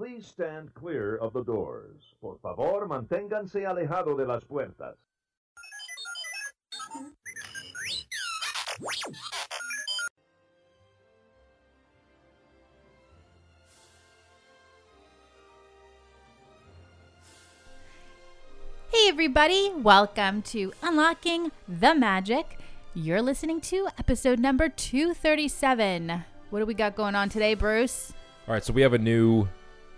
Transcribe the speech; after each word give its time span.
Please 0.00 0.26
stand 0.26 0.72
clear 0.72 1.16
of 1.16 1.34
the 1.34 1.44
doors. 1.44 2.14
Por 2.22 2.38
favor, 2.38 2.88
manténganse 2.88 3.66
alejado 3.66 4.16
de 4.16 4.24
las 4.24 4.42
puertas. 4.44 4.96
Hey, 18.90 19.08
everybody, 19.08 19.70
welcome 19.82 20.40
to 20.44 20.72
Unlocking 20.82 21.52
the 21.68 21.94
Magic. 21.94 22.58
You're 22.94 23.20
listening 23.20 23.60
to 23.60 23.88
episode 23.98 24.38
number 24.38 24.70
237. 24.70 26.24
What 26.48 26.60
do 26.60 26.64
we 26.64 26.72
got 26.72 26.96
going 26.96 27.14
on 27.14 27.28
today, 27.28 27.52
Bruce? 27.52 28.14
All 28.48 28.54
right, 28.54 28.64
so 28.64 28.72
we 28.72 28.80
have 28.80 28.94
a 28.94 28.98
new 28.98 29.46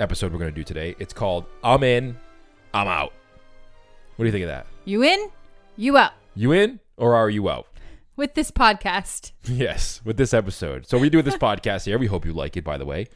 episode 0.03 0.33
we're 0.33 0.39
going 0.39 0.51
to 0.51 0.55
do 0.55 0.65
today. 0.65 0.95
It's 0.99 1.13
called 1.13 1.47
I'm 1.63 1.83
in, 1.83 2.17
I'm 2.75 2.89
out. 2.89 3.13
What 4.17 4.25
do 4.25 4.27
you 4.27 4.33
think 4.33 4.43
of 4.43 4.49
that? 4.49 4.67
You 4.85 5.03
in? 5.03 5.31
You 5.77 5.97
out 5.97 6.13
You 6.35 6.53
in 6.53 6.81
or 6.97 7.15
are 7.15 7.31
you 7.31 7.49
out? 7.49 7.67
with 8.15 8.35
this 8.35 8.51
podcast. 8.51 9.33
Yes, 9.45 10.01
with 10.05 10.17
this 10.17 10.35
episode. 10.35 10.87
So 10.87 10.99
we 10.99 11.09
do 11.09 11.23
this 11.23 11.37
podcast 11.49 11.87
here. 11.87 11.99
We 11.99 12.07
hope 12.07 12.27
you 12.27 12.33
like 12.33 12.57
it, 12.57 12.65
by 12.65 12.77
the 12.79 12.85
way. 12.85 13.07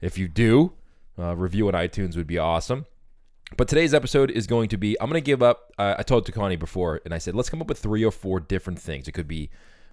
If 0.00 0.18
you 0.18 0.28
do, 0.28 0.72
uh, 1.18 1.34
review 1.34 1.66
on 1.68 1.74
iTunes 1.74 2.16
would 2.16 2.26
be 2.26 2.38
awesome. 2.38 2.84
But 3.56 3.68
today's 3.68 3.94
episode 3.94 4.30
is 4.30 4.46
going 4.46 4.68
to 4.70 4.76
be 4.76 5.00
I'm 5.00 5.08
going 5.08 5.20
to 5.20 5.24
give 5.24 5.42
up. 5.42 5.72
Uh, 5.78 5.94
I 5.98 6.02
told 6.02 6.26
Takani 6.26 6.58
before, 6.58 7.00
and 7.04 7.14
I 7.14 7.18
said, 7.18 7.34
let's 7.34 7.48
come 7.48 7.60
up 7.62 7.68
with 7.68 7.78
three 7.78 8.04
or 8.04 8.10
four 8.10 8.38
different 8.40 8.78
things. 8.78 9.06
It 9.08 9.12
could 9.12 9.28
be 9.28 9.50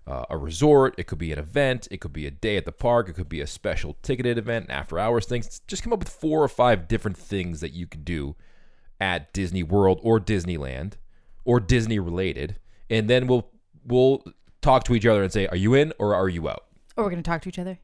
uh, 0.08 0.26
a 0.30 0.38
resort, 0.38 0.96
it 0.98 1.06
could 1.06 1.20
be 1.20 1.32
an 1.32 1.40
event, 1.40 1.88
it 1.92 2.02
could 2.02 2.14
be 2.14 2.26
a 2.26 2.32
day 2.32 2.58
at 2.58 2.66
the 2.66 2.72
park, 2.72 3.08
it 3.08 3.14
could 3.14 3.30
be 3.30 3.42
a 3.42 3.48
special 3.48 3.98
ticketed 4.02 4.38
event, 4.38 4.68
after 4.70 4.98
hours 4.98 5.26
things. 5.26 5.62
Just 5.68 5.84
come 5.84 5.94
up 5.94 6.00
with 6.00 6.10
four 6.10 6.44
or 6.44 6.48
five 6.48 6.88
different 6.88 7.18
things 7.18 7.62
that 7.62 7.74
you 7.74 7.88
could 7.88 8.04
do 8.04 8.36
at 9.00 9.32
Disney 9.34 9.64
World 9.64 10.00
or 10.04 10.20
Disneyland 10.20 10.94
or 11.46 11.60
Disney 11.60 12.00
related, 12.00 12.58
and 12.90 13.10
then 13.10 13.28
we'll 13.28 13.50
we'll 13.86 14.24
talk 14.62 14.84
to 14.86 14.96
each 14.96 15.06
other 15.06 15.24
and 15.24 15.32
say, 15.32 15.48
are 15.48 15.56
you 15.56 15.74
in 15.74 15.94
or 16.00 16.16
are 16.16 16.30
you 16.30 16.48
out? 16.50 16.66
Or 16.96 17.04
we're 17.04 17.10
going 17.10 17.24
to 17.24 17.30
talk 17.30 17.42
to 17.44 17.50
each 17.50 17.60
other. 17.60 17.80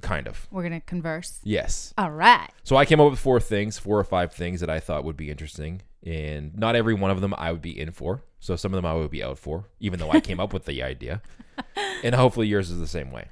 Kind 0.00 0.26
of. 0.26 0.48
We're 0.50 0.62
going 0.62 0.72
to 0.72 0.80
converse. 0.80 1.38
Yes. 1.44 1.94
All 1.96 2.10
right. 2.10 2.48
So 2.64 2.76
I 2.76 2.84
came 2.84 3.00
up 3.00 3.10
with 3.10 3.20
four 3.20 3.38
things, 3.40 3.78
four 3.78 3.98
or 3.98 4.04
five 4.04 4.32
things 4.32 4.60
that 4.60 4.70
I 4.70 4.80
thought 4.80 5.04
would 5.04 5.16
be 5.16 5.30
interesting, 5.30 5.82
and 6.04 6.56
not 6.56 6.74
every 6.74 6.94
one 6.94 7.10
of 7.10 7.20
them 7.20 7.34
I 7.38 7.52
would 7.52 7.62
be 7.62 7.78
in 7.78 7.92
for. 7.92 8.24
So 8.40 8.56
some 8.56 8.72
of 8.72 8.76
them 8.76 8.86
I 8.86 8.94
would 8.94 9.10
be 9.10 9.22
out 9.22 9.38
for, 9.38 9.66
even 9.78 10.00
though 10.00 10.10
I 10.10 10.20
came 10.20 10.40
up 10.40 10.52
with 10.52 10.64
the 10.64 10.82
idea. 10.82 11.22
And 12.02 12.14
hopefully 12.14 12.46
yours 12.46 12.70
is 12.70 12.78
the 12.78 12.86
same 12.86 13.10
way. 13.10 13.28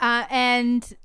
Uh, 0.00 0.24
and 0.30 0.96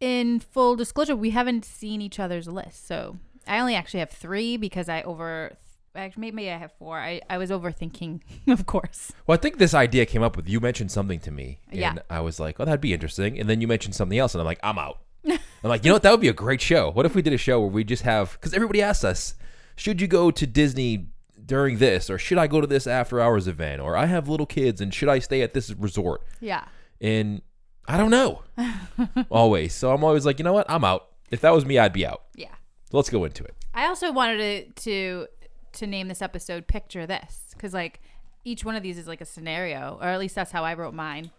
in 0.00 0.38
full 0.40 0.76
disclosure, 0.76 1.16
we 1.16 1.30
haven't 1.30 1.64
seen 1.64 2.02
each 2.02 2.18
other's 2.20 2.46
list. 2.46 2.86
So 2.86 3.16
I 3.46 3.58
only 3.60 3.74
actually 3.74 4.00
have 4.00 4.10
three 4.10 4.56
because 4.56 4.88
I 4.88 5.02
over. 5.02 5.52
Actually, 5.94 6.30
maybe 6.30 6.50
I 6.50 6.56
have 6.56 6.72
four. 6.78 6.98
I, 6.98 7.20
I 7.28 7.36
was 7.38 7.50
overthinking, 7.50 8.20
of 8.48 8.64
course. 8.66 9.12
Well, 9.26 9.34
I 9.34 9.38
think 9.38 9.58
this 9.58 9.74
idea 9.74 10.06
came 10.06 10.22
up 10.22 10.36
with 10.36 10.48
you 10.48 10.58
mentioned 10.60 10.90
something 10.90 11.20
to 11.20 11.30
me, 11.30 11.60
and 11.70 11.78
Yeah. 11.80 11.94
I 12.08 12.20
was 12.20 12.40
like, 12.40 12.58
"Oh, 12.60 12.64
that'd 12.64 12.80
be 12.80 12.94
interesting." 12.94 13.38
And 13.38 13.48
then 13.48 13.60
you 13.60 13.68
mentioned 13.68 13.94
something 13.94 14.18
else, 14.18 14.34
and 14.34 14.40
I'm 14.40 14.46
like, 14.46 14.60
"I'm 14.62 14.78
out." 14.78 14.98
I'm 15.26 15.38
like, 15.62 15.84
you 15.84 15.88
know 15.90 15.94
what? 15.94 16.02
That 16.02 16.10
would 16.10 16.20
be 16.20 16.28
a 16.28 16.32
great 16.32 16.60
show. 16.60 16.90
What 16.90 17.06
if 17.06 17.14
we 17.14 17.22
did 17.22 17.32
a 17.32 17.38
show 17.38 17.60
where 17.60 17.68
we 17.70 17.84
just 17.84 18.02
have 18.02 18.32
because 18.32 18.52
everybody 18.54 18.82
asks 18.82 19.04
us, 19.04 19.34
should 19.76 20.00
you 20.00 20.06
go 20.08 20.30
to 20.30 20.46
Disney 20.46 21.08
during 21.44 21.78
this, 21.78 22.10
or 22.10 22.18
should 22.18 22.38
I 22.38 22.46
go 22.46 22.60
to 22.60 22.66
this 22.66 22.86
after 22.86 23.20
hours 23.20 23.48
event, 23.48 23.80
or 23.80 23.96
I 23.96 24.06
have 24.06 24.28
little 24.28 24.46
kids, 24.46 24.80
and 24.80 24.92
should 24.92 25.08
I 25.08 25.18
stay 25.18 25.42
at 25.42 25.54
this 25.54 25.70
resort? 25.70 26.22
Yeah. 26.40 26.64
And 27.00 27.42
I 27.88 27.96
don't 27.96 28.10
know. 28.10 28.42
always. 29.30 29.74
So 29.74 29.92
I'm 29.92 30.04
always 30.04 30.24
like, 30.24 30.38
you 30.38 30.44
know 30.44 30.52
what? 30.52 30.70
I'm 30.70 30.84
out. 30.84 31.08
If 31.30 31.40
that 31.40 31.52
was 31.52 31.64
me, 31.64 31.78
I'd 31.78 31.92
be 31.92 32.06
out. 32.06 32.22
Yeah. 32.36 32.54
Let's 32.92 33.10
go 33.10 33.24
into 33.24 33.44
it. 33.44 33.54
I 33.74 33.86
also 33.86 34.12
wanted 34.12 34.76
to 34.76 34.82
to 34.82 35.26
to 35.72 35.86
name 35.86 36.08
this 36.08 36.20
episode 36.20 36.66
"Picture 36.66 37.06
This" 37.06 37.48
because 37.52 37.72
like 37.72 38.02
each 38.44 38.64
one 38.64 38.76
of 38.76 38.82
these 38.82 38.98
is 38.98 39.08
like 39.08 39.22
a 39.22 39.24
scenario, 39.24 39.98
or 40.00 40.08
at 40.08 40.20
least 40.20 40.34
that's 40.34 40.52
how 40.52 40.62
I 40.62 40.74
wrote 40.74 40.92
mine. 40.92 41.30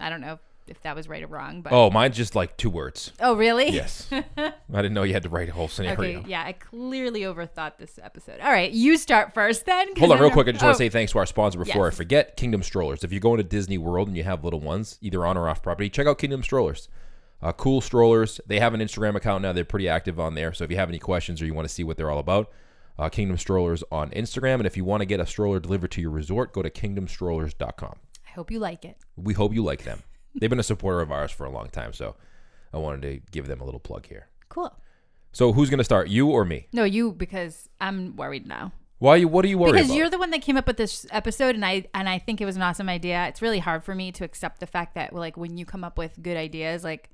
I 0.00 0.08
don't 0.08 0.22
know 0.22 0.38
if 0.68 0.80
that 0.82 0.94
was 0.96 1.08
right 1.08 1.22
or 1.22 1.26
wrong, 1.26 1.62
but 1.62 1.72
Oh, 1.72 1.90
mine's 1.90 2.16
just 2.16 2.34
like 2.34 2.56
two 2.56 2.70
words. 2.70 3.12
Oh, 3.20 3.34
really? 3.36 3.70
Yes. 3.70 4.08
I 4.12 4.52
didn't 4.70 4.94
know 4.94 5.02
you 5.02 5.12
had 5.12 5.22
to 5.24 5.28
write 5.28 5.48
a 5.48 5.52
whole 5.52 5.68
scenario. 5.68 6.20
Okay, 6.20 6.24
yeah, 6.28 6.42
I 6.44 6.52
clearly 6.52 7.20
overthought 7.22 7.78
this 7.78 7.98
episode. 8.02 8.40
All 8.40 8.50
right, 8.50 8.70
you 8.70 8.96
start 8.96 9.32
first 9.34 9.66
then. 9.66 9.94
Hold 9.96 10.12
on, 10.12 10.20
real 10.20 10.30
quick. 10.30 10.48
I 10.48 10.52
just 10.52 10.62
want 10.64 10.74
Oh, 10.74 10.78
to 10.78 10.84
say 10.84 10.88
thanks 10.88 11.12
to 11.12 11.18
our 11.18 11.26
sponsor 11.26 11.58
before 11.58 11.86
I 11.86 11.90
forget. 11.90 12.36
Kingdom 12.36 12.62
Strollers. 12.62 13.04
If 13.04 13.12
you're 13.12 13.20
going 13.20 13.38
to 13.38 13.44
Disney 13.44 13.78
World 13.78 14.08
and 14.08 14.16
you 14.16 14.24
have 14.24 14.44
little 14.44 14.60
ones, 14.60 14.98
either 15.00 15.24
on 15.26 15.36
or 15.36 15.48
off 15.48 15.62
property, 15.62 15.88
check 15.90 16.06
out 16.06 16.18
Kingdom 16.18 16.42
Strollers. 16.42 16.88
Uh, 17.42 17.52
cool 17.52 17.80
strollers. 17.82 18.40
They 18.46 18.58
have 18.60 18.72
an 18.72 18.80
Instagram 18.80 19.14
account 19.14 19.42
now. 19.42 19.52
They're 19.52 19.64
pretty 19.64 19.88
active 19.88 20.18
on 20.18 20.34
there. 20.34 20.54
So 20.54 20.64
if 20.64 20.70
you 20.70 20.76
have 20.78 20.88
any 20.88 20.98
questions 20.98 21.42
or 21.42 21.46
you 21.46 21.52
want 21.52 21.68
to 21.68 21.72
see 21.74 21.84
what 21.84 21.98
they're 21.98 22.10
all 22.10 22.18
about, 22.18 22.50
uh, 22.98 23.10
Kingdom 23.10 23.36
Strollers 23.36 23.84
on 23.92 24.08
Instagram. 24.12 24.54
And 24.54 24.66
if 24.66 24.74
you 24.74 24.84
want 24.86 25.02
to 25.02 25.04
get 25.04 25.20
a 25.20 25.26
stroller 25.26 25.60
delivered 25.60 25.90
to 25.92 26.00
your 26.00 26.10
resort, 26.10 26.54
go 26.54 26.62
to 26.62 26.70
kingdomstrollers.com. 26.70 27.96
I 28.26 28.30
hope 28.30 28.50
you 28.50 28.58
like 28.58 28.84
it. 28.86 28.96
We 29.16 29.34
hope 29.34 29.52
you 29.52 29.62
like 29.62 29.84
them. 29.84 30.02
They've 30.38 30.50
been 30.50 30.60
a 30.60 30.64
supporter 30.64 31.00
of 31.00 31.10
ours 31.10 31.30
for 31.30 31.44
a 31.44 31.50
long 31.50 31.68
time, 31.68 31.92
so 31.92 32.16
I 32.72 32.78
wanted 32.78 33.02
to 33.02 33.30
give 33.30 33.46
them 33.46 33.60
a 33.60 33.64
little 33.64 33.80
plug 33.80 34.06
here. 34.06 34.28
Cool. 34.48 34.72
So 35.32 35.52
who's 35.52 35.70
going 35.70 35.78
to 35.78 35.84
start, 35.84 36.08
you 36.08 36.28
or 36.30 36.44
me? 36.44 36.68
No, 36.72 36.84
you 36.84 37.12
because 37.12 37.68
I'm 37.80 38.16
worried 38.16 38.46
now. 38.46 38.72
Why? 38.98 39.14
Are 39.14 39.16
you, 39.18 39.28
what 39.28 39.44
are 39.44 39.48
you 39.48 39.58
worried 39.58 39.72
because 39.72 39.88
about? 39.88 39.96
you're 39.96 40.10
the 40.10 40.18
one 40.18 40.30
that 40.30 40.40
came 40.40 40.56
up 40.56 40.66
with 40.66 40.78
this 40.78 41.06
episode, 41.10 41.54
and 41.54 41.64
I 41.64 41.84
and 41.92 42.08
I 42.08 42.18
think 42.18 42.40
it 42.40 42.46
was 42.46 42.56
an 42.56 42.62
awesome 42.62 42.88
idea. 42.88 43.26
It's 43.28 43.42
really 43.42 43.58
hard 43.58 43.84
for 43.84 43.94
me 43.94 44.10
to 44.12 44.24
accept 44.24 44.60
the 44.60 44.66
fact 44.66 44.94
that 44.94 45.14
like 45.14 45.36
when 45.36 45.58
you 45.58 45.66
come 45.66 45.84
up 45.84 45.98
with 45.98 46.22
good 46.22 46.36
ideas, 46.38 46.82
like 46.82 47.10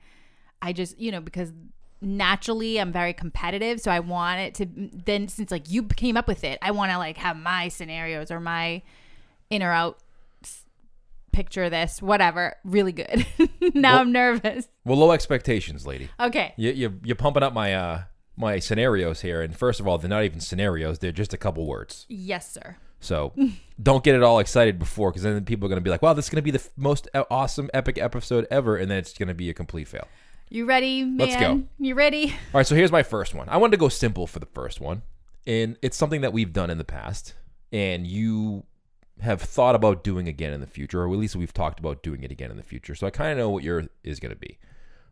I 0.60 0.72
just 0.72 0.99
you 0.99 1.10
know 1.10 1.21
because 1.21 1.53
naturally 2.00 2.78
I'm 2.78 2.93
very 2.93 3.12
competitive, 3.12 3.81
so 3.81 3.91
I 3.91 3.99
want 3.99 4.41
it 4.41 4.54
to. 4.56 4.66
Then 5.04 5.27
since 5.27 5.50
like 5.50 5.69
you 5.69 5.83
came 5.83 6.16
up 6.16 6.28
with 6.28 6.44
it, 6.44 6.60
I 6.62 6.71
want 6.71 6.93
to 6.93 6.99
like 6.99 7.16
have 7.16 7.37
my 7.37 7.66
scenarios 7.69 8.31
or 8.31 8.39
my 8.39 8.83
in 9.50 9.65
or 9.65 9.72
out 9.72 9.99
picture 11.32 11.69
this 11.70 12.00
whatever 12.03 12.56
really 12.65 12.93
good. 12.93 13.26
now 13.75 13.93
Well- 13.94 14.00
I'm 14.03 14.12
nervous. 14.12 14.69
well, 14.84 14.98
low 14.98 15.12
expectations, 15.12 15.87
lady. 15.87 16.09
Okay. 16.20 16.54
You, 16.56 16.70
you, 16.72 17.00
you're 17.04 17.16
pumping 17.16 17.43
up 17.43 17.53
my 17.53 17.75
uh, 17.75 18.03
my 18.37 18.59
scenarios 18.59 19.20
here, 19.20 19.42
and 19.42 19.56
first 19.56 19.81
of 19.81 19.87
all, 19.88 19.98
they're 19.98 20.09
not 20.09 20.25
even 20.25 20.41
scenarios; 20.41 20.98
they're 21.00 21.12
just 21.12 21.34
a 21.34 21.38
couple 21.38 21.66
words. 21.66 22.06
Yes, 22.09 22.50
sir. 22.53 22.76
So 23.00 23.32
don't 23.82 24.04
get 24.04 24.15
it 24.15 24.22
all 24.22 24.38
excited 24.38 24.78
before, 24.78 25.10
because 25.10 25.22
then 25.22 25.44
people 25.44 25.66
are 25.66 25.69
going 25.69 25.76
to 25.81 25.84
be 25.84 25.91
like, 25.91 26.03
"Wow, 26.03 26.12
this 26.15 26.26
is 26.26 26.31
going 26.31 26.37
to 26.38 26.42
be 26.42 26.50
the 26.53 26.60
f- 26.60 26.71
most 26.76 27.09
uh, 27.15 27.25
awesome, 27.31 27.69
epic 27.75 27.98
episode 27.98 28.47
ever," 28.50 28.76
and 28.76 28.91
then 28.91 28.98
it's 28.98 29.12
going 29.12 29.28
to 29.28 29.34
be 29.34 29.50
a 29.50 29.54
complete 29.54 29.88
fail. 29.88 30.06
You 30.48 30.66
ready, 30.66 31.03
man? 31.03 31.16
Let's 31.16 31.37
go. 31.41 31.62
You 31.78 31.94
ready? 31.94 32.26
All 32.31 32.59
right, 32.59 32.66
so 32.66 32.75
here's 32.75 32.92
my 32.92 33.03
first 33.03 33.34
one. 33.34 33.48
I 33.48 33.56
wanted 33.56 33.72
to 33.72 33.76
go 33.78 33.88
simple 33.88 34.26
for 34.26 34.38
the 34.38 34.47
first 34.47 34.81
one, 34.81 35.03
and 35.47 35.76
it's 35.82 35.97
something 35.97 36.21
that 36.21 36.32
we've 36.32 36.53
done 36.53 36.69
in 36.71 36.78
the 36.78 36.84
past, 36.84 37.34
and 37.72 38.06
you 38.06 38.65
have 39.20 39.40
thought 39.42 39.74
about 39.74 40.02
doing 40.02 40.26
again 40.28 40.52
in 40.52 40.60
the 40.60 40.66
future, 40.66 41.02
or 41.02 41.12
at 41.12 41.18
least 41.18 41.36
we've 41.36 41.52
talked 41.52 41.78
about 41.78 42.02
doing 42.02 42.22
it 42.24 42.32
again 42.32 42.50
in 42.50 42.56
the 42.56 42.62
future. 42.62 42.94
So 42.94 43.06
I 43.06 43.10
kind 43.10 43.30
of 43.32 43.38
know 43.38 43.50
what 43.50 43.62
your 43.62 43.84
is 44.02 44.18
going 44.20 44.30
to 44.32 44.38
be, 44.38 44.58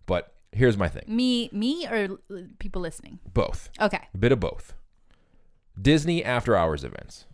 but 0.06 0.34
here's 0.52 0.76
my 0.76 0.88
thing: 0.88 1.04
Me, 1.06 1.48
me, 1.52 1.86
or 1.86 2.18
people 2.58 2.82
listening? 2.82 3.20
both, 3.32 3.70
Okay. 3.80 4.00
a 4.14 4.18
bit 4.18 4.32
of 4.32 4.40
both. 4.40 4.74
Disney 5.80 6.24
after 6.24 6.56
hours 6.56 6.82
events. 6.84 7.26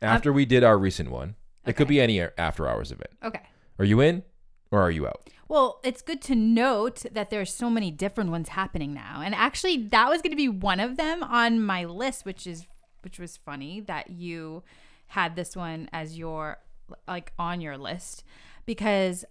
After 0.00 0.32
we 0.32 0.44
did 0.44 0.62
our 0.62 0.78
recent 0.78 1.10
one, 1.10 1.34
it 1.66 1.74
could 1.74 1.88
be 1.88 2.00
any 2.00 2.20
after 2.20 2.68
hours 2.68 2.92
event. 2.92 3.10
Okay. 3.24 3.42
Are 3.78 3.84
you 3.84 4.00
in, 4.00 4.22
or 4.70 4.80
are 4.80 4.90
you 4.90 5.06
out? 5.06 5.28
Well, 5.48 5.80
it's 5.82 6.02
good 6.02 6.20
to 6.22 6.34
note 6.34 7.04
that 7.10 7.30
there's 7.30 7.52
so 7.54 7.70
many 7.70 7.90
different 7.90 8.30
ones 8.30 8.50
happening 8.50 8.92
now. 8.92 9.22
And 9.24 9.34
actually 9.34 9.76
that 9.88 10.08
was 10.10 10.20
going 10.20 10.30
to 10.32 10.36
be 10.36 10.48
one 10.48 10.78
of 10.78 10.96
them 10.96 11.22
on 11.22 11.60
my 11.62 11.84
list, 11.84 12.24
which 12.24 12.46
is 12.46 12.66
which 13.02 13.18
was 13.18 13.36
funny 13.38 13.80
that 13.80 14.10
you 14.10 14.62
had 15.08 15.36
this 15.36 15.56
one 15.56 15.88
as 15.92 16.18
your 16.18 16.58
like 17.06 17.32
on 17.38 17.60
your 17.60 17.76
list 17.76 18.24
because 18.66 19.24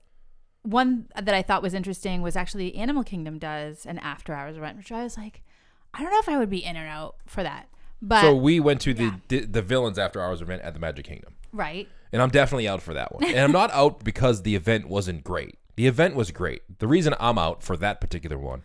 one 0.63 1.07
that 1.15 1.33
I 1.33 1.41
thought 1.41 1.61
was 1.61 1.73
interesting 1.73 2.21
was 2.21 2.35
actually 2.35 2.75
Animal 2.75 3.03
Kingdom 3.03 3.39
does 3.39 3.85
an 3.85 3.99
after 3.99 4.33
hours 4.33 4.57
event, 4.57 4.77
which 4.77 4.91
I 4.91 5.03
was 5.03 5.17
like, 5.17 5.41
I 5.94 6.01
don't 6.01 6.12
know 6.12 6.19
if 6.19 6.29
I 6.29 6.38
would 6.38 6.50
be 6.50 6.63
in 6.63 6.75
or 6.75 6.88
out 6.88 7.15
for 7.25 7.41
that. 7.44 7.69
But 8.01 8.21
so 8.21 8.35
we 8.35 8.59
went 8.59 8.81
to 8.81 8.94
the 8.94 9.03
yeah. 9.03 9.15
the, 9.29 9.39
the 9.45 9.62
villains 9.62 9.97
after 9.97 10.21
hours 10.21 10.41
event 10.41 10.62
at 10.63 10.74
the 10.74 10.79
Magic 10.79 11.06
Kingdom. 11.06 11.35
right. 11.51 11.88
And 12.13 12.21
I'm 12.21 12.29
definitely 12.29 12.69
out 12.69 12.81
for 12.81 12.94
that 12.94 13.13
one. 13.13 13.24
And 13.27 13.38
I'm 13.38 13.51
not 13.51 13.69
out 13.71 14.03
because 14.03 14.44
the 14.44 14.56
event 14.56 14.88
wasn't 14.88 15.25
great. 15.25 15.57
The 15.75 15.88
event 15.88 16.15
was 16.15 16.31
great. 16.31 16.62
The 16.79 16.88
reason 16.88 17.13
I'm 17.19 17.38
out 17.38 17.63
for 17.63 17.75
that 17.77 18.00
particular 18.00 18.38
one. 18.38 18.63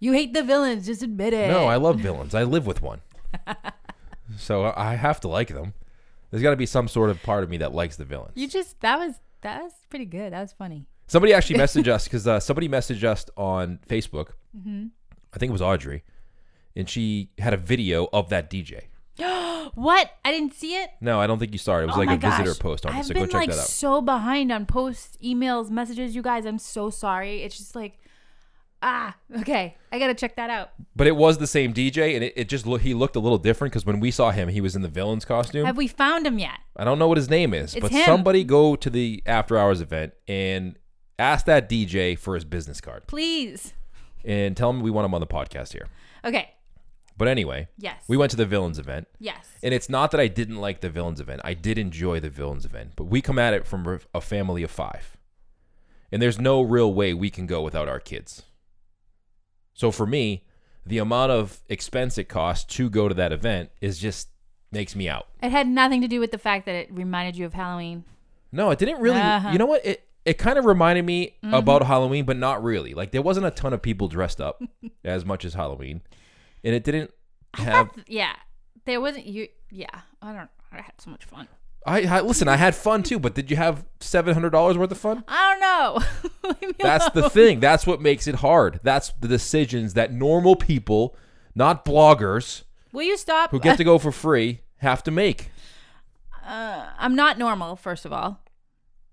You 0.00 0.12
hate 0.12 0.32
the 0.32 0.42
villains, 0.42 0.86
just 0.86 1.02
admit 1.02 1.34
it. 1.34 1.50
No, 1.50 1.66
I 1.66 1.76
love 1.76 1.98
villains. 2.00 2.34
I 2.34 2.44
live 2.44 2.66
with 2.66 2.80
one. 2.80 3.00
so 4.38 4.72
I 4.76 4.94
have 4.94 5.20
to 5.20 5.28
like 5.28 5.48
them. 5.48 5.74
There's 6.30 6.42
got 6.42 6.50
to 6.50 6.56
be 6.56 6.66
some 6.66 6.88
sort 6.88 7.10
of 7.10 7.22
part 7.22 7.42
of 7.42 7.50
me 7.50 7.56
that 7.58 7.72
likes 7.74 7.96
the 7.96 8.04
villains. 8.04 8.32
You 8.34 8.48
just 8.48 8.80
that 8.80 8.98
was 8.98 9.14
that 9.42 9.62
was 9.62 9.72
pretty 9.90 10.04
good. 10.06 10.32
That 10.32 10.40
was 10.40 10.52
funny. 10.52 10.86
Somebody 11.06 11.32
actually 11.32 11.58
messaged 11.64 11.88
us 11.88 12.04
because 12.04 12.26
uh, 12.26 12.38
somebody 12.40 12.68
messaged 12.68 13.04
us 13.04 13.24
on 13.36 13.78
Facebook. 13.88 14.30
Mm-hmm. 14.56 14.86
I 15.32 15.38
think 15.38 15.50
it 15.50 15.52
was 15.52 15.62
Audrey, 15.62 16.04
and 16.76 16.88
she 16.88 17.30
had 17.38 17.52
a 17.54 17.56
video 17.56 18.08
of 18.12 18.28
that 18.30 18.50
DJ. 18.50 18.84
What? 19.74 20.10
I 20.24 20.32
didn't 20.32 20.54
see 20.54 20.76
it. 20.76 20.90
No, 21.00 21.20
I 21.20 21.26
don't 21.26 21.38
think 21.38 21.52
you 21.52 21.58
saw 21.58 21.78
it. 21.78 21.82
It 21.82 21.86
was 21.86 21.96
Oh 21.96 22.00
like 22.00 22.10
a 22.10 22.16
visitor 22.16 22.54
post 22.54 22.86
on. 22.86 22.92
I've 22.94 23.04
So 23.04 23.12
been 23.12 23.24
go 23.24 23.26
check 23.26 23.34
like 23.34 23.50
that 23.50 23.58
out. 23.58 23.66
so 23.66 24.00
behind 24.00 24.50
on 24.50 24.64
posts, 24.64 25.18
emails, 25.22 25.68
messages. 25.68 26.16
You 26.16 26.22
guys, 26.22 26.46
I'm 26.46 26.58
so 26.58 26.88
sorry. 26.88 27.42
It's 27.42 27.58
just 27.58 27.74
like 27.76 27.98
Ah, 28.80 29.16
okay. 29.40 29.76
I 29.90 29.98
gotta 29.98 30.14
check 30.14 30.36
that 30.36 30.50
out. 30.50 30.70
But 30.94 31.06
it 31.08 31.16
was 31.16 31.38
the 31.38 31.46
same 31.48 31.74
DJ, 31.74 32.14
and 32.14 32.22
it, 32.22 32.32
it 32.36 32.48
just 32.48 32.66
look 32.66 32.82
he 32.82 32.94
looked 32.94 33.16
a 33.16 33.20
little 33.20 33.38
different 33.38 33.72
because 33.72 33.84
when 33.84 33.98
we 33.98 34.10
saw 34.10 34.30
him, 34.30 34.48
he 34.48 34.60
was 34.60 34.76
in 34.76 34.82
the 34.82 34.88
villain's 34.88 35.24
costume. 35.24 35.66
Have 35.66 35.76
we 35.76 35.88
found 35.88 36.26
him 36.26 36.38
yet? 36.38 36.58
I 36.76 36.84
don't 36.84 36.98
know 36.98 37.08
what 37.08 37.16
his 37.18 37.28
name 37.28 37.52
is, 37.54 37.74
It's 37.74 37.82
but 37.82 37.90
him. 37.90 38.04
somebody 38.04 38.44
go 38.44 38.76
to 38.76 38.88
the 38.90 39.22
after 39.26 39.58
hours 39.58 39.80
event 39.80 40.12
and 40.28 40.76
ask 41.18 41.44
that 41.46 41.68
DJ 41.68 42.16
for 42.16 42.34
his 42.36 42.44
business 42.44 42.80
card 42.80 43.08
Please. 43.08 43.74
and 44.24 44.56
tell 44.56 44.70
him 44.70 44.80
we 44.80 44.90
want 44.92 45.04
him 45.06 45.14
on 45.14 45.20
the 45.20 45.26
podcast 45.26 45.72
here. 45.72 45.88
Okay. 46.24 46.50
But 47.16 47.26
anyway, 47.26 47.66
Yes. 47.78 48.04
we 48.06 48.16
went 48.16 48.30
to 48.30 48.36
the 48.36 48.46
villains 48.46 48.78
event. 48.78 49.08
yes. 49.18 49.48
And 49.60 49.74
it's 49.74 49.88
not 49.88 50.12
that 50.12 50.20
I 50.20 50.28
didn't 50.28 50.58
like 50.58 50.80
the 50.82 50.88
villains 50.90 51.18
event. 51.18 51.40
I 51.42 51.54
did 51.54 51.76
enjoy 51.76 52.20
the 52.20 52.30
villains 52.30 52.64
event, 52.64 52.92
but 52.94 53.04
we 53.06 53.20
come 53.20 53.40
at 53.40 53.54
it 53.54 53.66
from 53.66 53.98
a 54.14 54.20
family 54.20 54.62
of 54.62 54.70
five. 54.70 55.16
And 56.12 56.22
there's 56.22 56.38
no 56.38 56.62
real 56.62 56.94
way 56.94 57.12
we 57.12 57.28
can 57.28 57.46
go 57.46 57.60
without 57.60 57.88
our 57.88 57.98
kids. 57.98 58.44
So 59.78 59.92
for 59.92 60.06
me, 60.06 60.42
the 60.84 60.98
amount 60.98 61.30
of 61.30 61.60
expense 61.68 62.18
it 62.18 62.24
costs 62.24 62.74
to 62.74 62.90
go 62.90 63.06
to 63.06 63.14
that 63.14 63.30
event 63.30 63.70
is 63.80 63.96
just 64.00 64.28
makes 64.72 64.96
me 64.96 65.08
out. 65.08 65.28
It 65.40 65.52
had 65.52 65.68
nothing 65.68 66.00
to 66.00 66.08
do 66.08 66.18
with 66.18 66.32
the 66.32 66.38
fact 66.38 66.66
that 66.66 66.74
it 66.74 66.92
reminded 66.92 67.36
you 67.36 67.46
of 67.46 67.54
Halloween. 67.54 68.02
No, 68.50 68.72
it 68.72 68.80
didn't 68.80 69.00
really. 69.00 69.20
Uh-huh. 69.20 69.50
You 69.50 69.58
know 69.58 69.66
what? 69.66 69.86
It 69.86 70.02
it 70.24 70.36
kind 70.36 70.58
of 70.58 70.64
reminded 70.64 71.04
me 71.04 71.36
about 71.44 71.84
Halloween, 71.84 72.24
but 72.24 72.36
not 72.36 72.62
really. 72.62 72.92
Like 72.92 73.12
there 73.12 73.22
wasn't 73.22 73.46
a 73.46 73.52
ton 73.52 73.72
of 73.72 73.80
people 73.80 74.08
dressed 74.08 74.40
up 74.40 74.60
as 75.04 75.24
much 75.24 75.44
as 75.44 75.54
Halloween, 75.54 76.00
and 76.64 76.74
it 76.74 76.82
didn't 76.82 77.12
have. 77.54 77.90
Yeah. 78.08 78.34
There 78.84 79.00
wasn't 79.00 79.26
you. 79.26 79.46
Yeah. 79.70 80.00
I 80.20 80.32
don't. 80.32 80.50
I 80.72 80.82
had 80.82 80.94
so 80.98 81.10
much 81.10 81.24
fun. 81.24 81.46
I, 81.88 82.02
I 82.18 82.20
listen. 82.20 82.48
I 82.48 82.56
had 82.56 82.74
fun 82.74 83.02
too, 83.02 83.18
but 83.18 83.34
did 83.34 83.50
you 83.50 83.56
have 83.56 83.84
seven 84.00 84.34
hundred 84.34 84.50
dollars 84.50 84.76
worth 84.78 84.90
of 84.92 84.98
fun? 84.98 85.24
I 85.28 85.50
don't 86.42 86.52
know. 86.52 86.72
That's 86.78 87.10
the 87.10 87.28
thing. 87.30 87.60
That's 87.60 87.86
what 87.86 88.00
makes 88.00 88.26
it 88.26 88.36
hard. 88.36 88.80
That's 88.82 89.10
the 89.20 89.28
decisions 89.28 89.94
that 89.94 90.12
normal 90.12 90.56
people, 90.56 91.16
not 91.54 91.84
bloggers, 91.84 92.62
Will 92.92 93.02
you 93.02 93.16
stop? 93.16 93.50
who 93.50 93.60
get 93.60 93.76
to 93.78 93.84
go 93.84 93.98
for 94.04 94.12
free, 94.12 94.60
have 94.78 95.02
to 95.04 95.10
make. 95.10 95.50
uh, 96.46 96.86
I'm 96.98 97.14
not 97.14 97.38
normal, 97.38 97.76
first 97.76 98.04
of 98.04 98.12
all. 98.12 98.40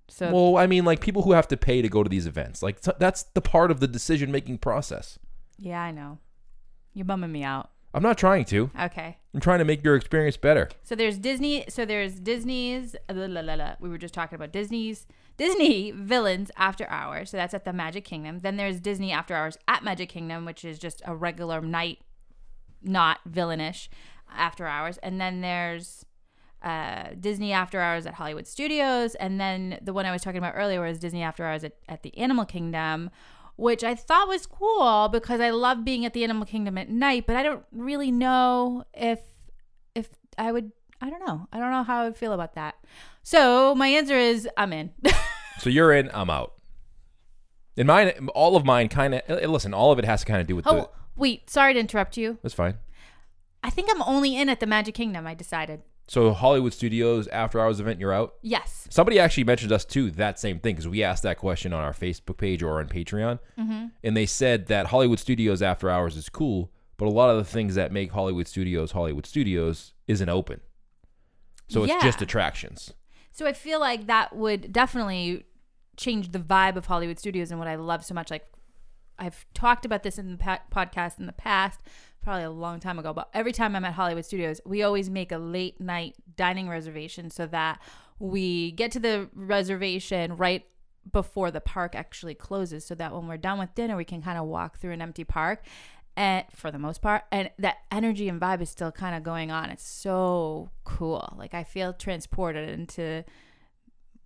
So 0.08 0.32
Well, 0.32 0.58
I 0.58 0.68
mean, 0.68 0.86
like 0.86 1.02
people 1.02 1.24
who 1.24 1.32
have 1.32 1.48
to 1.50 1.58
pay 1.58 1.82
to 1.82 1.90
go 1.90 2.04
to 2.04 2.10
these 2.10 2.28
events. 2.28 2.62
Like 2.62 2.82
that's 2.82 3.24
the 3.24 3.42
part 3.42 3.72
of 3.72 3.80
the 3.80 3.88
decision 3.88 4.32
making 4.32 4.60
process. 4.60 5.18
yeah, 5.58 5.82
I 5.82 5.92
know. 5.92 6.20
You're 6.94 7.06
bumming 7.06 7.32
me 7.32 7.44
out. 7.44 7.72
I'm 7.96 8.04
not 8.04 8.18
trying 8.18 8.44
to. 8.46 8.70
Okay. 8.80 9.18
I'm 9.34 9.40
trying 9.40 9.60
to 9.60 9.66
make 9.66 9.82
your 9.82 9.96
experience 9.96 10.36
better. 10.36 10.70
So 10.84 10.96
there's 10.96 11.18
Disney. 11.18 11.64
So 11.70 11.86
there's 11.86 12.20
Disney's. 12.20 12.94
la, 13.10 13.26
la, 13.26 13.40
la, 13.40 13.54
la. 13.54 13.76
We 13.80 13.88
were 13.88 13.98
just 13.98 14.14
talking 14.14 14.36
about 14.36 14.52
Disney's 14.52 15.08
Disney 15.38 15.92
villains 15.96 16.52
after 16.58 16.86
hours. 16.90 17.30
So 17.30 17.38
that's 17.38 17.54
at 17.54 17.64
the 17.64 17.72
Magic 17.72 18.04
Kingdom. 18.04 18.40
Then 18.40 18.58
there's 18.58 18.82
Disney 18.82 19.14
after 19.14 19.34
hours 19.34 19.58
at 19.70 19.82
Magic 19.82 20.10
Kingdom, 20.10 20.44
which 20.44 20.66
is 20.66 20.78
just 20.78 21.02
a 21.06 21.16
regular 21.16 21.62
night, 21.62 22.00
not 22.84 23.20
villainish 23.30 23.88
after 24.30 24.68
hours. 24.68 24.98
And 24.98 25.22
then 25.22 25.40
there's 25.40 26.06
uh, 26.62 27.10
Disney 27.18 27.54
after 27.54 27.80
hours 27.80 28.06
at 28.06 28.16
Hollywood 28.16 28.48
Studios. 28.48 29.16
And 29.16 29.40
then 29.40 29.80
the 29.82 29.94
one 29.94 30.06
I 30.06 30.12
was 30.12 30.22
talking 30.22 30.40
about 30.40 30.56
earlier 30.58 30.82
was 30.82 31.00
Disney 31.00 31.24
after 31.24 31.46
hours 31.46 31.64
at, 31.64 31.74
at 31.88 32.04
the 32.04 32.18
Animal 32.18 32.44
Kingdom. 32.44 33.10
Which 33.58 33.84
I 33.84 33.96
thought 33.96 34.28
was 34.28 34.46
cool 34.46 35.08
because 35.10 35.40
I 35.40 35.50
love 35.50 35.86
being 35.86 36.06
at 36.06 36.14
the 36.14 36.24
Animal 36.24 36.46
Kingdom 36.46 36.78
at 36.78 36.90
night, 36.90 37.26
but 37.26 37.36
I 37.36 37.44
don't 37.44 37.64
really 37.72 38.12
know 38.12 38.84
if 38.94 39.20
if 39.96 40.10
I 40.38 40.52
would 40.52 40.72
I 41.02 41.10
don't 41.10 41.26
know. 41.26 41.48
I 41.54 41.60
don't 41.60 41.72
know 41.72 41.84
how 41.84 42.02
I 42.02 42.04
would 42.06 42.18
feel 42.18 42.34
about 42.34 42.56
that. 42.56 42.76
So 43.24 43.74
my 43.76 43.88
answer 43.88 44.16
is 44.16 44.48
I'm 44.58 44.74
in. 44.74 44.92
So 45.60 45.70
you're 45.70 45.94
in, 45.94 46.10
I'm 46.14 46.30
out. 46.30 46.54
In 47.78 47.88
mine, 47.88 48.30
all 48.36 48.56
of 48.56 48.66
mine 48.66 48.88
kind 48.88 49.16
of, 49.16 49.22
eh, 49.28 49.40
eh, 49.42 49.48
listen, 49.48 49.74
all 49.74 49.92
of 49.92 50.00
it 50.00 50.06
has 50.06 50.22
to 50.22 50.26
kind 50.26 50.40
of 50.40 50.48
do 50.48 50.56
with 50.56 50.68
oh, 50.68 50.76
the, 50.76 50.82
oh 50.82 50.92
wait, 51.16 51.50
sorry 51.50 51.74
to 51.74 51.80
interrupt 51.80 52.18
you. 52.18 52.38
that's 52.42 52.54
fine. 52.54 52.76
I 53.64 53.70
think 53.70 53.90
I'm 53.92 54.02
only 54.04 54.38
in 54.38 54.48
at 54.48 54.60
the 54.60 54.68
Magic 54.68 54.96
Kingdom, 54.96 55.26
I 55.26 55.34
decided. 55.34 55.82
So 56.08 56.34
Hollywood 56.34 56.72
Studios 56.74 57.28
after 57.30 57.60
hours 57.60 57.80
event, 57.80 58.00
you're 58.00 58.14
out? 58.14 58.36
Yes. 58.44 58.88
Somebody 58.92 59.20
actually 59.20 59.44
mentioned 59.46 59.72
us 59.72 59.84
too 59.86 60.12
that 60.12 60.40
same 60.40 60.60
thing 60.60 60.76
because 60.76 60.88
we 60.88 61.02
asked 61.04 61.24
that 61.24 61.38
question 61.40 61.74
on 61.74 61.84
our 61.84 61.94
Facebook 61.94 62.38
page 62.38 62.62
or 62.62 62.80
on 62.80 62.88
Patreon, 62.88 63.40
Mm-hmm. 63.58 63.86
and 64.04 64.16
they 64.18 64.26
said 64.28 64.68
that 64.68 64.88
Hollywood 64.88 65.20
Studios 65.20 65.62
after 65.64 65.90
hours 65.90 66.16
is 66.16 66.30
cool, 66.30 66.72
but 66.98 67.08
a 67.08 67.10
lot 67.10 67.30
of 67.32 67.38
the 67.38 67.44
things 67.44 67.74
that 67.76 67.92
make 67.92 68.12
Hollywood 68.12 68.48
Studios 68.48 68.92
Hollywood 68.92 69.26
Studios 69.26 69.94
isn't 70.08 70.30
open, 70.30 70.62
so 71.68 71.84
it's 71.84 71.92
Yeah. 71.94 72.02
just 72.04 72.22
attractions. 72.22 72.94
So 73.32 73.46
I 73.48 73.54
feel 73.54 73.80
like 73.80 74.06
that 74.08 74.36
would 74.36 74.72
definitely 74.72 75.46
change 75.98 76.32
the 76.32 76.40
vibe 76.40 76.76
of 76.76 76.86
Hollywood 76.86 77.18
Studios 77.20 77.50
and 77.52 77.60
what 77.60 77.68
I 77.68 77.76
love 77.76 78.06
so 78.06 78.14
much. 78.14 78.30
Like 78.30 78.46
I've 79.18 79.46
talked 79.54 79.86
about 79.86 80.04
this 80.04 80.18
in 80.18 80.32
the 80.32 80.60
podcast 80.72 81.20
in 81.20 81.26
the 81.26 81.34
past, 81.34 81.80
probably 82.22 82.44
a 82.44 82.50
long 82.50 82.80
time 82.80 83.00
ago, 83.00 83.14
but 83.14 83.30
every 83.34 83.52
time 83.52 83.76
I'm 83.76 83.86
at 83.86 83.94
Hollywood 83.94 84.26
Studios, 84.26 84.62
we 84.66 84.84
always 84.84 85.10
make 85.10 85.32
a 85.32 85.38
late 85.38 85.80
night 85.80 86.16
dining 86.36 86.68
reservation 86.68 87.30
so 87.30 87.46
that 87.48 87.80
we 88.20 88.72
get 88.72 88.92
to 88.92 89.00
the 89.00 89.30
reservation 89.34 90.38
right 90.38 90.66
before 91.12 91.52
the 91.52 91.62
park 91.62 91.96
actually 91.96 92.34
closes 92.34 92.86
so 92.86 92.96
that 92.96 93.14
when 93.14 93.28
we're 93.28 93.38
done 93.38 93.60
with 93.60 93.76
dinner 93.76 93.96
we 93.96 94.06
can 94.06 94.24
kind 94.24 94.40
of 94.40 94.46
walk 94.46 94.80
through 94.80 94.92
an 94.92 95.02
empty 95.02 95.24
park 95.24 95.64
and 96.18 96.46
for 96.52 96.72
the 96.72 96.80
most 96.80 97.02
part 97.02 97.24
and 97.32 97.52
that 97.60 97.78
energy 97.92 98.28
and 98.28 98.42
vibe 98.42 98.62
is 98.62 98.70
still 98.70 98.92
kind 98.92 99.16
of 99.16 99.22
going 99.22 99.52
on. 99.52 99.70
It's 99.70 99.88
so 99.88 100.72
cool. 100.84 101.36
Like 101.38 101.54
i 101.54 101.64
feel 101.64 101.94
transported 101.94 102.70
into 102.70 103.24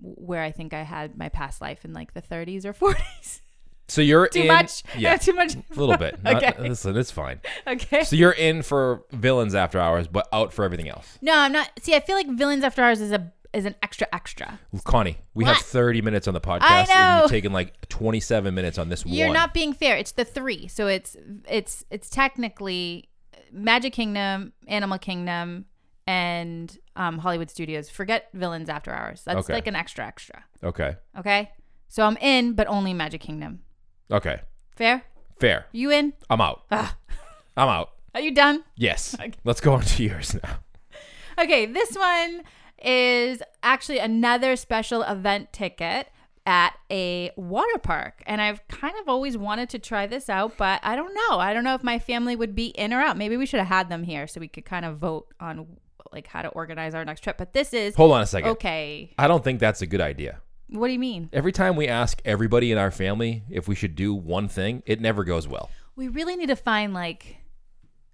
where 0.01 0.41
i 0.41 0.51
think 0.51 0.73
i 0.73 0.83
had 0.83 1.17
my 1.17 1.27
past 1.27 1.59
life 1.59 1.83
in 1.83 1.93
like 1.93 2.13
the 2.13 2.21
30s 2.21 2.63
or 2.63 2.73
40s 2.73 3.41
So 3.89 4.01
you're 4.01 4.27
too 4.29 4.41
in, 4.41 4.47
much 4.47 4.83
yeah, 4.97 5.15
too 5.27 5.33
much 5.33 5.55
a 5.55 5.63
little 5.75 5.97
bit. 5.97 6.21
Not- 6.23 6.43
Okay. 6.43 6.53
listen, 6.59 6.95
it's 6.95 7.11
fine. 7.11 7.41
okay 7.67 8.03
So 8.03 8.15
you're 8.15 8.31
in 8.31 8.61
for 8.61 9.03
villains 9.11 9.53
after 9.55 9.79
hours, 9.79 10.07
but 10.07 10.27
out 10.31 10.53
for 10.53 10.63
everything 10.63 10.87
else. 10.89 11.17
no 11.21 11.33
i'm 11.37 11.51
not 11.51 11.69
see 11.81 11.95
i 11.95 11.99
feel 11.99 12.15
like 12.15 12.27
villains 12.29 12.63
after 12.63 12.81
hours 12.83 13.01
is 13.01 13.11
a 13.11 13.31
is 13.51 13.65
an 13.65 13.73
extra 13.81 14.05
extra 14.13 14.59
Connie, 14.83 15.17
we 15.33 15.43
have 15.45 15.57
30 15.57 16.03
minutes 16.03 16.27
on 16.27 16.35
the 16.35 16.39
podcast, 16.41 16.61
I 16.61 16.79
and 16.81 16.89
know. 16.89 17.21
you've 17.23 17.31
taken 17.31 17.51
like 17.51 17.89
27 17.89 18.53
minutes 18.53 18.77
on 18.77 18.89
this 18.89 19.03
You're 19.07 19.27
one. 19.27 19.33
not 19.33 19.55
being 19.55 19.73
fair. 19.73 19.97
It's 19.97 20.11
the 20.11 20.23
three, 20.23 20.67
so 20.67 20.85
it's 20.85 21.17
it's 21.47 21.83
it's 21.89 22.11
technically 22.11 23.09
Magic 23.51 23.91
Kingdom, 23.93 24.53
Animal 24.67 24.99
Kingdom, 24.99 25.65
and 26.05 26.77
um, 26.95 27.17
Hollywood 27.17 27.49
Studios. 27.49 27.89
Forget 27.89 28.29
Villains 28.35 28.69
After 28.69 28.91
Hours. 28.91 29.23
That's 29.25 29.39
Okay. 29.39 29.53
like 29.53 29.65
an 29.65 29.75
extra 29.75 30.05
extra. 30.05 30.43
okay. 30.63 30.97
Okay, 31.17 31.49
so 31.87 32.03
I'm 32.05 32.17
in, 32.17 32.53
but 32.53 32.67
only 32.67 32.93
Magic 32.93 33.21
Kingdom. 33.21 33.61
Okay. 34.11 34.41
Fair? 34.75 35.03
Fair. 35.39 35.65
You 35.71 35.91
in? 35.91 36.13
I'm 36.29 36.41
out. 36.41 36.63
Ah. 36.71 36.95
I'm 37.55 37.69
out. 37.69 37.91
Are 38.15 38.21
you 38.21 38.31
done? 38.31 38.63
Yes. 38.75 39.15
Okay. 39.15 39.33
Let's 39.43 39.61
go 39.61 39.73
on 39.73 39.81
to 39.81 40.03
yours 40.03 40.35
now. 40.41 40.59
Okay, 41.37 41.65
this 41.65 41.95
one 41.95 42.43
is 42.83 43.41
actually 43.63 43.99
another 43.99 44.55
special 44.55 45.03
event 45.03 45.53
ticket 45.53 46.07
at 46.45 46.73
a 46.89 47.31
water 47.37 47.77
park. 47.77 48.23
And 48.25 48.41
I've 48.41 48.67
kind 48.67 48.95
of 48.99 49.07
always 49.07 49.37
wanted 49.37 49.69
to 49.69 49.79
try 49.79 50.07
this 50.07 50.29
out, 50.29 50.57
but 50.57 50.79
I 50.83 50.95
don't 50.95 51.13
know. 51.13 51.39
I 51.39 51.53
don't 51.53 51.63
know 51.63 51.75
if 51.75 51.83
my 51.83 51.99
family 51.99 52.35
would 52.35 52.55
be 52.55 52.67
in 52.67 52.93
or 52.93 52.99
out. 52.99 53.17
Maybe 53.17 53.37
we 53.37 53.45
should 53.45 53.59
have 53.59 53.67
had 53.69 53.89
them 53.89 54.03
here 54.03 54.27
so 54.27 54.39
we 54.39 54.47
could 54.47 54.65
kind 54.65 54.85
of 54.85 54.97
vote 54.97 55.27
on 55.39 55.67
like 56.11 56.27
how 56.27 56.41
to 56.41 56.47
organize 56.49 56.95
our 56.95 57.05
next 57.05 57.21
trip. 57.21 57.37
But 57.37 57.53
this 57.53 57.73
is 57.73 57.95
Hold 57.95 58.11
on 58.13 58.21
a 58.21 58.25
second. 58.25 58.49
okay. 58.51 59.13
I 59.19 59.27
don't 59.27 59.43
think 59.43 59.59
that's 59.59 59.81
a 59.81 59.87
good 59.87 60.01
idea. 60.01 60.41
What 60.71 60.87
do 60.87 60.93
you 60.93 60.99
mean? 60.99 61.29
Every 61.33 61.51
time 61.51 61.75
we 61.75 61.87
ask 61.87 62.21
everybody 62.25 62.71
in 62.71 62.77
our 62.77 62.91
family 62.91 63.43
if 63.49 63.67
we 63.67 63.75
should 63.75 63.95
do 63.95 64.13
one 64.13 64.47
thing, 64.47 64.83
it 64.85 65.01
never 65.01 65.23
goes 65.23 65.47
well. 65.47 65.69
We 65.95 66.07
really 66.07 66.35
need 66.35 66.49
to 66.49 66.55
find 66.55 66.93
like 66.93 67.37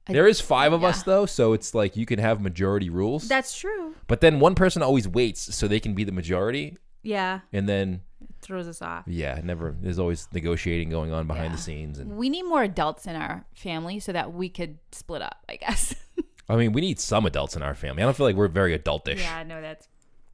I- 0.07 0.13
There 0.13 0.27
is 0.27 0.39
five 0.39 0.71
of 0.73 0.81
yeah. 0.81 0.89
us 0.89 1.03
though, 1.03 1.25
so 1.25 1.53
it's 1.53 1.73
like 1.73 1.97
you 1.97 2.05
can 2.05 2.19
have 2.19 2.39
majority 2.41 2.89
rules. 2.89 3.27
that's 3.27 3.57
true. 3.57 3.95
but 4.07 4.21
then 4.21 4.39
one 4.39 4.55
person 4.55 4.81
always 4.83 5.07
waits 5.07 5.55
so 5.55 5.67
they 5.67 5.79
can 5.79 5.93
be 5.95 6.03
the 6.03 6.11
majority, 6.11 6.77
Yeah, 7.03 7.39
and 7.51 7.67
then 7.67 8.01
it 8.21 8.29
throws 8.41 8.67
us 8.67 8.81
off. 8.81 9.03
yeah, 9.07 9.39
never. 9.43 9.75
There's 9.81 9.99
always 9.99 10.27
negotiating 10.31 10.89
going 10.89 11.11
on 11.11 11.25
behind 11.27 11.47
Yeah. 11.51 11.55
the 11.55 11.61
scenes, 11.61 11.99
and 11.99 12.15
We 12.17 12.29
need 12.29 12.43
more 12.43 12.63
adults 12.63 13.05
in 13.07 13.15
our 13.15 13.45
family 13.53 13.99
so 13.99 14.11
that 14.13 14.31
we 14.33 14.47
could 14.47 14.77
split 14.91 15.21
up, 15.23 15.43
I 15.49 15.55
guess. 15.57 15.95
I 16.49 16.55
mean, 16.55 16.71
we 16.73 16.81
need 16.81 16.99
some 16.99 17.25
adults 17.25 17.55
in 17.55 17.63
our 17.63 17.73
family. 17.73 18.03
I 18.03 18.05
don't 18.05 18.15
feel 18.15 18.27
like 18.27 18.35
we're 18.35 18.47
very 18.47 18.77
adultish. 18.77 19.17
yeah, 19.17 19.41
no, 19.43 19.59
that's 19.61 19.87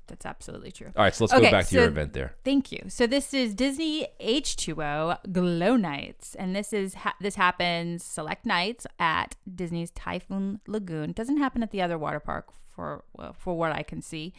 that's 0.08 0.25
absolutely 0.25 0.72
true. 0.72 0.91
All 0.96 1.03
right, 1.03 1.13
so 1.13 1.24
let's 1.24 1.34
Okay, 1.34 1.46
go 1.46 1.51
back 1.51 1.67
to 1.67 1.75
your 1.75 1.86
event 1.86 2.13
there. 2.13 2.36
Thank 2.43 2.72
you. 2.72 2.84
So 2.89 3.08
this 3.08 3.34
is 3.34 3.53
Disney 3.53 4.08
H2O 4.20 5.31
Glow 5.31 5.75
Nights, 5.75 6.36
and 6.36 6.55
this 6.55 6.74
is 6.74 6.96
ha- 6.96 7.15
this 7.22 7.36
happens 7.36 8.03
select 8.03 8.46
nights 8.46 8.86
at 9.00 9.36
Disney's 9.53 9.91
Typhoon 9.91 10.60
Lagoon. 10.67 11.13
Doesn't 11.13 11.38
happen 11.38 11.63
at 11.63 11.72
the 11.72 11.81
other 11.81 11.98
water 11.98 12.20
park 12.20 12.50
for 12.70 13.03
well, 13.13 13.34
for 13.34 13.58
what 13.58 13.72
I 13.72 13.84
can 13.84 14.01
see, 14.01 14.34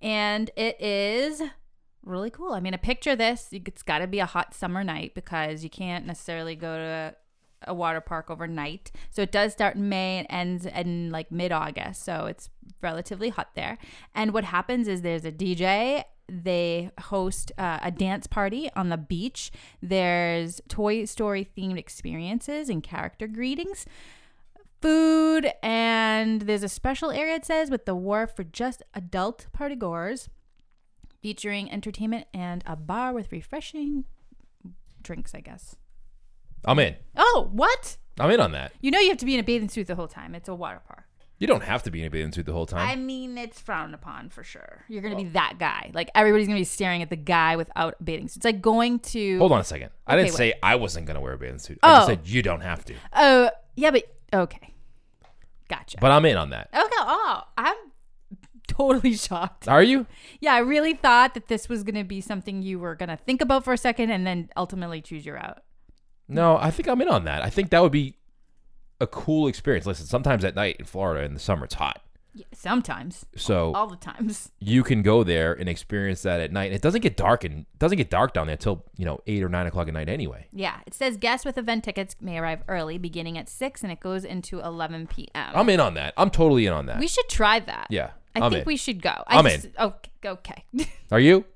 and 0.00 0.50
it 0.56 0.80
is 0.80 1.42
really 2.04 2.30
cool. 2.30 2.52
I 2.52 2.60
mean, 2.60 2.74
a 2.74 2.78
picture 2.78 3.10
of 3.10 3.18
this. 3.18 3.48
It's 3.52 3.82
got 3.82 3.98
to 3.98 4.06
be 4.06 4.20
a 4.20 4.26
hot 4.26 4.54
summer 4.54 4.84
night 4.84 5.14
because 5.14 5.64
you 5.64 5.70
can't 5.70 6.06
necessarily 6.06 6.54
go 6.54 6.76
to 6.76 7.14
a 7.62 7.74
water 7.74 8.00
park 8.00 8.30
overnight. 8.30 8.92
So 9.10 9.22
it 9.22 9.32
does 9.32 9.52
start 9.52 9.76
in 9.76 9.88
May 9.88 10.18
and 10.18 10.26
ends 10.30 10.66
in 10.66 11.10
like 11.10 11.30
mid 11.30 11.52
August. 11.52 12.04
So 12.04 12.26
it's 12.26 12.50
relatively 12.82 13.30
hot 13.30 13.50
there. 13.54 13.78
And 14.14 14.32
what 14.32 14.44
happens 14.44 14.88
is 14.88 15.02
there's 15.02 15.24
a 15.24 15.32
DJ 15.32 16.04
they 16.28 16.90
host 17.02 17.52
uh, 17.56 17.78
a 17.82 17.90
dance 17.90 18.26
party 18.26 18.68
on 18.74 18.88
the 18.88 18.96
beach. 18.96 19.52
There's 19.80 20.60
Toy 20.68 21.04
Story 21.04 21.48
themed 21.56 21.78
experiences 21.78 22.68
and 22.68 22.82
character 22.82 23.28
greetings, 23.28 23.86
food, 24.82 25.52
and 25.62 26.42
there's 26.42 26.64
a 26.64 26.68
special 26.68 27.10
area, 27.10 27.36
it 27.36 27.44
says, 27.44 27.70
with 27.70 27.84
the 27.84 27.94
wharf 27.94 28.34
for 28.34 28.44
just 28.44 28.82
adult 28.92 29.46
partygoers, 29.56 30.28
featuring 31.22 31.70
entertainment 31.70 32.26
and 32.34 32.62
a 32.66 32.76
bar 32.76 33.12
with 33.12 33.30
refreshing 33.30 34.04
drinks, 35.02 35.34
I 35.34 35.40
guess. 35.40 35.76
I'm 36.66 36.78
in. 36.78 36.96
Oh, 37.16 37.48
what? 37.52 37.96
I'm 38.18 38.30
in 38.30 38.40
on 38.40 38.52
that. 38.52 38.72
You 38.80 38.90
know 38.90 38.98
you 38.98 39.08
have 39.10 39.18
to 39.18 39.26
be 39.26 39.34
in 39.34 39.40
a 39.40 39.44
bathing 39.44 39.68
suit 39.68 39.86
the 39.86 39.94
whole 39.94 40.08
time. 40.08 40.34
It's 40.34 40.48
a 40.48 40.54
water 40.54 40.80
park. 40.86 41.04
You 41.38 41.46
don't 41.46 41.62
have 41.64 41.82
to 41.82 41.90
be 41.90 42.00
in 42.00 42.06
a 42.06 42.10
bathing 42.10 42.32
suit 42.32 42.46
the 42.46 42.54
whole 42.54 42.64
time. 42.64 42.88
I 42.88 42.96
mean, 42.96 43.36
it's 43.36 43.60
frowned 43.60 43.94
upon 43.94 44.30
for 44.30 44.42
sure. 44.42 44.84
You're 44.88 45.02
gonna 45.02 45.16
be 45.16 45.24
that 45.30 45.56
guy. 45.58 45.90
Like 45.92 46.08
everybody's 46.14 46.46
gonna 46.46 46.58
be 46.58 46.64
staring 46.64 47.02
at 47.02 47.10
the 47.10 47.16
guy 47.16 47.56
without 47.56 47.94
a 48.00 48.02
bathing 48.02 48.28
suit. 48.28 48.36
It's 48.38 48.44
like 48.46 48.62
going 48.62 49.00
to. 49.00 49.38
Hold 49.38 49.52
on 49.52 49.60
a 49.60 49.64
second. 49.64 49.90
I 50.06 50.16
didn't 50.16 50.32
say 50.32 50.54
I 50.62 50.76
wasn't 50.76 51.06
gonna 51.06 51.20
wear 51.20 51.34
a 51.34 51.38
bathing 51.38 51.58
suit. 51.58 51.78
I 51.82 51.96
just 51.98 52.04
Oh. 52.04 52.08
said 52.08 52.26
you 52.26 52.42
don't 52.42 52.62
have 52.62 52.84
to. 52.86 52.94
Oh, 53.14 53.50
yeah, 53.76 53.90
but 53.90 54.04
okay, 54.32 54.72
gotcha. 55.68 55.98
But 56.00 56.10
I'm 56.10 56.24
in 56.24 56.38
on 56.38 56.48
that. 56.50 56.70
okay. 56.72 56.82
Oh, 57.00 57.42
I'm 57.58 57.76
totally 58.66 59.14
shocked. 59.16 59.68
Are 59.68 59.82
you? 59.82 60.06
Yeah, 60.40 60.54
I 60.54 60.58
really 60.60 60.94
thought 60.94 61.34
that 61.34 61.48
this 61.48 61.68
was 61.68 61.82
gonna 61.82 62.04
be 62.04 62.22
something 62.22 62.62
you 62.62 62.78
were 62.78 62.94
gonna 62.94 63.18
think 63.18 63.42
about 63.42 63.62
for 63.64 63.74
a 63.74 63.78
second 63.78 64.10
and 64.10 64.26
then 64.26 64.48
ultimately 64.56 65.02
choose 65.02 65.26
your 65.26 65.34
route. 65.34 65.62
No, 66.28 66.56
I 66.58 66.70
think 66.70 66.88
I'm 66.88 67.00
in 67.00 67.08
on 67.08 67.24
that. 67.24 67.42
I 67.42 67.50
think 67.50 67.70
that 67.70 67.82
would 67.82 67.92
be 67.92 68.16
a 69.00 69.06
cool 69.06 69.46
experience. 69.46 69.86
Listen, 69.86 70.06
sometimes 70.06 70.44
at 70.44 70.54
night 70.56 70.76
in 70.78 70.84
Florida 70.84 71.24
in 71.24 71.34
the 71.34 71.40
summer 71.40 71.64
it's 71.64 71.74
hot. 71.74 72.00
Yeah, 72.34 72.44
sometimes, 72.52 73.24
So 73.34 73.72
all 73.72 73.86
the 73.86 73.96
times. 73.96 74.50
you 74.60 74.82
can 74.82 75.00
go 75.00 75.24
there 75.24 75.54
and 75.54 75.70
experience 75.70 76.20
that 76.22 76.38
at 76.38 76.52
night. 76.52 76.70
It 76.70 76.82
doesn't 76.82 77.00
get 77.00 77.16
dark 77.16 77.44
and 77.44 77.60
it 77.60 77.78
doesn't 77.78 77.96
get 77.96 78.10
dark 78.10 78.34
down 78.34 78.46
there 78.46 78.52
until, 78.54 78.84
you 78.98 79.06
know, 79.06 79.20
eight 79.26 79.42
or 79.42 79.48
nine 79.48 79.66
o'clock 79.66 79.88
at 79.88 79.94
night 79.94 80.10
anyway. 80.10 80.46
Yeah, 80.52 80.76
it 80.86 80.92
says 80.92 81.16
guests 81.16 81.46
with 81.46 81.56
event 81.56 81.82
tickets 81.84 82.14
may 82.20 82.36
arrive 82.38 82.62
early, 82.68 82.98
beginning 82.98 83.38
at 83.38 83.48
six, 83.48 83.82
and 83.82 83.90
it 83.90 84.00
goes 84.00 84.22
into 84.22 84.60
11 84.60 85.06
p.m. 85.06 85.52
I'm 85.54 85.68
in 85.70 85.80
on 85.80 85.94
that. 85.94 86.12
I'm 86.18 86.28
totally 86.28 86.66
in 86.66 86.74
on 86.74 86.84
that. 86.86 86.98
we 86.98 87.08
should 87.08 87.28
try 87.30 87.58
that. 87.60 87.86
yeah. 87.88 88.10
I 88.34 88.40
I'm 88.40 88.50
think 88.50 88.62
in. 88.62 88.66
we 88.66 88.76
should 88.76 89.00
go. 89.00 89.14
I 89.26 89.38
I'm 89.38 89.44
just- 89.46 89.64
in. 89.64 89.72
Okay, 89.78 90.10
okay. 90.26 90.64
Are 91.10 91.20
you? 91.20 91.46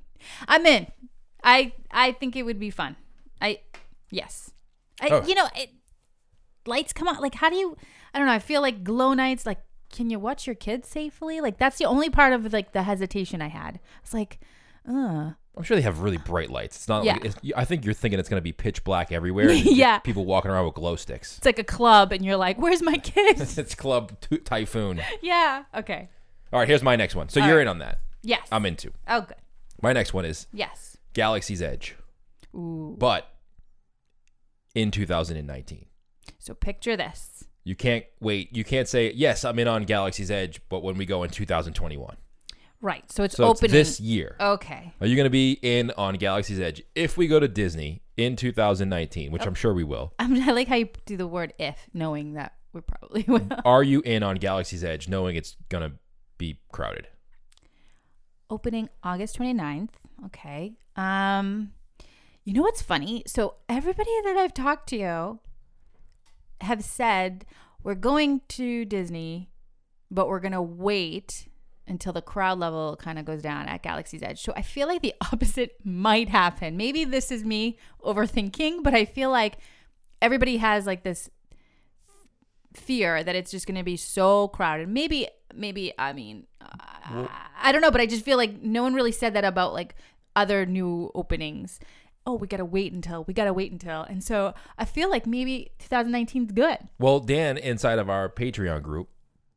I'm 0.48 0.64
in. 0.64 0.86
I 1.44 1.72
I 1.90 2.12
think 2.12 2.36
it 2.36 2.44
would 2.44 2.58
be 2.58 2.70
fun. 2.70 2.96
I 3.42 3.60
yes. 4.10 4.50
I 5.00 5.08
Oh. 5.10 5.26
you 5.26 5.34
know 5.34 5.48
it. 5.56 5.70
Lights 6.66 6.92
come 6.92 7.08
on. 7.08 7.20
Like 7.20 7.34
how 7.36 7.48
do 7.50 7.56
you? 7.56 7.76
I 8.14 8.18
don't 8.18 8.26
know. 8.26 8.32
I 8.34 8.38
feel 8.38 8.60
like 8.60 8.84
glow 8.84 9.14
nights. 9.14 9.46
Like 9.46 9.60
can 9.92 10.08
you 10.10 10.18
watch 10.18 10.46
your 10.46 10.54
kids 10.54 10.88
safely? 10.88 11.40
Like 11.40 11.58
that's 11.58 11.78
the 11.78 11.84
only 11.86 12.10
part 12.10 12.32
of 12.32 12.52
like 12.52 12.72
the 12.72 12.82
hesitation 12.84 13.42
I 13.42 13.48
had. 13.48 13.80
It's 14.02 14.14
like, 14.14 14.38
uh, 14.88 15.32
I'm 15.56 15.62
sure 15.64 15.76
they 15.76 15.82
have 15.82 16.00
really 16.00 16.16
bright 16.16 16.48
lights. 16.50 16.76
It's 16.76 16.88
not 16.88 17.04
Yeah. 17.04 17.14
like 17.14 17.24
it's, 17.24 17.36
I 17.56 17.64
think 17.64 17.84
you're 17.84 17.94
thinking 17.94 18.20
it's 18.20 18.28
going 18.28 18.38
to 18.38 18.42
be 18.42 18.52
pitch 18.52 18.84
black 18.84 19.10
everywhere. 19.10 19.50
Yeah. 19.52 19.98
People 19.98 20.24
walking 20.26 20.50
around 20.50 20.66
with 20.66 20.74
glow 20.74 20.94
sticks. 20.96 21.38
it's 21.38 21.46
like 21.46 21.58
a 21.58 21.64
club, 21.64 22.12
and 22.12 22.24
you're 22.24 22.36
like, 22.36 22.58
where's 22.60 22.82
my 22.82 22.98
kids? 22.98 23.58
it's 23.58 23.74
Club 23.74 24.12
Ty- 24.20 24.38
Typhoon. 24.44 25.00
yeah. 25.22 25.64
Okay. 25.74 26.08
All 26.52 26.60
right, 26.60 26.68
here's 26.68 26.82
my 26.82 26.94
next 26.96 27.14
one. 27.16 27.28
So 27.28 27.40
All 27.40 27.46
you're 27.48 27.56
right. 27.56 27.62
in 27.62 27.68
on 27.68 27.78
that. 27.78 27.98
Yes. 28.22 28.46
I'm 28.52 28.64
into. 28.66 28.92
Oh, 29.08 29.22
good. 29.22 29.36
My 29.82 29.92
next 29.92 30.12
one 30.14 30.24
is 30.24 30.46
Yes. 30.52 30.96
Galaxy's 31.14 31.62
Edge, 31.62 31.96
Ooh. 32.54 32.94
but 32.98 33.26
in 34.74 34.90
2019. 34.90 35.86
So 36.38 36.54
picture 36.54 36.96
this. 36.96 37.44
You 37.64 37.74
can't 37.76 38.04
wait. 38.20 38.54
You 38.56 38.64
can't 38.64 38.88
say 38.88 39.12
yes. 39.12 39.44
I'm 39.44 39.58
in 39.58 39.68
on 39.68 39.84
Galaxy's 39.84 40.30
Edge, 40.30 40.60
but 40.68 40.82
when 40.82 40.96
we 40.96 41.06
go 41.06 41.22
in 41.22 41.30
2021, 41.30 42.16
Right. 42.82 43.04
So 43.12 43.24
it's 43.24 43.36
so 43.36 43.50
it's 43.50 43.60
opening. 43.60 43.72
this 43.74 44.00
year. 44.00 44.36
okay. 44.40 44.94
Are 45.02 45.06
you 45.06 45.14
going 45.14 45.26
to 45.26 45.30
be 45.30 45.58
in 45.60 45.90
on 45.98 46.14
Galaxy's 46.14 46.58
Edge 46.58 46.82
if 46.94 47.18
we 47.18 47.26
go 47.28 47.38
to 47.38 47.46
Disney 47.46 48.00
in 48.16 48.36
2019, 48.36 49.28
Oh. 49.28 49.32
which 49.32 49.46
I'm 49.46 49.54
sure 49.54 49.74
we 49.74 49.84
will? 49.84 50.14
I, 50.18 50.26
mean, 50.26 50.42
I 50.48 50.52
like 50.52 50.66
how 50.68 50.76
you 50.76 50.88
do 51.04 51.18
the 51.18 51.26
word 51.26 51.52
if, 51.58 51.76
knowing 51.92 52.32
that 52.34 52.54
we 52.72 52.80
probably 52.80 53.24
will. 53.28 53.46
Are 53.66 53.82
you 53.82 54.00
in 54.00 54.22
on 54.22 54.36
Galaxy's 54.36 54.82
Edge 54.82 55.08
knowing 55.08 55.36
it's 55.36 55.56
going 55.68 55.90
to 55.90 55.96
be 56.38 56.60
crowded? 56.72 57.08
opening 58.48 58.88
August 59.02 59.38
29th. 59.38 59.90
Okay. 60.26 60.72
Um 60.96 61.72
you 62.44 62.54
know 62.54 62.62
what's 62.62 62.82
funny? 62.82 63.22
So 63.26 63.56
everybody 63.68 64.10
that 64.24 64.36
I've 64.36 64.54
talked 64.54 64.88
to 64.90 65.38
have 66.60 66.82
said 66.84 67.44
we're 67.82 67.94
going 67.94 68.42
to 68.48 68.84
Disney, 68.84 69.50
but 70.10 70.28
we're 70.28 70.40
going 70.40 70.52
to 70.52 70.62
wait 70.62 71.48
until 71.86 72.12
the 72.12 72.22
crowd 72.22 72.58
level 72.58 72.96
kind 72.96 73.18
of 73.18 73.24
goes 73.24 73.42
down 73.42 73.66
at 73.66 73.82
Galaxy's 73.82 74.22
Edge. 74.22 74.40
So 74.40 74.52
I 74.56 74.62
feel 74.62 74.86
like 74.86 75.02
the 75.02 75.14
opposite 75.32 75.76
might 75.84 76.28
happen. 76.28 76.76
Maybe 76.76 77.04
this 77.04 77.30
is 77.30 77.44
me 77.44 77.78
overthinking, 78.02 78.82
but 78.82 78.94
I 78.94 79.04
feel 79.04 79.30
like 79.30 79.58
everybody 80.22 80.58
has 80.58 80.86
like 80.86 81.02
this 81.02 81.28
fear 82.74 83.24
that 83.24 83.34
it's 83.34 83.50
just 83.50 83.66
going 83.66 83.78
to 83.78 83.84
be 83.84 83.96
so 83.96 84.48
crowded. 84.48 84.88
Maybe, 84.88 85.28
maybe, 85.54 85.92
I 85.98 86.12
mean, 86.12 86.46
uh, 86.60 87.26
I 87.60 87.72
don't 87.72 87.80
know, 87.80 87.90
but 87.90 88.00
I 88.00 88.06
just 88.06 88.24
feel 88.24 88.36
like 88.36 88.62
no 88.62 88.82
one 88.82 88.94
really 88.94 89.12
said 89.12 89.34
that 89.34 89.44
about 89.44 89.72
like 89.72 89.96
other 90.36 90.64
new 90.64 91.10
openings. 91.14 91.80
Oh, 92.26 92.34
we 92.34 92.46
got 92.46 92.58
to 92.58 92.64
wait 92.64 92.92
until, 92.92 93.24
we 93.24 93.32
got 93.34 93.44
to 93.44 93.52
wait 93.52 93.72
until. 93.72 94.02
And 94.02 94.22
so 94.22 94.54
I 94.76 94.84
feel 94.84 95.08
like 95.08 95.26
maybe 95.26 95.70
2019 95.78 96.44
is 96.46 96.52
good. 96.52 96.78
Well, 96.98 97.20
Dan, 97.20 97.56
inside 97.56 97.98
of 97.98 98.10
our 98.10 98.28
Patreon 98.28 98.82
group, 98.82 99.08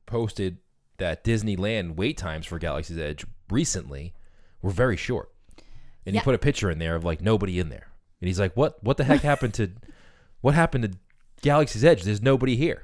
posted 0.05 0.57
that 0.97 1.23
Disneyland 1.23 1.95
wait 1.95 2.17
times 2.17 2.45
for 2.45 2.59
Galaxy's 2.59 2.97
Edge 2.97 3.25
recently 3.49 4.13
were 4.61 4.71
very 4.71 4.95
short. 4.97 5.29
And 6.05 6.13
Yeah. 6.15 6.21
he 6.21 6.23
put 6.23 6.35
a 6.35 6.39
picture 6.39 6.69
in 6.69 6.79
there 6.79 6.95
of 6.95 7.03
like 7.03 7.21
nobody 7.21 7.59
in 7.59 7.69
there. 7.69 7.87
And 8.21 8.27
he's 8.27 8.39
like, 8.39 8.55
What 8.55 8.81
what 8.83 8.97
the 8.97 9.03
heck 9.03 9.21
happened 9.21 9.53
to 9.55 9.71
what 10.41 10.53
happened 10.53 10.83
to 10.83 10.91
Galaxy's 11.41 11.83
Edge? 11.83 12.03
There's 12.03 12.21
nobody 12.21 12.55
here. 12.55 12.83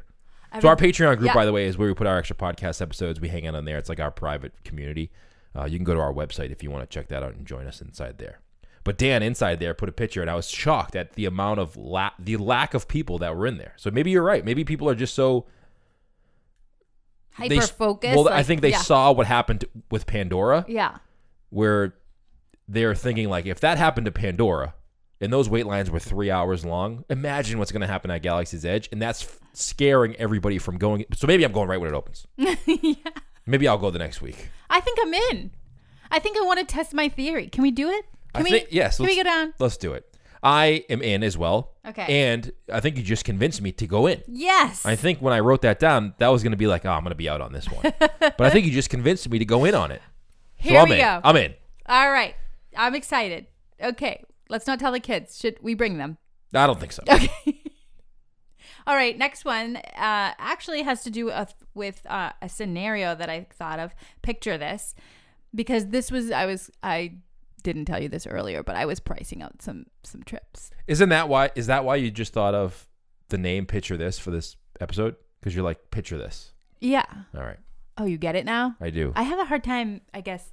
I 0.51 0.59
So 0.59 0.67
our 0.67 0.75
Patreon 0.75 1.17
group, 1.17 1.27
yeah. 1.27 1.33
by 1.33 1.45
the 1.45 1.51
way, 1.53 1.65
is 1.65 1.77
where 1.77 1.87
we 1.87 1.93
put 1.93 2.07
our 2.07 2.17
extra 2.17 2.35
podcast 2.35 2.81
episodes. 2.81 3.19
We 3.21 3.27
hang 3.29 3.45
out 3.47 3.55
on 3.55 3.65
there. 3.65 3.77
It's 3.77 3.89
like 3.89 3.99
our 3.99 4.11
private 4.11 4.63
community. 4.63 5.11
Uh, 5.55 5.65
you 5.65 5.77
can 5.77 5.83
go 5.85 5.93
to 5.93 5.99
our 5.99 6.13
website 6.13 6.51
if 6.51 6.63
you 6.63 6.71
want 6.71 6.89
to 6.89 6.93
check 6.93 7.07
that 7.09 7.23
out 7.23 7.33
and 7.35 7.45
join 7.45 7.67
us 7.67 7.81
inside 7.81 8.17
there. 8.17 8.39
But 8.83 8.97
Dan 8.97 9.21
inside 9.21 9.59
there 9.59 9.73
put 9.73 9.89
a 9.89 9.91
picture, 9.91 10.21
and 10.21 10.29
I 10.29 10.35
was 10.35 10.49
shocked 10.49 10.95
at 10.95 11.13
the 11.13 11.25
amount 11.25 11.59
of 11.59 11.75
la- 11.75 12.11
the 12.17 12.37
lack 12.37 12.73
of 12.73 12.87
people 12.87 13.17
that 13.19 13.35
were 13.35 13.45
in 13.45 13.57
there. 13.57 13.73
So 13.77 13.91
maybe 13.91 14.11
you're 14.11 14.23
right. 14.23 14.43
Maybe 14.43 14.63
people 14.63 14.89
are 14.89 14.95
just 14.95 15.13
so 15.13 15.45
hyper 17.33 17.61
focused. 17.61 18.15
Well, 18.15 18.29
I 18.29 18.43
think 18.43 18.61
they 18.61 18.71
yeah. 18.71 18.77
saw 18.79 19.11
what 19.11 19.27
happened 19.27 19.65
with 19.91 20.05
Pandora, 20.05 20.65
Yeah. 20.67 20.97
where 21.49 21.95
they're 22.67 22.95
thinking 22.95 23.29
like, 23.29 23.45
if 23.45 23.59
that 23.61 23.77
happened 23.77 24.05
to 24.05 24.11
Pandora, 24.11 24.73
and 25.21 25.33
those 25.33 25.49
wait 25.49 25.65
lines 25.65 25.91
were 25.91 25.99
three 25.99 26.31
hours 26.31 26.65
long, 26.65 27.03
imagine 27.09 27.59
what's 27.59 27.71
going 27.71 27.81
to 27.81 27.87
happen 27.87 28.09
at 28.11 28.21
Galaxy's 28.21 28.63
Edge, 28.65 28.87
and 28.91 29.01
that's 29.01 29.23
f- 29.23 29.39
scaring 29.53 30.15
everybody 30.15 30.57
from 30.57 30.77
going. 30.77 31.05
So 31.13 31.27
maybe 31.27 31.43
I'm 31.43 31.51
going 31.51 31.67
right 31.67 31.79
when 31.79 31.89
it 31.89 31.95
opens. 31.95 32.25
yeah. 32.37 32.93
Maybe 33.45 33.67
I'll 33.67 33.77
go 33.77 33.89
the 33.89 33.99
next 33.99 34.21
week. 34.21 34.49
I 34.69 34.79
think 34.79 34.97
I'm 35.01 35.13
in. 35.13 35.51
I 36.11 36.19
think 36.19 36.37
I 36.37 36.41
want 36.41 36.59
to 36.59 36.65
test 36.65 36.93
my 36.93 37.09
theory. 37.09 37.47
Can 37.47 37.63
we 37.63 37.71
do 37.71 37.89
it? 37.89 38.05
Can 38.33 38.41
I 38.41 38.43
we? 38.43 38.49
think 38.51 38.67
yes. 38.71 38.97
Can 38.97 39.05
we 39.05 39.11
let's- 39.15 39.23
go 39.23 39.29
down? 39.29 39.53
Let's 39.59 39.77
do 39.77 39.93
it. 39.93 40.05
I 40.41 40.85
am 40.89 41.01
in 41.01 41.21
as 41.23 41.37
well. 41.37 41.73
Okay. 41.85 42.05
And 42.27 42.51
I 42.71 42.79
think 42.79 42.95
you 42.95 43.03
just 43.03 43.25
convinced 43.25 43.61
me 43.61 43.73
to 43.73 43.85
go 43.85 44.07
in. 44.07 44.23
Yes. 44.27 44.85
I 44.85 44.95
think 44.95 45.19
when 45.21 45.33
I 45.33 45.41
wrote 45.41 45.63
that 45.63 45.79
down, 45.79 46.13
that 46.19 46.29
was 46.29 46.43
going 46.43 46.51
to 46.51 46.57
be 46.57 46.67
like, 46.67 46.85
oh, 46.85 46.91
I'm 46.91 47.01
going 47.01 47.11
to 47.11 47.15
be 47.15 47.27
out 47.27 47.41
on 47.41 47.51
this 47.51 47.69
one. 47.69 47.83
but 47.99 48.39
I 48.39 48.49
think 48.49 48.65
you 48.65 48.71
just 48.71 48.89
convinced 48.89 49.27
me 49.29 49.37
to 49.39 49.43
go 49.45 49.65
in 49.65 49.75
on 49.75 49.91
it. 49.91 50.01
Here 50.55 50.75
so 50.77 50.83
I'm 50.83 50.89
we 50.89 50.95
in. 50.95 51.01
go. 51.01 51.21
I'm 51.25 51.35
in. 51.35 51.53
All 51.87 52.09
right. 52.09 52.35
I'm 52.77 52.95
excited. 52.95 53.47
Okay. 53.83 54.23
Let's 54.47 54.65
not 54.65 54.79
tell 54.79 54.93
the 54.93 55.01
kids. 55.01 55.37
Should 55.37 55.57
we 55.61 55.73
bring 55.73 55.97
them? 55.97 56.17
I 56.53 56.67
don't 56.67 56.79
think 56.79 56.93
so. 56.93 57.03
Okay. 57.11 57.61
All 58.87 58.95
right. 58.95 59.17
Next 59.17 59.45
one 59.45 59.75
uh, 59.75 59.81
actually 59.95 60.81
has 60.83 61.03
to 61.03 61.11
do 61.11 61.25
with, 61.25 61.53
with 61.75 62.01
uh, 62.07 62.31
a 62.41 62.49
scenario 62.49 63.13
that 63.13 63.29
I 63.29 63.45
thought 63.53 63.77
of. 63.77 63.93
Picture 64.23 64.57
this, 64.57 64.95
because 65.53 65.87
this 65.87 66.09
was 66.11 66.31
I 66.31 66.45
was 66.47 66.71
I 66.81 67.15
didn't 67.63 67.85
tell 67.85 68.01
you 68.01 68.09
this 68.09 68.25
earlier, 68.27 68.63
but 68.63 68.75
I 68.75 68.85
was 68.85 68.99
pricing 68.99 69.41
out 69.41 69.61
some 69.61 69.85
some 70.03 70.23
trips. 70.23 70.71
Isn't 70.87 71.09
that 71.09 71.29
why? 71.29 71.51
Is 71.55 71.67
that 71.67 71.83
why 71.85 71.95
you 71.97 72.11
just 72.11 72.33
thought 72.33 72.53
of 72.55 72.87
the 73.29 73.37
name 73.37 73.65
"Picture 73.65 73.97
This" 73.97 74.17
for 74.19 74.31
this 74.31 74.55
episode? 74.79 75.15
Because 75.39 75.55
you're 75.55 75.63
like, 75.63 75.91
picture 75.91 76.17
this. 76.17 76.51
Yeah. 76.81 77.05
All 77.35 77.43
right, 77.43 77.59
Oh, 77.97 78.05
you 78.05 78.17
get 78.17 78.35
it 78.35 78.45
now? 78.45 78.75
I 78.81 78.89
do. 78.89 79.11
I 79.15 79.23
have 79.23 79.39
a 79.39 79.45
hard 79.45 79.63
time, 79.63 80.01
I 80.13 80.21
guess, 80.21 80.51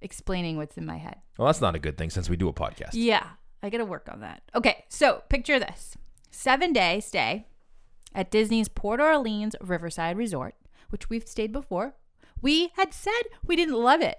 explaining 0.00 0.56
what's 0.56 0.76
in 0.76 0.86
my 0.86 0.96
head. 0.96 1.16
Well, 1.38 1.46
that's 1.46 1.60
not 1.60 1.74
a 1.74 1.78
good 1.78 1.96
thing 1.98 2.10
since 2.10 2.28
we 2.28 2.36
do 2.36 2.48
a 2.48 2.52
podcast. 2.52 2.90
Yeah, 2.92 3.26
I 3.62 3.70
got 3.70 3.78
to 3.78 3.84
work 3.84 4.08
on 4.10 4.20
that. 4.20 4.42
Okay, 4.54 4.84
so 4.88 5.22
picture 5.28 5.58
this 5.58 5.96
seven 6.30 6.72
day 6.72 7.00
stay 7.00 7.46
at 8.14 8.30
Disney's 8.30 8.68
Port 8.68 9.00
Orleans 9.00 9.54
Riverside 9.60 10.16
Resort, 10.16 10.54
which 10.90 11.08
we've 11.10 11.26
stayed 11.26 11.52
before. 11.52 11.94
We 12.40 12.70
had 12.76 12.94
said 12.94 13.22
we 13.44 13.56
didn't 13.56 13.74
love 13.74 14.00
it, 14.00 14.18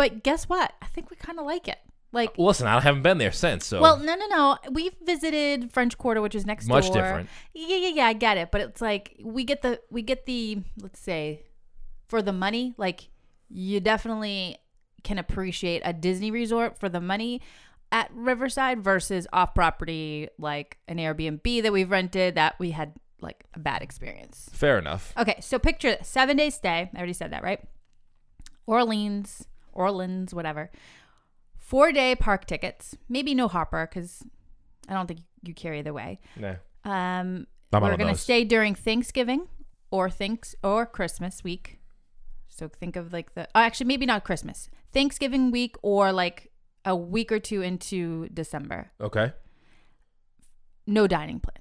but 0.00 0.22
guess 0.22 0.48
what? 0.48 0.72
I 0.80 0.86
think 0.86 1.10
we 1.10 1.16
kind 1.16 1.38
of 1.38 1.44
like 1.44 1.68
it. 1.68 1.78
Like, 2.10 2.38
listen, 2.38 2.66
I 2.66 2.80
haven't 2.80 3.02
been 3.02 3.18
there 3.18 3.32
since, 3.32 3.66
so 3.66 3.82
well, 3.82 3.98
no, 3.98 4.14
no, 4.14 4.26
no. 4.28 4.56
We've 4.70 4.94
visited 5.02 5.72
French 5.72 5.98
Quarter, 5.98 6.22
which 6.22 6.34
is 6.34 6.46
next 6.46 6.68
door. 6.68 6.78
Much 6.78 6.86
door. 6.86 6.94
different. 6.94 7.28
Yeah, 7.52 7.76
yeah, 7.76 7.88
yeah. 7.88 8.06
I 8.06 8.14
get 8.14 8.38
it, 8.38 8.50
but 8.50 8.62
it's 8.62 8.80
like 8.80 9.14
we 9.22 9.44
get 9.44 9.60
the 9.60 9.78
we 9.90 10.00
get 10.00 10.24
the 10.24 10.62
let's 10.80 10.98
say 10.98 11.42
for 12.08 12.22
the 12.22 12.32
money. 12.32 12.72
Like 12.78 13.10
you 13.50 13.78
definitely 13.78 14.56
can 15.04 15.18
appreciate 15.18 15.82
a 15.84 15.92
Disney 15.92 16.30
resort 16.30 16.80
for 16.80 16.88
the 16.88 17.00
money 17.00 17.42
at 17.92 18.10
Riverside 18.14 18.82
versus 18.82 19.26
off 19.34 19.54
property 19.54 20.28
like 20.38 20.78
an 20.88 20.96
Airbnb 20.96 21.62
that 21.62 21.72
we've 21.72 21.90
rented 21.90 22.36
that 22.36 22.58
we 22.58 22.70
had 22.70 22.94
like 23.20 23.44
a 23.52 23.58
bad 23.58 23.82
experience. 23.82 24.48
Fair 24.54 24.78
enough. 24.78 25.12
Okay, 25.18 25.36
so 25.40 25.58
picture 25.58 25.96
this. 25.96 26.08
seven 26.08 26.38
day 26.38 26.48
stay. 26.48 26.90
I 26.94 26.96
already 26.96 27.12
said 27.12 27.32
that, 27.32 27.42
right? 27.42 27.60
Orleans, 28.66 29.46
Orleans, 29.72 30.34
whatever. 30.34 30.70
Four 31.58 31.92
day 31.92 32.14
park 32.14 32.46
tickets. 32.46 32.96
Maybe 33.08 33.34
no 33.34 33.48
hopper 33.48 33.88
because 33.88 34.22
I 34.88 34.94
don't 34.94 35.06
think 35.06 35.20
you 35.42 35.54
carry 35.54 35.82
the 35.82 35.92
way. 35.92 36.20
Nah. 36.36 36.54
Um, 36.84 37.46
I'm 37.72 37.82
we're 37.82 37.96
gonna 37.96 38.12
those. 38.12 38.20
stay 38.20 38.44
during 38.44 38.74
Thanksgiving 38.74 39.46
or 39.90 40.10
thanks 40.10 40.54
or 40.64 40.86
Christmas 40.86 41.44
week. 41.44 41.78
So 42.48 42.68
think 42.68 42.96
of 42.96 43.12
like 43.12 43.34
the 43.34 43.46
oh, 43.54 43.60
actually 43.60 43.86
maybe 43.86 44.06
not 44.06 44.24
Christmas, 44.24 44.68
Thanksgiving 44.92 45.50
week 45.50 45.76
or 45.82 46.12
like 46.12 46.50
a 46.84 46.96
week 46.96 47.30
or 47.30 47.38
two 47.38 47.62
into 47.62 48.28
December. 48.30 48.90
Okay. 49.00 49.32
No 50.86 51.06
dining 51.06 51.38
plan. 51.40 51.58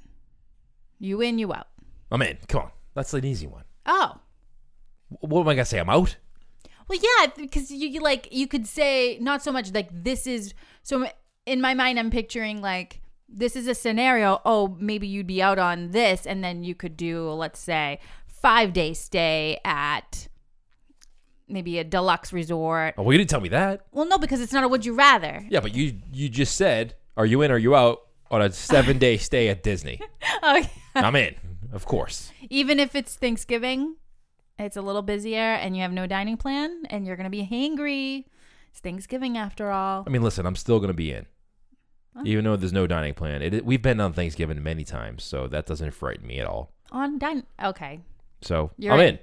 You 0.98 1.22
in, 1.22 1.38
you 1.38 1.54
out. 1.54 1.68
I'm 2.12 2.22
in. 2.24 2.38
Come 2.48 2.64
on. 2.64 2.72
That's 2.96 3.14
an 3.14 3.24
easy 3.24 3.46
one. 3.48 3.64
Oh, 3.86 4.16
What 5.10 5.42
am 5.42 5.48
I 5.50 5.54
gonna 5.54 5.66
say? 5.66 5.80
I'm 5.80 5.90
out. 5.90 6.18
Well, 6.90 7.00
yeah, 7.02 7.28
because 7.38 7.70
you, 7.72 7.88
you 7.88 8.02
like 8.02 8.28
you 8.32 8.48
could 8.48 8.68
say 8.68 9.18
not 9.22 9.44
so 9.44 9.52
much 9.52 9.72
like 9.74 9.90
this 9.92 10.26
is 10.26 10.54
so 10.82 11.08
in 11.46 11.62
my 11.62 11.74
mind 11.74 12.00
I'm 12.00 12.10
picturing 12.10 12.62
like 12.62 13.00
this 13.28 13.56
is 13.56 13.68
a 13.68 13.76
scenario. 13.76 14.42
Oh, 14.44 14.76
maybe 14.80 15.08
you'd 15.08 15.28
be 15.28 15.42
out 15.42 15.60
on 15.60 15.92
this, 15.92 16.26
and 16.26 16.44
then 16.44 16.64
you 16.64 16.74
could 16.74 16.98
do 16.98 17.30
let's 17.30 17.60
say 17.60 18.00
five 18.26 18.74
day 18.74 18.94
stay 18.94 19.60
at 19.64 20.28
maybe 21.48 21.78
a 21.80 21.84
deluxe 21.84 22.34
resort. 22.34 22.96
Oh, 22.98 23.04
well, 23.04 23.12
you 23.14 23.18
didn't 23.18 23.30
tell 23.30 23.42
me 23.42 23.50
that. 23.50 23.82
Well, 23.92 24.08
no, 24.08 24.18
because 24.18 24.42
it's 24.42 24.54
not 24.54 24.64
a 24.64 24.68
would 24.68 24.86
you 24.86 24.94
rather. 24.96 25.46
Yeah, 25.50 25.60
but 25.60 25.76
you 25.76 26.00
you 26.12 26.28
just 26.28 26.56
said, 26.56 26.96
"Are 27.16 27.26
you 27.26 27.42
in? 27.44 27.52
Or 27.52 27.56
are 27.56 27.58
you 27.60 27.76
out?" 27.76 28.02
On 28.32 28.42
a 28.42 28.52
seven 28.52 29.00
day 29.00 29.18
stay 29.18 29.48
at 29.50 29.64
Disney. 29.64 30.00
Okay. 30.42 30.70
I'm 30.96 31.16
in, 31.18 31.36
of 31.74 31.86
course. 31.86 32.32
Even 32.50 32.80
if 32.80 32.96
it's 32.96 33.16
Thanksgiving, 33.16 33.96
it's 34.60 34.78
a 34.78 34.82
little 34.82 35.02
busier, 35.02 35.40
and 35.40 35.76
you 35.76 35.82
have 35.82 35.92
no 35.92 36.06
dining 36.08 36.38
plan, 36.38 36.84
and 36.90 37.06
you're 37.06 37.16
gonna 37.16 37.30
be 37.30 37.48
hangry. 37.48 38.26
It's 38.72 38.80
Thanksgiving 38.80 39.38
after 39.38 39.72
all. 39.72 40.04
I 40.06 40.10
mean, 40.10 40.22
listen, 40.22 40.46
I'm 40.46 40.56
still 40.56 40.80
gonna 40.80 40.94
be 40.94 41.12
in, 41.12 41.26
even 42.26 42.46
though 42.46 42.56
there's 42.56 42.74
no 42.74 42.86
dining 42.88 43.14
plan. 43.14 43.42
It, 43.42 43.66
we've 43.66 43.82
been 43.82 44.00
on 44.00 44.14
Thanksgiving 44.14 44.62
many 44.62 44.84
times, 44.84 45.24
so 45.24 45.48
that 45.48 45.66
doesn't 45.66 45.92
frighten 45.92 46.28
me 46.28 46.40
at 46.40 46.46
all. 46.46 46.72
On 46.92 47.18
dine. 47.18 47.44
Okay. 47.64 48.00
So 48.42 48.72
You're 48.78 48.94
I'm 48.94 49.00
in. 49.00 49.08
in. 49.08 49.20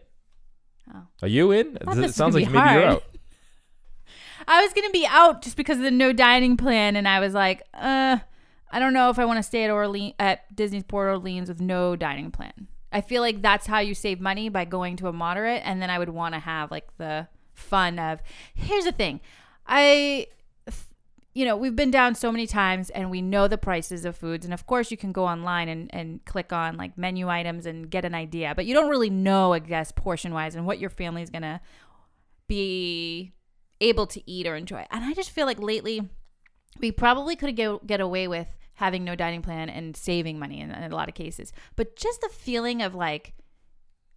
Oh. 0.95 1.02
Are 1.23 1.28
you 1.28 1.50
in? 1.50 1.78
It 1.81 2.14
sounds 2.14 2.35
like 2.35 2.47
be 2.47 2.52
maybe 2.52 2.75
you're 2.75 2.85
out. 2.85 3.02
I 4.49 4.62
was 4.62 4.73
gonna 4.73 4.90
be 4.90 5.07
out 5.07 5.43
just 5.43 5.57
because 5.57 5.78
of 5.78 5.83
the 5.83 5.90
no 5.90 6.12
dining 6.12 6.57
plan, 6.57 6.97
and 6.97 7.09
I 7.09 7.21
was 7.21 7.35
like, 7.35 7.62
uh, 7.75 8.19
I 8.71 8.78
don't 8.78 8.93
know 8.93 9.11
if 9.11 9.19
I 9.19 9.25
want 9.25 9.38
to 9.38 9.43
stay 9.43 9.64
at 9.64 9.71
Orleans 9.71 10.14
at 10.19 10.55
Disney's 10.55 10.85
Port 10.85 11.09
Orleans 11.09 11.49
with 11.49 11.61
no 11.61 11.97
dining 11.97 12.31
plan. 12.31 12.69
I 12.93 13.00
feel 13.00 13.23
like 13.23 13.43
that's 13.43 13.66
how 13.66 13.81
you 13.81 13.95
save 13.95 14.21
money 14.21 14.49
by 14.49 14.64
going 14.64 14.97
to 14.97 15.09
a 15.09 15.12
moderate, 15.12 15.62
and 15.64 15.83
then 15.83 15.90
I 15.90 15.99
would 15.99 16.09
want 16.09 16.35
to 16.35 16.40
have 16.40 16.71
like 16.71 16.97
the 16.97 17.28
fun 17.55 17.99
of. 17.99 18.21
Here's 18.55 18.85
the 18.85 18.93
thing, 18.93 19.21
I. 19.66 20.28
You 21.35 21.45
know, 21.45 21.55
we've 21.55 21.76
been 21.76 21.90
down 21.90 22.14
so 22.14 22.33
many 22.33 22.47
times 22.47 22.88
and 22.88 23.11
we 23.11 23.21
know 23.21 23.47
the 23.47 23.59
prices 23.59 24.07
of 24.07 24.16
foods. 24.16 24.47
And 24.47 24.55
of 24.55 24.66
course, 24.66 24.90
you 24.90 24.97
can 24.97 25.12
go 25.12 25.26
online 25.26 25.69
and, 25.69 25.95
and 25.95 26.25
click 26.25 26.50
on 26.50 26.78
like 26.78 26.97
menu 26.97 27.28
items 27.28 27.66
and 27.66 27.90
get 27.90 28.07
an 28.07 28.14
idea, 28.14 28.55
but 28.57 28.64
you 28.64 28.73
don't 28.73 28.88
really 28.88 29.11
know, 29.11 29.52
I 29.52 29.59
guess, 29.59 29.93
portion 29.93 30.33
wise 30.33 30.55
and 30.55 30.64
what 30.64 30.78
your 30.78 30.88
family 30.88 31.21
is 31.21 31.28
going 31.28 31.43
to 31.43 31.61
be 32.49 33.35
able 33.83 34.07
to 34.07 34.31
eat 34.31 34.47
or 34.47 34.57
enjoy. 34.57 34.87
And 34.90 35.05
I 35.05 35.12
just 35.12 35.31
feel 35.31 35.45
like 35.45 35.61
lately 35.61 36.09
we 36.81 36.90
probably 36.90 37.37
could 37.37 37.55
get 37.55 37.87
get 37.87 38.00
away 38.00 38.28
with 38.28 38.49
having 38.76 39.04
no 39.04 39.14
dining 39.14 39.42
plan 39.42 39.68
and 39.68 39.97
saving 39.97 40.38
money 40.38 40.61
in, 40.61 40.71
in 40.71 40.92
a 40.92 40.95
lot 40.95 41.09
of 41.09 41.14
cases. 41.14 41.52
But 41.75 41.97
just 41.97 42.21
the 42.21 42.28
feeling 42.28 42.83
of 42.83 42.95
like 42.95 43.35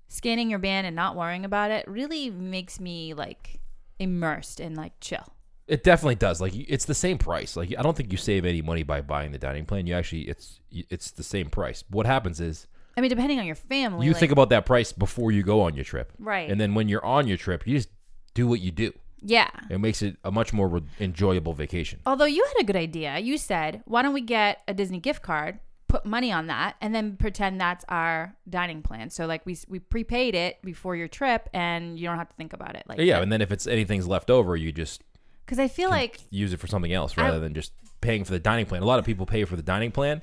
scanning 0.08 0.50
your 0.50 0.60
band 0.60 0.88
and 0.88 0.96
not 0.96 1.16
worrying 1.16 1.46
about 1.46 1.72
it 1.72 1.88
really 1.88 2.30
makes 2.30 2.79
me 2.79 3.14
like 3.14 3.60
immersed 4.00 4.60
and 4.60 4.75
like 4.77 4.94
chill. 5.01 5.33
It 5.68 5.83
definitely 5.83 6.16
does. 6.16 6.42
Like 6.42 6.53
it's 6.55 6.86
the 6.86 6.96
same 6.96 7.18
price. 7.18 7.55
Like 7.55 7.74
I 7.77 7.81
don't 7.81 7.96
think 7.96 8.12
you 8.12 8.18
save 8.18 8.44
any 8.44 8.62
money 8.62 8.83
by 8.83 9.01
buying 9.01 9.31
the 9.31 9.38
dining 9.38 9.66
plan. 9.66 9.88
You 9.88 9.94
actually 9.94 10.22
it's 10.22 10.60
it's 10.72 11.12
the 11.12 11.24
same 11.24 11.50
price. 11.50 11.83
What 11.90 12.05
happens 12.05 12.40
is 12.40 12.68
I 12.98 13.01
mean, 13.01 13.10
depending 13.10 13.40
on 13.40 13.46
your 13.46 13.55
family, 13.55 14.05
you 14.05 14.12
like- 14.12 14.20
think 14.20 14.31
about 14.31 14.50
that 14.50 14.66
price 14.66 14.92
before 14.92 15.31
you 15.31 15.44
go 15.44 15.62
on 15.62 15.75
your 15.75 15.86
trip. 15.86 16.12
Right. 16.20 16.50
And 16.50 16.60
then 16.60 16.74
when 16.74 16.90
you're 16.90 17.05
on 17.05 17.27
your 17.27 17.38
trip, 17.38 17.66
you 17.66 17.77
just 17.77 17.90
do 18.33 18.48
what 18.48 18.60
you 18.60 18.72
do. 18.72 18.92
Yeah. 19.22 19.50
It 19.70 19.79
makes 19.79 20.01
it 20.01 20.18
a 20.24 20.32
much 20.32 20.53
more 20.53 20.68
re- 20.68 20.82
enjoyable 21.00 21.53
vacation. 21.53 22.00
Although 22.05 22.25
you 22.25 22.44
had 22.44 22.62
a 22.62 22.66
good 22.66 22.75
idea. 22.75 23.20
You 23.20 23.38
said, 23.38 23.84
why 23.86 24.01
don't 24.01 24.14
we 24.14 24.22
get 24.22 24.62
a 24.68 24.74
Disney 24.74 25.00
gift 25.00 25.22
card, 25.22 25.60
put 25.88 26.05
money 26.05 26.32
on 26.32 26.48
that, 26.48 26.75
and 26.82 26.94
then 26.94 27.18
pretend 27.18 27.60
that's 27.60 27.86
our 27.90 28.36
dining 28.50 28.82
plan. 28.82 29.10
So 29.10 29.25
like 29.25 29.46
we 29.46 29.58
we 29.68 29.79
prepaid 29.79 30.36
it 30.36 30.62
before 30.62 30.96
your 30.96 31.08
trip, 31.08 31.50
and 31.53 32.00
you 32.00 32.08
don't 32.08 32.18
have 32.18 32.29
to 32.29 32.36
think 32.36 32.53
about 32.53 32.75
it. 32.75 32.84
Like 32.88 33.00
Yeah, 33.00 33.22
and 33.22 33.32
then 33.32 33.42
if 33.42 33.51
it's 33.51 33.68
anything's 33.68 34.08
left 34.08 34.29
over, 34.29 34.55
you 34.55 34.72
just 34.72 35.03
because 35.46 35.60
I 35.60 35.68
feel 35.68 35.90
like 35.90 36.20
use 36.29 36.53
it 36.53 36.60
for 36.60 36.68
something 36.68 36.94
else 36.94 37.18
rather 37.18 37.40
than 37.40 37.53
just 37.53 37.74
paying 38.01 38.24
for 38.24 38.32
the 38.32 38.40
dining 38.40 38.66
plan. 38.66 38.82
A 38.82 38.86
lot 38.86 39.00
of 39.00 39.05
people 39.05 39.25
pay 39.25 39.46
for 39.46 39.55
the 39.55 39.64
dining 39.64 39.92
plan 39.92 40.22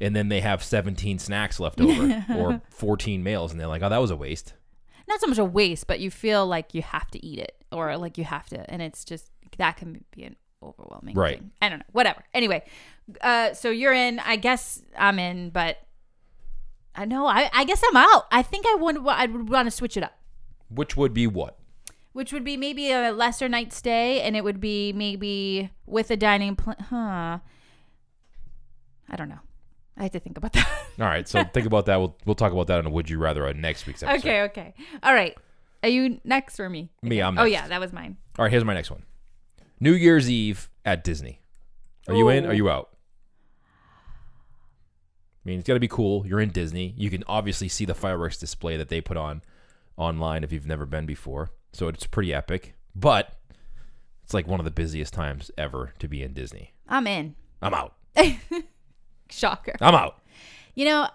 and 0.00 0.14
then 0.14 0.28
they 0.28 0.40
have 0.40 0.62
17 0.62 1.18
snacks 1.18 1.60
left 1.60 1.80
over 1.80 2.24
or 2.36 2.60
14 2.70 3.22
meals 3.22 3.52
and 3.52 3.60
they're 3.60 3.68
like, 3.68 3.82
"Oh, 3.82 3.88
that 3.88 4.00
was 4.00 4.10
a 4.10 4.16
waste." 4.16 4.54
Not 5.14 5.20
so 5.20 5.26
much 5.28 5.38
a 5.38 5.44
waste, 5.44 5.86
but 5.86 6.00
you 6.00 6.10
feel 6.10 6.46
like 6.46 6.74
you 6.74 6.82
have 6.82 7.10
to 7.12 7.24
eat 7.24 7.38
it 7.38 7.56
or 7.70 7.96
like 7.96 8.18
you 8.18 8.24
have 8.24 8.48
to, 8.48 8.70
and 8.70 8.82
it's 8.82 9.04
just 9.04 9.30
that 9.58 9.76
can 9.76 10.04
be 10.10 10.24
an 10.24 10.36
overwhelming. 10.62 11.14
Right. 11.14 11.38
thing. 11.38 11.50
I 11.62 11.68
don't 11.68 11.78
know. 11.78 11.84
Whatever. 11.92 12.24
Anyway, 12.34 12.64
uh, 13.20 13.54
so 13.54 13.70
you're 13.70 13.92
in. 13.92 14.18
I 14.20 14.36
guess 14.36 14.82
I'm 14.98 15.18
in, 15.18 15.50
but 15.50 15.78
I 16.94 17.04
know. 17.04 17.26
I 17.26 17.50
I 17.52 17.64
guess 17.64 17.82
I'm 17.88 17.96
out. 17.96 18.26
I 18.32 18.42
think 18.42 18.66
I 18.66 18.74
would. 18.74 18.98
I 19.06 19.26
would 19.26 19.48
want 19.48 19.66
to 19.66 19.70
switch 19.70 19.96
it 19.96 20.02
up. 20.02 20.18
Which 20.68 20.96
would 20.96 21.14
be 21.14 21.26
what? 21.26 21.58
which 22.14 22.32
would 22.32 22.44
be 22.44 22.56
maybe 22.56 22.92
a 22.92 23.10
lesser 23.10 23.48
night 23.48 23.72
stay 23.72 24.20
and 24.22 24.36
it 24.36 24.44
would 24.44 24.60
be 24.60 24.92
maybe 24.92 25.68
with 25.84 26.10
a 26.10 26.16
dining 26.16 26.54
plan 26.56 26.76
huh 26.88 27.38
i 29.08 29.16
don't 29.16 29.28
know 29.28 29.40
i 29.96 30.02
have 30.04 30.12
to 30.12 30.20
think 30.20 30.36
about 30.38 30.52
that 30.52 30.68
All 31.00 31.06
right, 31.06 31.26
so 31.26 31.42
think 31.42 31.66
about 31.66 31.86
that. 31.86 31.96
We'll 31.98 32.16
we'll 32.24 32.36
talk 32.36 32.52
about 32.52 32.68
that 32.68 32.78
on 32.78 32.86
a 32.86 32.90
would 32.90 33.10
you 33.10 33.18
rather 33.18 33.48
on 33.48 33.60
next 33.60 33.84
week's 33.86 34.02
episode. 34.04 34.18
okay 34.28 34.42
okay 34.42 34.74
all 35.02 35.12
right 35.12 35.36
are 35.82 35.88
you 35.88 36.20
next 36.24 36.60
or 36.60 36.68
me 36.68 36.90
Me, 37.02 37.20
I'm 37.20 37.36
oh 37.38 37.44
yeah 37.44 37.66
that 37.68 37.80
was 37.80 37.92
mine 37.92 38.16
All 38.38 38.44
right, 38.44 38.50
here's 38.52 38.64
my 38.64 38.74
next 38.74 38.90
one. 38.90 39.02
New 39.80 39.92
Year's 39.92 40.30
Eve 40.30 40.70
at 40.84 41.02
Disney. 41.04 41.40
Are 42.08 42.14
you 42.14 42.28
in? 42.28 42.46
Are 42.46 42.54
you 42.54 42.70
out? 42.70 42.90
I 45.44 45.48
mean, 45.50 45.58
it's 45.58 45.66
got 45.68 45.74
to 45.74 45.80
be 45.80 45.88
cool. 45.88 46.26
You're 46.26 46.40
in 46.40 46.50
Disney. 46.50 46.94
You 46.96 47.10
can 47.10 47.22
obviously 47.26 47.68
see 47.68 47.84
the 47.84 47.94
fireworks 47.94 48.38
display 48.38 48.76
that 48.78 48.88
they 48.88 49.00
put 49.00 49.16
on 49.16 49.42
online 49.96 50.42
if 50.42 50.52
you've 50.52 50.66
never 50.66 50.86
been 50.86 51.04
before. 51.06 51.50
So 51.72 51.88
it's 51.88 52.06
pretty 52.06 52.32
epic. 52.32 52.74
But 52.94 53.34
it's 54.22 54.32
like 54.32 54.46
one 54.46 54.60
of 54.60 54.64
the 54.64 54.70
busiest 54.70 55.12
times 55.12 55.50
ever 55.58 55.92
to 55.98 56.08
be 56.08 56.22
in 56.22 56.32
Disney. 56.32 56.72
i'm 56.88 57.06
in 57.06 57.34
I'm 57.60 57.74
out. 57.74 57.94
shocker. 59.30 59.74
I'm 59.80 59.94
out. 59.94 60.18
you 60.74 60.84
know 60.84 61.08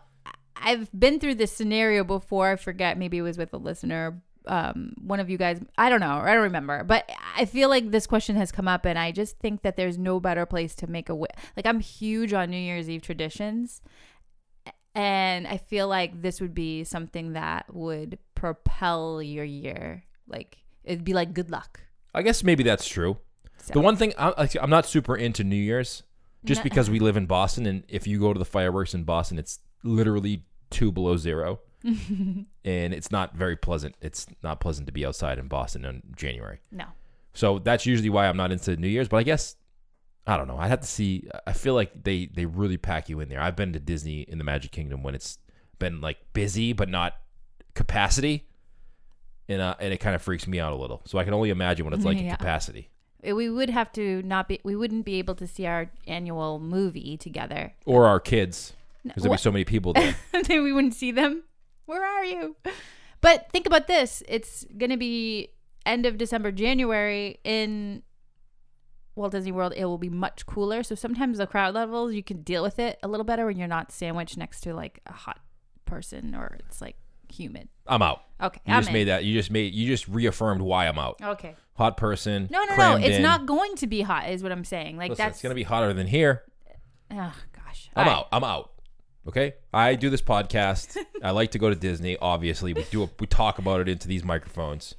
i've 0.61 0.89
been 0.97 1.19
through 1.19 1.35
this 1.35 1.51
scenario 1.53 2.03
before. 2.03 2.49
I 2.51 2.55
forget 2.57 2.97
maybe 2.97 3.17
it 3.17 3.21
was 3.21 3.37
with 3.37 3.53
a 3.53 3.57
listener 3.57 4.21
um, 4.45 4.93
one 4.99 5.19
of 5.19 5.29
you 5.29 5.37
guys 5.37 5.59
i 5.77 5.89
don't 5.89 5.99
know 5.99 6.17
i 6.23 6.33
don't 6.33 6.43
remember. 6.43 6.83
But 6.83 7.09
i 7.37 7.45
feel 7.45 7.69
like 7.69 7.91
this 7.91 8.07
question 8.07 8.35
has 8.35 8.51
come 8.51 8.67
up 8.67 8.85
and 8.85 8.97
i 8.97 9.11
just 9.11 9.37
think 9.39 9.61
that 9.61 9.75
there's 9.77 9.97
no 9.97 10.19
better 10.19 10.45
place 10.45 10.73
to 10.75 10.87
make 10.87 11.07
a 11.09 11.13
wi- 11.13 11.27
like 11.55 11.65
i'm 11.65 11.79
huge 11.79 12.33
on 12.33 12.49
new 12.49 12.57
year's 12.57 12.89
eve 12.89 13.01
traditions 13.01 13.81
and 14.95 15.47
i 15.47 15.57
feel 15.57 15.87
like 15.87 16.21
this 16.21 16.41
would 16.41 16.53
be 16.55 16.83
something 16.83 17.33
that 17.33 17.73
would 17.73 18.17
propel 18.35 19.21
your 19.21 19.45
year. 19.45 20.03
Like 20.27 20.57
it'd 20.83 21.03
be 21.03 21.13
like 21.13 21.33
good 21.33 21.51
luck. 21.51 21.81
I 22.13 22.21
guess 22.21 22.43
maybe 22.43 22.63
that's 22.63 22.87
true. 22.87 23.17
So- 23.57 23.73
The 23.73 23.81
one 23.81 23.95
thing 23.97 24.13
I'm 24.17 24.69
not 24.69 24.85
super 24.85 25.15
into 25.15 25.43
New 25.43 25.55
Year's, 25.57 26.03
just 26.45 26.63
because 26.63 26.89
we 26.89 26.99
live 26.99 27.17
in 27.17 27.25
Boston, 27.25 27.65
and 27.65 27.83
if 27.87 28.07
you 28.07 28.19
go 28.19 28.33
to 28.33 28.39
the 28.39 28.45
fireworks 28.45 28.93
in 28.93 29.03
Boston, 29.03 29.37
it's 29.39 29.59
literally 29.83 30.45
two 30.69 30.91
below 30.91 31.17
zero, 31.17 31.59
and 31.83 32.47
it's 32.93 33.11
not 33.11 33.35
very 33.35 33.55
pleasant. 33.55 33.95
It's 34.01 34.27
not 34.43 34.59
pleasant 34.59 34.87
to 34.87 34.93
be 34.93 35.05
outside 35.05 35.39
in 35.39 35.47
Boston 35.47 35.85
in 35.85 36.01
January. 36.15 36.59
no 36.71 36.85
So 37.33 37.59
that's 37.59 37.85
usually 37.85 38.09
why 38.09 38.27
I'm 38.27 38.37
not 38.37 38.51
into 38.51 38.75
New 38.77 38.87
Year's. 38.87 39.07
But 39.07 39.17
I 39.17 39.23
guess 39.23 39.55
I 40.27 40.37
don't 40.37 40.47
know. 40.47 40.57
I 40.57 40.67
have 40.67 40.81
to 40.81 40.87
see. 40.87 41.27
I 41.47 41.53
feel 41.53 41.73
like 41.73 42.03
they 42.03 42.27
they 42.27 42.45
really 42.45 42.77
pack 42.77 43.09
you 43.09 43.19
in 43.19 43.29
there. 43.29 43.41
I've 43.41 43.55
been 43.55 43.73
to 43.73 43.79
Disney 43.79 44.21
in 44.21 44.37
the 44.37 44.43
Magic 44.43 44.71
Kingdom 44.71 45.03
when 45.03 45.15
it's 45.15 45.39
been 45.79 46.01
like 46.01 46.17
busy 46.33 46.73
but 46.73 46.89
not 46.89 47.15
capacity. 47.73 48.45
And, 49.47 49.61
uh, 49.63 49.75
and 49.79 49.91
it 49.91 49.97
kind 49.97 50.15
of 50.15 50.21
freaks 50.21 50.45
me 50.47 50.59
out 50.59 50.73
a 50.73 50.75
little. 50.75 51.01
So 51.05 51.17
I 51.17 51.23
can 51.23 51.33
only 51.33 51.49
imagine 51.49 51.83
what 51.83 51.95
it's 51.95 52.05
like 52.05 52.17
Yeah. 52.21 52.25
in 52.25 52.35
capacity. 52.35 52.91
We 53.23 53.49
would 53.49 53.69
have 53.69 53.91
to 53.93 54.21
not 54.23 54.47
be 54.47 54.59
we 54.63 54.75
wouldn't 54.75 55.05
be 55.05 55.15
able 55.19 55.35
to 55.35 55.47
see 55.47 55.65
our 55.65 55.89
annual 56.07 56.59
movie 56.59 57.17
together 57.17 57.73
or 57.85 58.05
our 58.05 58.19
kids 58.19 58.73
because 59.03 59.23
there'd 59.23 59.29
be 59.29 59.33
What? 59.33 59.39
so 59.39 59.51
many 59.51 59.65
people 59.65 59.93
there. 59.93 60.15
then 60.47 60.63
we 60.63 60.71
wouldn't 60.71 60.93
see 60.93 61.11
them. 61.11 61.43
Where 61.85 62.03
are 62.05 62.23
you? 62.25 62.55
But 63.21 63.49
think 63.51 63.65
about 63.65 63.87
this: 63.87 64.23
it's 64.27 64.65
gonna 64.77 64.97
be 64.97 65.49
end 65.85 66.05
of 66.05 66.17
December, 66.17 66.51
January 66.51 67.39
in 67.43 68.03
Walt 69.15 69.31
Disney 69.33 69.51
World, 69.51 69.73
it 69.75 69.85
will 69.85 69.97
be 69.97 70.09
much 70.09 70.45
cooler. 70.45 70.83
So 70.83 70.95
sometimes 70.95 71.37
the 71.39 71.47
crowd 71.47 71.73
levels 71.73 72.13
you 72.13 72.23
can 72.23 72.41
deal 72.43 72.63
with 72.63 72.79
it 72.79 72.97
a 73.03 73.07
little 73.07 73.25
better 73.25 73.45
when 73.45 73.57
you're 73.57 73.67
not 73.67 73.91
sandwiched 73.91 74.37
next 74.37 74.61
to 74.61 74.73
like 74.73 74.99
a 75.07 75.11
hot 75.13 75.39
person 75.85 76.33
or 76.35 76.57
it's 76.59 76.79
like 76.81 76.95
humid. 77.33 77.67
I'm 77.87 78.01
out. 78.01 78.23
Okay, 78.41 78.61
You 78.65 78.73
I'm 78.73 78.79
just 78.81 78.89
in. 78.89 78.93
made 78.93 79.03
that. 79.05 79.23
You 79.25 79.33
just 79.33 79.51
made. 79.51 79.73
You 79.73 79.87
just 79.87 80.07
reaffirmed 80.07 80.61
why 80.61 80.87
I'm 80.87 80.97
out. 80.99 81.19
Okay. 81.21 81.55
Hot 81.79 81.95
person. 81.95 82.49
No, 82.51 82.61
no, 82.65 82.75
no. 82.75 82.95
It's 82.97 83.15
in. 83.15 83.21
not 83.23 83.45
going 83.45 83.77
to 83.77 83.87
be 83.87 84.01
hot, 84.01 84.29
is 84.29 84.43
what 84.43 84.51
I'm 84.51 84.65
saying. 84.65 84.97
Like 84.97 85.11
Listen, 85.11 85.23
that's 85.23 85.37
it's 85.37 85.41
gonna 85.41 85.55
be 85.55 85.63
hotter 85.63 85.93
than 85.93 86.07
here. 86.07 86.43
Oh 87.09 87.33
gosh. 87.55 87.89
I'm 87.95 88.05
All 88.05 88.13
right. 88.13 88.19
out. 88.19 88.27
I'm 88.33 88.43
out. 88.43 88.71
Okay. 89.29 89.53
I 89.73 89.95
do 89.95 90.09
this 90.09 90.21
podcast. 90.21 90.97
I 91.23 91.31
like 91.31 91.51
to 91.51 91.57
go 91.57 91.69
to 91.69 91.75
Disney. 91.75 92.17
Obviously, 92.17 92.73
we 92.73 92.83
do. 92.91 93.03
A, 93.03 93.09
we 93.17 93.27
talk 93.27 93.59
about 93.59 93.79
it 93.79 93.87
into 93.87 94.09
these 94.09 94.25
microphones. 94.25 94.95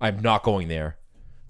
I'm 0.00 0.22
not 0.22 0.42
going 0.42 0.66
there 0.66 0.96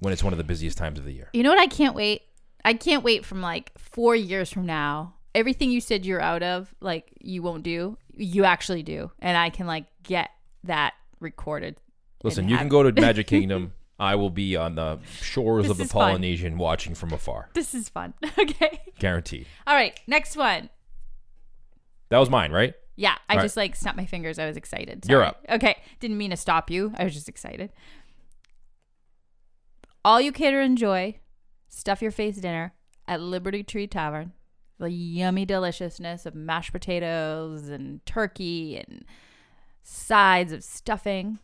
when 0.00 0.12
it's 0.12 0.22
one 0.22 0.34
of 0.34 0.36
the 0.36 0.44
busiest 0.44 0.76
times 0.76 0.98
of 0.98 1.06
the 1.06 1.12
year. 1.12 1.30
You 1.32 1.42
know 1.44 1.48
what? 1.48 1.58
I 1.58 1.66
can't 1.66 1.94
wait. 1.94 2.20
I 2.62 2.74
can't 2.74 3.02
wait 3.02 3.24
from 3.24 3.40
like 3.40 3.72
four 3.78 4.14
years 4.14 4.52
from 4.52 4.66
now. 4.66 5.14
Everything 5.34 5.70
you 5.70 5.80
said 5.80 6.04
you're 6.04 6.20
out 6.20 6.42
of, 6.42 6.74
like 6.82 7.10
you 7.22 7.42
won't 7.42 7.62
do, 7.62 7.96
you 8.12 8.44
actually 8.44 8.82
do, 8.82 9.10
and 9.18 9.34
I 9.38 9.48
can 9.48 9.66
like 9.66 9.86
get 10.02 10.28
that 10.64 10.92
recorded. 11.20 11.76
Listen, 12.22 12.50
you 12.50 12.56
have- 12.56 12.60
can 12.60 12.68
go 12.68 12.82
to 12.82 12.92
Magic 13.00 13.26
Kingdom. 13.26 13.72
I 13.98 14.16
will 14.16 14.30
be 14.30 14.56
on 14.56 14.74
the 14.74 14.98
shores 15.20 15.64
This 15.64 15.70
of 15.72 15.76
the 15.78 15.84
is 15.84 15.92
fun. 15.92 16.08
Polynesian 16.10 16.58
watching 16.58 16.94
from 16.94 17.12
afar. 17.12 17.48
This 17.54 17.74
is 17.74 17.88
fun. 17.88 18.14
okay. 18.38 18.80
Guaranteed. 18.98 19.46
All 19.66 19.74
right. 19.74 19.98
Next 20.06 20.36
one. 20.36 20.68
That 22.08 22.18
was 22.18 22.28
mine, 22.30 22.50
right? 22.52 22.74
Yeah, 22.96 23.16
I 23.28 23.32
All 23.34 23.38
right. 23.38 23.44
just 23.44 23.56
like 23.56 23.74
snapped 23.76 23.96
my 23.96 24.06
fingers. 24.06 24.38
I 24.38 24.46
was 24.46 24.56
excited. 24.56 25.04
You're 25.08 25.20
Sorry. 25.20 25.28
up. 25.28 25.44
Okay. 25.48 25.76
Didn't 26.00 26.18
mean 26.18 26.30
to 26.30 26.36
stop 26.36 26.70
you. 26.70 26.92
I 26.96 27.04
was 27.04 27.14
just 27.14 27.28
excited. 27.28 27.70
All 30.04 30.20
you 30.20 30.32
cater 30.32 30.60
enjoy, 30.60 31.16
stuff 31.68 32.02
your 32.02 32.10
face 32.10 32.36
dinner 32.36 32.74
at 33.08 33.20
Liberty 33.20 33.62
Tree 33.62 33.86
Tavern. 33.86 34.32
The 34.78 34.90
yummy 34.90 35.44
deliciousness 35.44 36.26
of 36.26 36.34
mashed 36.34 36.72
potatoes 36.72 37.68
and 37.68 38.04
turkey 38.06 38.76
and 38.76 39.04
sides 39.82 40.52
of 40.52 40.62
stuffing. 40.64 41.38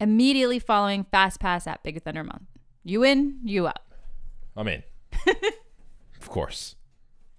Immediately 0.00 0.58
following 0.58 1.04
Fast 1.04 1.40
Pass 1.40 1.66
at 1.66 1.82
Big 1.82 2.02
Thunder 2.02 2.22
Mountain. 2.22 2.46
You 2.84 3.02
in, 3.02 3.40
you 3.44 3.66
out. 3.66 3.80
I'm 4.56 4.68
in. 4.68 4.82
of 6.20 6.28
course. 6.28 6.76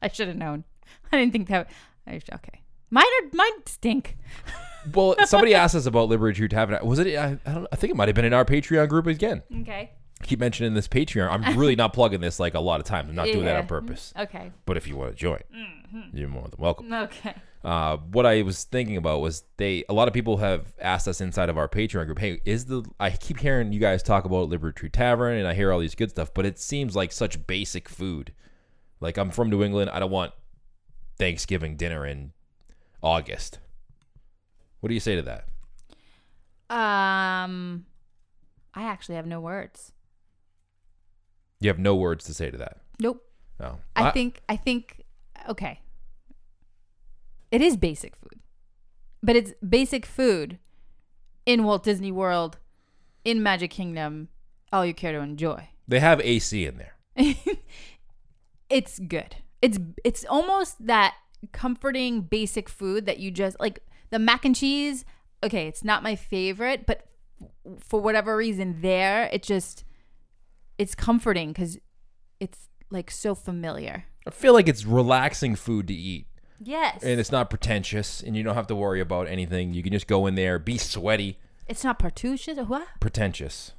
I 0.02 0.10
should 0.10 0.28
have 0.28 0.38
known. 0.38 0.64
I 1.12 1.18
didn't 1.18 1.32
think 1.34 1.48
that. 1.50 1.70
I, 2.08 2.20
okay. 2.34 2.62
Mine 2.90 3.06
are 3.06 3.30
mine 3.34 3.66
stink. 3.66 4.18
Well, 4.94 5.16
somebody 5.26 5.54
asked 5.54 5.76
us 5.76 5.86
about 5.86 6.08
Liberty 6.08 6.38
Tree 6.38 6.48
Tavern. 6.48 6.80
Was 6.88 7.00
it? 7.00 7.18
I, 7.18 7.38
I, 7.46 7.54
don't, 7.54 7.68
I 7.74 7.76
think 7.76 7.92
it 7.92 7.98
might 7.98 8.08
have 8.08 8.16
been 8.16 8.24
in 8.24 8.32
our 8.32 8.46
Patreon 8.46 8.88
group 8.88 9.06
again. 9.06 9.44
Okay. 9.62 9.92
I 10.22 10.26
keep 10.26 10.40
mentioning 10.40 10.76
this 10.76 10.88
Patreon. 10.88 11.30
I'm 11.30 11.60
really 11.60 11.76
not 11.76 11.92
plugging 11.92 12.22
this 12.22 12.40
like 12.40 12.54
a 12.54 12.62
lot 12.62 12.80
of 12.80 12.86
times. 12.86 13.10
I'm 13.10 13.16
not 13.16 13.26
doing 13.26 13.44
that 13.46 13.58
on 13.58 13.68
purpose. 13.68 14.14
Okay. 14.18 14.52
But 14.66 14.78
if 14.78 14.88
you 14.88 14.96
want 14.96 15.12
to 15.12 15.18
join, 15.18 15.42
mm-hmm. 15.54 16.16
you're 16.16 16.30
more 16.30 16.48
than 16.48 16.58
welcome. 16.58 16.94
Okay. 16.94 17.36
Uh, 17.64 17.98
what 17.98 18.26
I 18.26 18.44
was 18.44 18.64
thinking 18.64 18.98
about 18.98 19.22
was 19.22 19.44
they. 19.58 19.84
A 19.90 19.94
lot 19.94 20.08
of 20.08 20.14
people 20.14 20.38
have 20.38 20.74
asked 20.80 21.08
us 21.08 21.20
inside 21.22 21.50
of 21.50 21.58
our 21.58 21.68
Patreon 21.68 22.06
group, 22.06 22.20
"Hey, 22.20 22.40
is 22.46 22.66
the?" 22.66 22.84
I 23.00 23.10
keep 23.10 23.40
hearing 23.40 23.74
you 23.74 23.80
guys 23.80 24.04
talk 24.04 24.26
about 24.26 24.50
Liberty 24.50 24.76
Tree 24.76 24.90
Tavern, 24.90 25.38
and 25.38 25.48
I 25.48 25.54
hear 25.54 25.72
all 25.72 25.80
these 25.80 25.96
good 25.96 26.12
stuff, 26.12 26.34
but 26.34 26.46
it 26.46 26.60
seems 26.60 26.96
like 26.96 27.12
such 27.12 27.46
basic 27.48 27.90
food. 27.90 28.34
Like 29.00 29.18
I'm 29.18 29.32
from 29.32 29.50
New 29.50 29.64
England. 29.64 29.90
I 29.90 30.00
don't 30.00 30.12
want 30.12 30.34
Thanksgiving 31.18 31.76
dinner 31.76 32.06
in 32.06 32.32
August. 33.02 33.60
What 34.80 34.90
do 34.90 34.94
you 34.94 35.00
say 35.00 35.16
to 35.16 35.22
that? 35.24 35.48
Um, 36.70 37.86
I 38.74 38.84
actually 38.84 39.16
have 39.16 39.26
no 39.26 39.40
words. 39.40 39.92
You 41.60 41.70
have 41.70 41.80
no 41.80 41.96
words 41.96 42.26
to 42.26 42.34
say 42.34 42.52
to 42.52 42.58
that. 42.58 42.78
Nope. 43.00 43.24
No. 43.60 43.80
I 43.96 44.12
think 44.12 44.42
I 44.48 44.56
think 44.56 45.04
okay. 45.50 45.80
It 47.52 47.62
is 47.62 47.78
basic 47.78 48.16
food, 48.16 48.40
but 49.24 49.36
it's 49.36 49.54
basic 49.68 50.06
food 50.06 50.60
in 51.46 51.64
Walt 51.64 51.84
Disney 51.84 52.12
World, 52.12 52.58
in 53.24 53.42
Magic 53.42 53.72
Kingdom. 53.72 54.30
All 54.74 54.86
you 54.86 54.94
care 54.94 55.14
to 55.14 55.20
enjoy. 55.20 55.70
they 55.88 56.02
have 56.02 56.20
AC 56.20 56.66
in 56.66 56.78
there. 56.78 56.96
it's 58.70 59.00
good. 59.00 59.38
It's 59.62 59.80
it's 60.04 60.26
almost 60.26 60.86
that 60.86 61.16
comforting 61.52 62.22
basic 62.22 62.68
food 62.68 63.06
that 63.06 63.20
you 63.20 63.32
just 63.32 63.60
like 63.60 63.80
the 64.10 64.20
mac 64.20 64.44
and 64.46 64.56
cheese. 64.56 65.06
Okay, 65.44 65.68
it's 65.68 65.84
not 65.84 66.04
my 66.04 66.16
favorite, 66.16 66.86
but 66.86 67.08
for 67.80 68.02
whatever 68.02 68.36
reason, 68.36 68.82
there 68.82 69.30
it 69.32 69.44
just 69.44 69.86
it's 70.78 70.96
comforting 70.96 71.50
because 71.50 71.78
it's 72.40 72.68
like 72.90 73.10
so 73.10 73.34
familiar. 73.34 74.06
I 74.28 74.32
feel 74.32 74.54
like 74.54 74.68
it's 74.68 74.86
relaxing 74.86 75.56
food 75.56 75.88
to 75.88 75.94
eat. 75.94 76.28
Yes, 76.60 77.04
and 77.04 77.20
it's 77.20 77.32
not 77.32 77.50
pretentious 77.50 78.22
and 78.22 78.36
you 78.36 78.44
don't 78.44 78.56
have 78.56 78.68
to 78.68 78.76
worry 78.76 79.00
about 79.00 79.28
anything 79.28 79.74
you 79.74 79.84
can 79.84 79.94
just 79.94 80.08
go 80.08 80.26
in 80.28 80.36
there 80.36 80.58
be 80.60 80.78
sweaty 80.78 81.38
it's 81.68 81.84
not 81.84 82.00
partouches. 82.00 82.66
What? 82.68 82.88
pretentious 83.00 83.74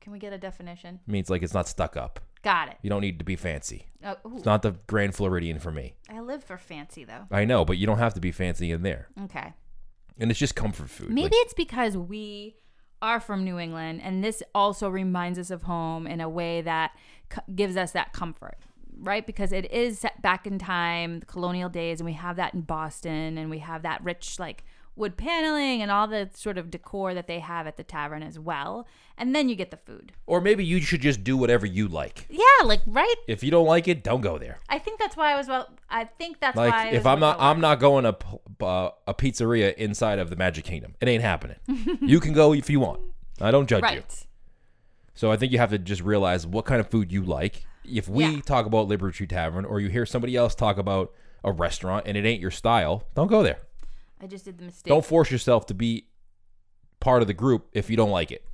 Can 0.00 0.12
we 0.12 0.18
get 0.18 0.32
a 0.32 0.38
definition? 0.38 1.00
means 1.06 1.28
like 1.30 1.42
it's 1.42 1.54
not 1.54 1.66
stuck 1.68 1.96
up 1.96 2.20
Got 2.42 2.68
it. 2.68 2.76
you 2.82 2.90
don't 2.90 3.00
need 3.00 3.18
to 3.18 3.24
be 3.24 3.36
fancy 3.36 3.86
Oh, 4.04 4.16
ooh. 4.26 4.36
it's 4.36 4.44
not 4.44 4.62
the 4.62 4.72
grand 4.86 5.14
floridian 5.14 5.58
for 5.58 5.70
me 5.72 5.94
I 6.08 6.20
live 6.20 6.44
for 6.44 6.58
fancy 6.58 7.04
though. 7.04 7.26
i 7.30 7.44
know 7.44 7.64
but 7.64 7.78
you 7.78 7.86
don't 7.86 7.98
have 7.98 8.14
to 8.14 8.20
be 8.20 8.30
fancy 8.32 8.70
in 8.70 8.82
there 8.82 9.08
Okay. 9.24 9.52
and 10.18 10.30
it's 10.30 10.38
just 10.40 10.54
comfort 10.54 10.90
food 10.90 11.08
Maybe 11.10 11.22
Like, 11.24 11.32
it's 11.34 11.54
because 11.54 11.96
we 11.96 12.56
are 13.00 13.18
from 13.18 13.42
New 13.42 13.58
England, 13.58 14.00
and 14.04 14.22
this 14.22 14.44
also 14.54 14.88
reminds 14.88 15.36
us 15.36 15.50
of 15.50 15.62
home 15.64 16.06
in 16.06 16.20
a 16.20 16.28
way 16.28 16.60
that 16.60 16.92
c- 17.34 17.40
gives 17.56 17.76
us 17.76 17.90
that 17.90 18.12
comfort, 18.12 18.56
right? 19.00 19.26
Because 19.26 19.52
it 19.52 19.70
is 19.72 19.98
set 20.00 20.20
back 20.22 20.46
in 20.46 20.58
time, 20.58 21.20
the 21.20 21.26
colonial 21.26 21.68
days, 21.68 22.00
and 22.00 22.06
we 22.06 22.12
have 22.14 22.36
that 22.36 22.54
in 22.54 22.62
Boston, 22.62 23.38
and 23.38 23.50
we 23.50 23.58
have 23.58 23.82
that 23.82 24.02
rich, 24.04 24.38
like, 24.38 24.64
wood 24.94 25.16
paneling 25.16 25.80
and 25.80 25.90
all 25.90 26.06
the 26.06 26.28
sort 26.34 26.58
of 26.58 26.70
decor 26.70 27.14
that 27.14 27.26
they 27.26 27.38
have 27.38 27.66
at 27.66 27.78
the 27.78 27.82
tavern 27.82 28.22
as 28.22 28.38
well. 28.38 28.86
And 29.16 29.34
then 29.34 29.48
you 29.48 29.54
get 29.56 29.70
the 29.70 29.78
food. 29.78 30.12
or 30.26 30.38
maybe 30.40 30.64
you 30.66 30.82
should 30.82 31.00
just 31.00 31.24
do 31.24 31.34
whatever 31.36 31.64
you 31.64 31.88
like 31.88 32.26
Yeah, 32.28 32.42
like, 32.66 32.82
right? 32.86 33.14
if 33.26 33.42
you 33.42 33.50
don't 33.50 33.66
like 33.66 33.88
it 33.88 34.04
don't 34.04 34.20
go 34.20 34.36
there 34.36 34.58
I 34.68 34.78
think 34.78 34.98
that's 34.98 35.16
why 35.16 35.32
I 35.32 35.36
was 35.36 35.48
well. 35.48 35.70
I 35.88 36.04
think 36.04 36.40
that's 36.40 36.56
why. 36.56 36.68
like 36.68 36.92
it 36.92 36.96
if 36.96 37.06
i'm 37.06 37.20
not 37.20 37.36
i'm 37.40 37.60
not 37.60 37.78
going 37.80 38.04
to 38.04 38.16
uh, 38.64 38.90
a 39.06 39.14
pizzeria 39.14 39.74
inside 39.76 40.18
of 40.18 40.28
the 40.28 40.36
magic 40.36 40.64
kingdom 40.64 40.94
it 41.00 41.08
ain't 41.08 41.22
happening 41.22 41.56
you 42.02 42.20
can 42.20 42.32
go 42.32 42.52
if 42.52 42.68
you 42.68 42.80
want 42.80 43.00
i 43.40 43.50
don't 43.50 43.68
judge 43.68 43.82
you 43.82 43.86
right. 43.88 44.26
So 45.14 45.30
I 45.30 45.36
think 45.36 45.52
you 45.52 45.58
have 45.58 45.70
to 45.70 45.78
just 45.78 46.02
realize 46.02 46.46
what 46.46 46.64
kind 46.64 46.80
of 46.80 46.88
food 46.88 47.12
you 47.12 47.22
like. 47.22 47.66
If 47.84 48.08
we 48.08 48.24
Yeah. 48.24 48.40
talk 48.42 48.66
about 48.66 48.88
Liberty 48.88 49.26
Tavern 49.26 49.64
or 49.64 49.80
you 49.80 49.88
hear 49.88 50.06
somebody 50.06 50.36
else 50.36 50.54
talk 50.54 50.78
about 50.78 51.12
a 51.44 51.50
restaurant 51.52 52.06
and 52.06 52.16
it 52.16 52.24
ain't 52.24 52.40
your 52.40 52.50
style, 52.50 53.04
don't 53.14 53.28
go 53.28 53.42
there. 53.42 53.58
I 54.20 54.26
just 54.26 54.44
did 54.44 54.58
the 54.58 54.64
mistake. 54.64 54.88
Don't 54.88 55.04
force 55.04 55.30
yourself 55.30 55.66
to 55.66 55.74
be 55.74 56.06
part 57.00 57.22
of 57.22 57.28
the 57.28 57.34
group 57.34 57.68
if 57.72 57.90
you 57.90 57.96
don't 57.96 58.10
like 58.10 58.30
it. 58.30 58.44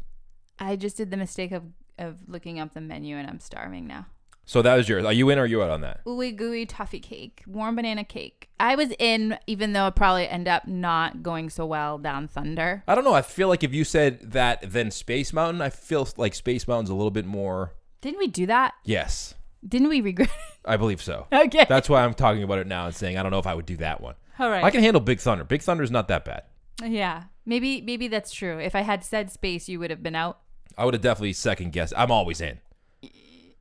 I 0.59 0.77
just 0.77 0.97
did 0.97 1.11
the 1.11 1.17
mistake 1.17 1.53
of 1.53 1.65
of 1.99 2.17
looking 2.29 2.61
up 2.61 2.75
the 2.75 2.81
menu, 2.81 3.17
and 3.17 3.29
I'm 3.29 3.41
starving 3.41 3.87
now. 3.89 4.07
So 4.45 4.63
that 4.63 4.77
was 4.77 4.89
yours. 4.89 5.05
Are 5.05 5.13
you 5.13 5.29
in 5.31 5.39
or 5.39 5.43
are 5.43 5.47
you 5.47 5.63
out 5.65 5.71
on 5.71 5.81
that? 5.81 6.03
ooey 6.07 6.35
gooey 6.35 6.65
toffee 6.65 7.01
cake, 7.01 7.43
warm 7.47 7.75
banana 7.75 8.05
cake. 8.05 8.49
I 8.61 8.77
was 8.77 8.93
in, 9.01 9.37
even 9.49 9.73
though 9.73 9.89
it 9.89 9.97
probably 9.97 10.27
end 10.29 10.47
up 10.47 10.67
not 10.69 11.23
going 11.25 11.51
so 11.51 11.67
well 11.67 11.99
down 11.99 12.29
Thunder. 12.29 12.85
I 12.87 12.95
don't 12.95 13.03
know. 13.05 13.13
I 13.15 13.23
feel 13.23 13.49
like 13.49 13.65
if 13.65 13.75
you 13.75 13.83
said 13.85 14.31
that 14.33 14.61
then 14.73 14.91
Space 14.93 15.33
Mountain, 15.33 15.61
I 15.61 15.71
feel 15.71 16.09
like 16.17 16.35
Space 16.37 16.67
Mountain's 16.69 16.89
a 16.91 16.95
little 16.95 17.11
bit 17.11 17.27
more. 17.27 17.75
Didn't 18.01 18.19
we 18.19 18.27
do 18.29 18.47
that? 18.47 18.75
Yes, 18.85 19.35
Didn't 19.67 19.89
we 19.89 20.01
regret? 20.01 20.29
It? 20.29 20.59
I 20.65 20.77
believe 20.77 21.03
so. 21.03 21.27
okay. 21.33 21.67
That's 21.69 21.89
why 21.89 22.05
I'm 22.05 22.15
talking 22.15 22.43
about 22.43 22.59
it 22.59 22.67
now 22.67 22.87
and 22.87 22.95
saying 22.95 23.17
I 23.19 23.23
don't 23.23 23.33
know 23.33 23.39
if 23.39 23.47
I 23.47 23.55
would 23.55 23.67
do 23.67 23.77
that 23.79 24.01
one. 24.01 24.15
All 24.39 24.51
right. 24.51 24.63
I 24.63 24.71
can 24.71 24.83
handle 24.83 25.01
Big 25.01 25.21
Thunder. 25.21 25.45
Big 25.45 25.63
Thunder's 25.63 25.91
not 25.91 26.09
that 26.09 26.25
bad. 26.25 26.43
yeah. 26.85 27.25
Maybe 27.45 27.81
maybe 27.81 28.09
that's 28.09 28.31
true. 28.31 28.59
If 28.59 28.75
I 28.75 28.83
had 28.83 29.03
said 29.03 29.31
space, 29.33 29.69
you 29.69 29.79
would 29.81 29.91
have 29.91 30.03
been 30.03 30.15
out. 30.15 30.39
I 30.77 30.85
would 30.85 30.95
have 30.95 31.03
definitely 31.03 31.33
second 31.33 31.73
guessed. 31.73 31.95
I'm 31.97 32.11
always 32.13 32.41
in. 32.41 32.61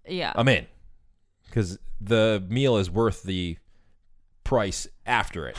Yeah. 0.07 0.33
I'm 0.35 0.47
in 0.49 0.67
because 1.45 1.79
the 1.99 2.43
meal 2.49 2.77
is 2.77 2.91
worth 2.91 3.23
the 3.23 3.57
price 4.43 4.87
after 5.05 5.47
it. 5.47 5.55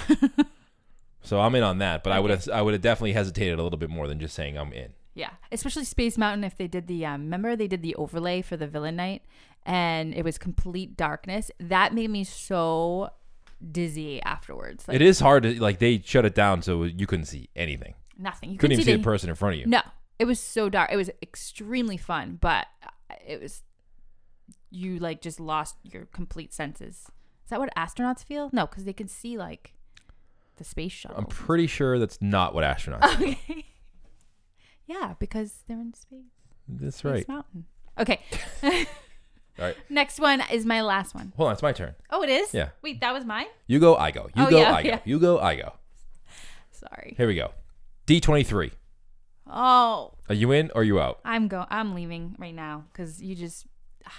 so 1.23 1.41
I'm 1.41 1.55
in 1.55 1.63
on 1.63 1.79
that, 1.79 2.05
but 2.05 2.13
I 2.13 2.21
would 2.21 2.31
have 2.31 2.49
I 2.51 2.63
would 2.63 2.75
have 2.75 2.83
definitely 2.83 3.15
hesitated 3.15 3.59
a 3.59 3.63
little 3.63 3.79
bit 3.79 3.91
more 3.91 4.07
than 4.07 4.21
just 4.21 4.35
saying 4.35 4.57
I'm 4.57 4.73
in. 4.73 4.93
Yeah, 5.19 5.31
especially 5.51 5.85
Space 5.85 6.17
Mountain. 6.17 6.45
If 6.45 6.57
they 6.57 6.69
did 6.69 6.87
the, 6.87 7.05
um, 7.05 7.23
remember 7.23 7.57
they 7.57 7.67
did 7.67 7.83
the 7.83 7.97
overlay 7.97 8.41
for 8.41 8.57
the 8.57 8.69
villain 8.69 8.95
night, 8.95 9.23
and 9.67 10.15
it 10.15 10.25
was 10.25 10.39
complete 10.39 10.97
darkness. 10.97 11.51
That 11.59 11.93
made 11.93 12.09
me 12.09 12.23
so 12.23 13.11
dizzy 13.73 14.23
afterwards. 14.23 14.87
Like 14.87 14.95
it 14.95 15.03
is 15.03 15.19
hard 15.19 15.43
to 15.43 15.61
like 15.61 15.81
they 15.81 16.01
shut 16.05 16.25
it 16.25 16.37
down 16.37 16.63
so 16.63 16.85
you 16.85 17.09
couldn't 17.09 17.25
see 17.25 17.49
anything. 17.57 17.95
nothing. 18.17 18.53
You 18.53 18.59
couldn't 18.59 18.75
even 18.75 18.85
see 18.85 18.93
the, 18.93 18.99
the 18.99 19.03
person 19.03 19.29
in 19.29 19.35
front 19.35 19.55
of 19.57 19.61
you. 19.61 19.67
No, 19.67 19.83
it 20.21 20.25
was 20.25 20.39
so 20.39 20.69
dark. 20.69 20.91
It 20.93 20.97
was 20.97 21.11
extremely 21.21 21.97
fun, 21.97 22.39
but 22.41 22.67
it 23.27 23.43
was 23.43 23.63
you 24.71 25.01
like 25.01 25.21
just 25.21 25.41
lost 25.41 25.75
your 25.83 26.07
complete 26.07 26.55
senses. 26.55 27.07
Is 27.45 27.51
that 27.51 27.59
what 27.59 27.75
astronauts 27.77 28.23
feel? 28.25 28.51
No, 28.53 28.67
because 28.67 28.85
they 28.85 28.93
can 28.93 29.09
see 29.09 29.37
like 29.37 29.75
the 30.59 30.65
space 30.65 30.93
shuttle. 30.93 31.19
I'm 31.19 31.27
pretty 31.27 31.67
sure 31.67 31.99
that's 31.99 32.23
not 32.23 32.55
what 32.55 32.63
astronauts. 32.63 33.15
okay. 33.21 33.65
Yeah, 34.89 35.15
because 35.21 35.61
they're 35.69 35.79
in 35.81 35.95
space. 35.95 36.25
That's 36.69 36.97
Space 36.97 37.11
right. 37.13 37.29
Mountain. 37.29 37.67
Okay. 37.99 38.21
All 38.63 38.73
right. 39.59 39.77
Next 39.89 40.19
one 40.19 40.43
is 40.53 40.67
my 40.67 40.83
last 40.83 41.15
one. 41.15 41.33
Hold 41.37 41.49
on, 41.49 41.53
it's 41.53 41.63
my 41.63 41.73
turn. 41.73 41.95
Oh, 42.11 42.23
it 42.23 42.29
is. 42.31 42.53
Yeah. 42.53 42.71
Wait, 42.83 43.01
that 43.01 43.13
was 43.13 43.25
mine. 43.25 43.47
You 43.69 43.79
go, 43.79 43.95
I 43.97 44.11
go. 44.11 44.29
You 44.35 44.45
Oh, 44.47 44.51
go, 44.51 44.59
yeah, 44.61 44.75
I 44.75 44.83
go. 44.83 44.89
yeah. 44.89 45.01
You 45.05 45.19
go, 45.21 45.39
I 45.39 45.55
go. 45.57 45.73
Sorry. 46.73 47.15
Here 47.17 47.27
we 47.29 47.35
go. 47.37 47.53
D23. 48.07 48.73
Oh, 49.51 50.13
Are 50.29 50.35
you 50.35 50.53
in 50.53 50.71
or 50.75 50.83
are 50.83 50.85
you 50.85 51.01
out? 51.01 51.21
I'm 51.25 51.49
go. 51.49 51.65
I'm 51.71 51.95
leaving 51.95 52.37
right 52.39 52.55
now 52.55 52.85
because 52.93 53.23
you 53.23 53.35
just. 53.35 53.67
Ah, 54.07 54.13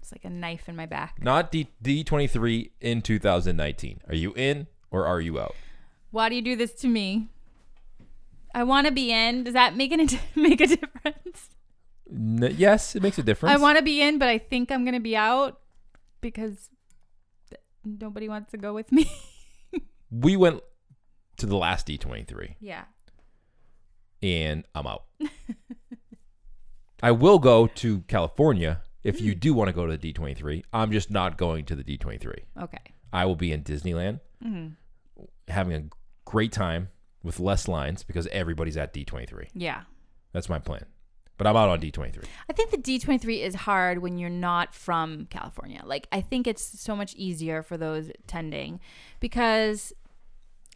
it's 0.00 0.10
like 0.12 0.24
a 0.24 0.30
knife 0.30 0.68
in 0.68 0.74
my 0.76 0.86
back. 0.86 1.22
Not 1.22 1.52
D 1.52 1.68
D23 1.82 2.70
in 2.80 3.00
2019. 3.02 4.00
Are 4.08 4.14
you 4.16 4.32
in 4.34 4.66
or 4.90 5.06
are 5.06 5.20
you 5.20 5.38
out? 5.38 5.54
Why 6.10 6.28
do 6.28 6.34
you 6.34 6.42
do 6.42 6.56
this 6.56 6.72
to 6.80 6.88
me? 6.88 7.28
I 8.58 8.64
want 8.64 8.86
to 8.86 8.92
be 8.92 9.12
in. 9.12 9.44
Does 9.44 9.54
that 9.54 9.76
make 9.76 9.92
it 9.92 10.18
make 10.36 10.60
a 10.60 10.66
difference? 10.66 11.48
N- 12.10 12.54
yes, 12.56 12.96
it 12.96 13.02
makes 13.02 13.18
a 13.18 13.22
difference. 13.22 13.54
I 13.54 13.58
want 13.62 13.78
to 13.78 13.84
be 13.84 14.00
in, 14.02 14.18
but 14.18 14.28
I 14.28 14.38
think 14.38 14.70
I'm 14.72 14.84
gonna 14.84 14.98
be 15.00 15.16
out 15.16 15.60
because 16.20 16.68
th- 17.50 17.60
nobody 17.84 18.28
wants 18.28 18.50
to 18.52 18.56
go 18.56 18.74
with 18.74 18.90
me. 18.90 19.10
we 20.10 20.36
went 20.36 20.60
to 21.36 21.46
the 21.46 21.56
last 21.56 21.86
D23 21.86 22.56
yeah. 22.60 22.84
and 24.22 24.64
I'm 24.74 24.86
out. 24.88 25.04
I 27.02 27.12
will 27.12 27.38
go 27.38 27.68
to 27.68 28.00
California 28.08 28.82
if 29.04 29.18
Hmm. 29.20 29.24
you 29.26 29.34
do 29.36 29.54
want 29.54 29.68
to 29.68 29.72
go 29.72 29.86
to 29.86 29.96
the 29.96 30.12
D23. 30.12 30.64
I'm 30.72 30.90
just 30.90 31.10
not 31.12 31.38
going 31.38 31.64
to 31.66 31.76
the 31.76 31.84
D23. 31.84 32.40
Okay. 32.60 32.78
I 33.12 33.24
will 33.26 33.36
be 33.36 33.52
in 33.52 33.62
Disneyland 33.62 34.18
Mhm. 34.44 34.74
having 35.46 35.74
a 35.74 35.84
great 36.24 36.50
time 36.50 36.88
with 37.28 37.38
less 37.38 37.68
lines 37.68 38.02
because 38.02 38.26
everybody's 38.28 38.78
at 38.78 38.94
D23. 38.94 39.50
Yeah. 39.52 39.82
That's 40.32 40.48
my 40.48 40.58
plan. 40.58 40.86
But 41.36 41.46
I'm 41.46 41.54
out 41.56 41.68
on 41.68 41.78
D23. 41.78 42.24
I 42.48 42.52
think 42.54 42.70
the 42.70 42.78
D23 42.78 43.42
is 43.42 43.54
hard 43.54 43.98
when 43.98 44.16
you're 44.16 44.30
not 44.30 44.74
from 44.74 45.26
California. 45.30 45.82
Like, 45.84 46.08
I 46.10 46.22
think 46.22 46.46
it's 46.46 46.80
so 46.80 46.96
much 46.96 47.14
easier 47.16 47.62
for 47.62 47.76
those 47.76 48.08
attending 48.08 48.80
because 49.20 49.92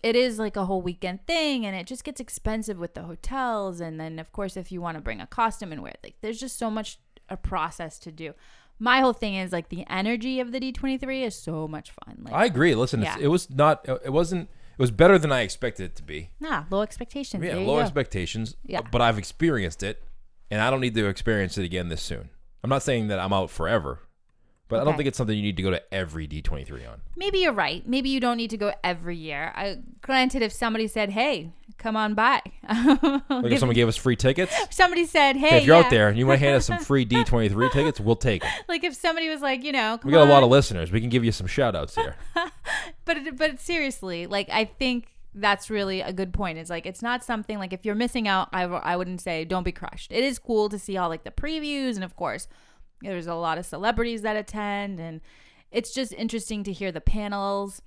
it 0.02 0.14
is 0.14 0.38
like 0.38 0.56
a 0.56 0.66
whole 0.66 0.82
weekend 0.82 1.26
thing 1.26 1.64
and 1.64 1.74
it 1.74 1.86
just 1.86 2.04
gets 2.04 2.20
expensive 2.20 2.78
with 2.78 2.92
the 2.92 3.02
hotels. 3.04 3.80
And 3.80 3.98
then, 3.98 4.18
of 4.18 4.30
course, 4.30 4.56
if 4.58 4.70
you 4.70 4.82
want 4.82 4.98
to 4.98 5.00
bring 5.00 5.22
a 5.22 5.26
costume 5.26 5.72
and 5.72 5.82
wear 5.82 5.92
it, 5.92 6.00
like, 6.04 6.16
there's 6.20 6.38
just 6.38 6.58
so 6.58 6.70
much 6.70 6.98
a 7.30 7.36
process 7.38 7.98
to 8.00 8.12
do. 8.12 8.34
My 8.78 9.00
whole 9.00 9.14
thing 9.14 9.34
is 9.36 9.52
like 9.52 9.70
the 9.70 9.84
energy 9.88 10.38
of 10.38 10.52
the 10.52 10.60
D23 10.60 11.22
is 11.26 11.34
so 11.34 11.66
much 11.66 11.92
fun. 12.04 12.18
Like, 12.24 12.34
I 12.34 12.44
agree. 12.44 12.74
Listen, 12.74 13.02
it's, 13.02 13.16
Yeah. 13.16 13.24
it 13.24 13.28
was 13.28 13.48
not, 13.48 13.88
it 14.04 14.12
wasn't, 14.12 14.50
it 14.72 14.78
was 14.78 14.90
better 14.90 15.18
than 15.18 15.30
I 15.32 15.40
expected 15.42 15.84
it 15.84 15.96
to 15.96 16.02
be. 16.02 16.30
nah, 16.40 16.64
low 16.70 16.82
expectations. 16.82 17.42
Yeah, 17.44 17.52
There 17.52 17.60
you 17.60 17.66
low 17.66 17.76
go. 17.76 17.80
expectations. 17.82 18.56
Yeah. 18.64 18.80
But 18.90 19.00
I've 19.02 19.18
experienced 19.18 19.82
it, 19.82 20.02
and 20.50 20.60
I 20.60 20.70
don't 20.70 20.80
need 20.80 20.94
to 20.94 21.06
experience 21.06 21.56
it 21.58 21.64
again 21.64 21.88
this 21.88 22.02
soon. 22.02 22.30
I'm 22.64 22.70
not 22.70 22.82
saying 22.82 23.08
that 23.08 23.18
I'm 23.18 23.32
out 23.32 23.50
forever, 23.50 24.00
but 24.72 24.80
I 24.80 24.84
don't 24.84 24.96
think 24.96 25.06
it's 25.06 25.18
something 25.18 25.36
you 25.36 25.42
need 25.42 25.56
to 25.58 25.62
go 25.62 25.70
to 25.70 25.94
every 25.94 26.26
D23 26.26 26.88
on. 26.90 27.00
Maybe 27.14 27.40
you're 27.40 27.52
right. 27.52 27.86
Maybe 27.86 28.08
you 28.08 28.20
don't 28.20 28.38
need 28.38 28.50
to 28.50 28.56
go 28.56 28.72
every 28.82 29.16
year. 29.16 29.52
I, 29.54 29.78
granted, 30.00 30.40
if 30.42 30.50
somebody 30.52 30.88
said, 30.88 31.10
"Hey, 31.10 31.52
come 31.76 31.94
on 31.94 32.14
by," 32.14 32.40
Like 32.68 33.52
if 33.52 33.58
someone 33.58 33.74
gave 33.74 33.88
us 33.88 33.96
free 33.96 34.16
tickets, 34.16 34.54
somebody 34.70 35.04
said, 35.04 35.36
"Hey, 35.36 35.50
hey, 35.50 35.58
if 35.58 35.66
you're 35.66 35.76
yeah. 35.76 35.84
out 35.84 35.90
there 35.90 36.08
and 36.08 36.18
you 36.18 36.26
want 36.26 36.40
to 36.40 36.44
hand 36.46 36.56
us 36.56 36.66
some 36.66 36.78
free 36.84 37.04
D23 37.04 37.70
tickets, 37.70 38.00
we'll 38.00 38.16
take 38.16 38.42
them. 38.42 38.50
like 38.68 38.82
if 38.82 38.94
somebody 38.94 39.28
was 39.28 39.42
like, 39.42 39.62
you 39.62 39.72
know, 39.72 39.98
come 39.98 40.10
We 40.10 40.12
got 40.12 40.26
a 40.26 40.30
lot 40.30 40.42
of 40.42 40.48
listeners. 40.48 40.90
We 40.90 41.00
can 41.00 41.10
give 41.10 41.24
you 41.24 41.32
some 41.32 41.46
shout 41.46 41.76
outs 41.76 41.94
here. 41.94 42.16
but 43.04 43.18
but 43.36 43.60
seriously, 43.60 44.26
like 44.26 44.48
I 44.50 44.64
think 44.64 45.08
that's 45.34 45.70
really 45.70 46.00
a 46.00 46.12
good 46.12 46.32
point. 46.32 46.58
It's 46.58 46.70
like 46.70 46.86
it's 46.86 47.02
not 47.02 47.24
something 47.24 47.58
like 47.58 47.72
if 47.72 47.84
you're 47.84 47.94
missing 47.94 48.28
out, 48.28 48.48
I, 48.52 48.64
I 48.64 48.96
wouldn't 48.96 49.20
say 49.20 49.44
don't 49.44 49.64
be 49.64 49.72
crushed. 49.72 50.12
It 50.12 50.24
is 50.24 50.38
cool 50.38 50.68
to 50.68 50.78
see 50.78 50.96
all 50.96 51.08
like 51.08 51.24
the 51.24 51.30
previews, 51.30 51.94
and 51.94 52.04
of 52.04 52.16
course, 52.16 52.48
there's 53.02 53.26
a 53.26 53.34
lot 53.34 53.58
of 53.58 53.66
celebrities 53.66 54.22
that 54.22 54.36
attend, 54.36 55.00
and 55.00 55.20
it's 55.70 55.92
just 55.92 56.12
interesting 56.12 56.64
to 56.64 56.72
hear 56.72 56.92
the 56.92 57.00
panels. 57.00 57.82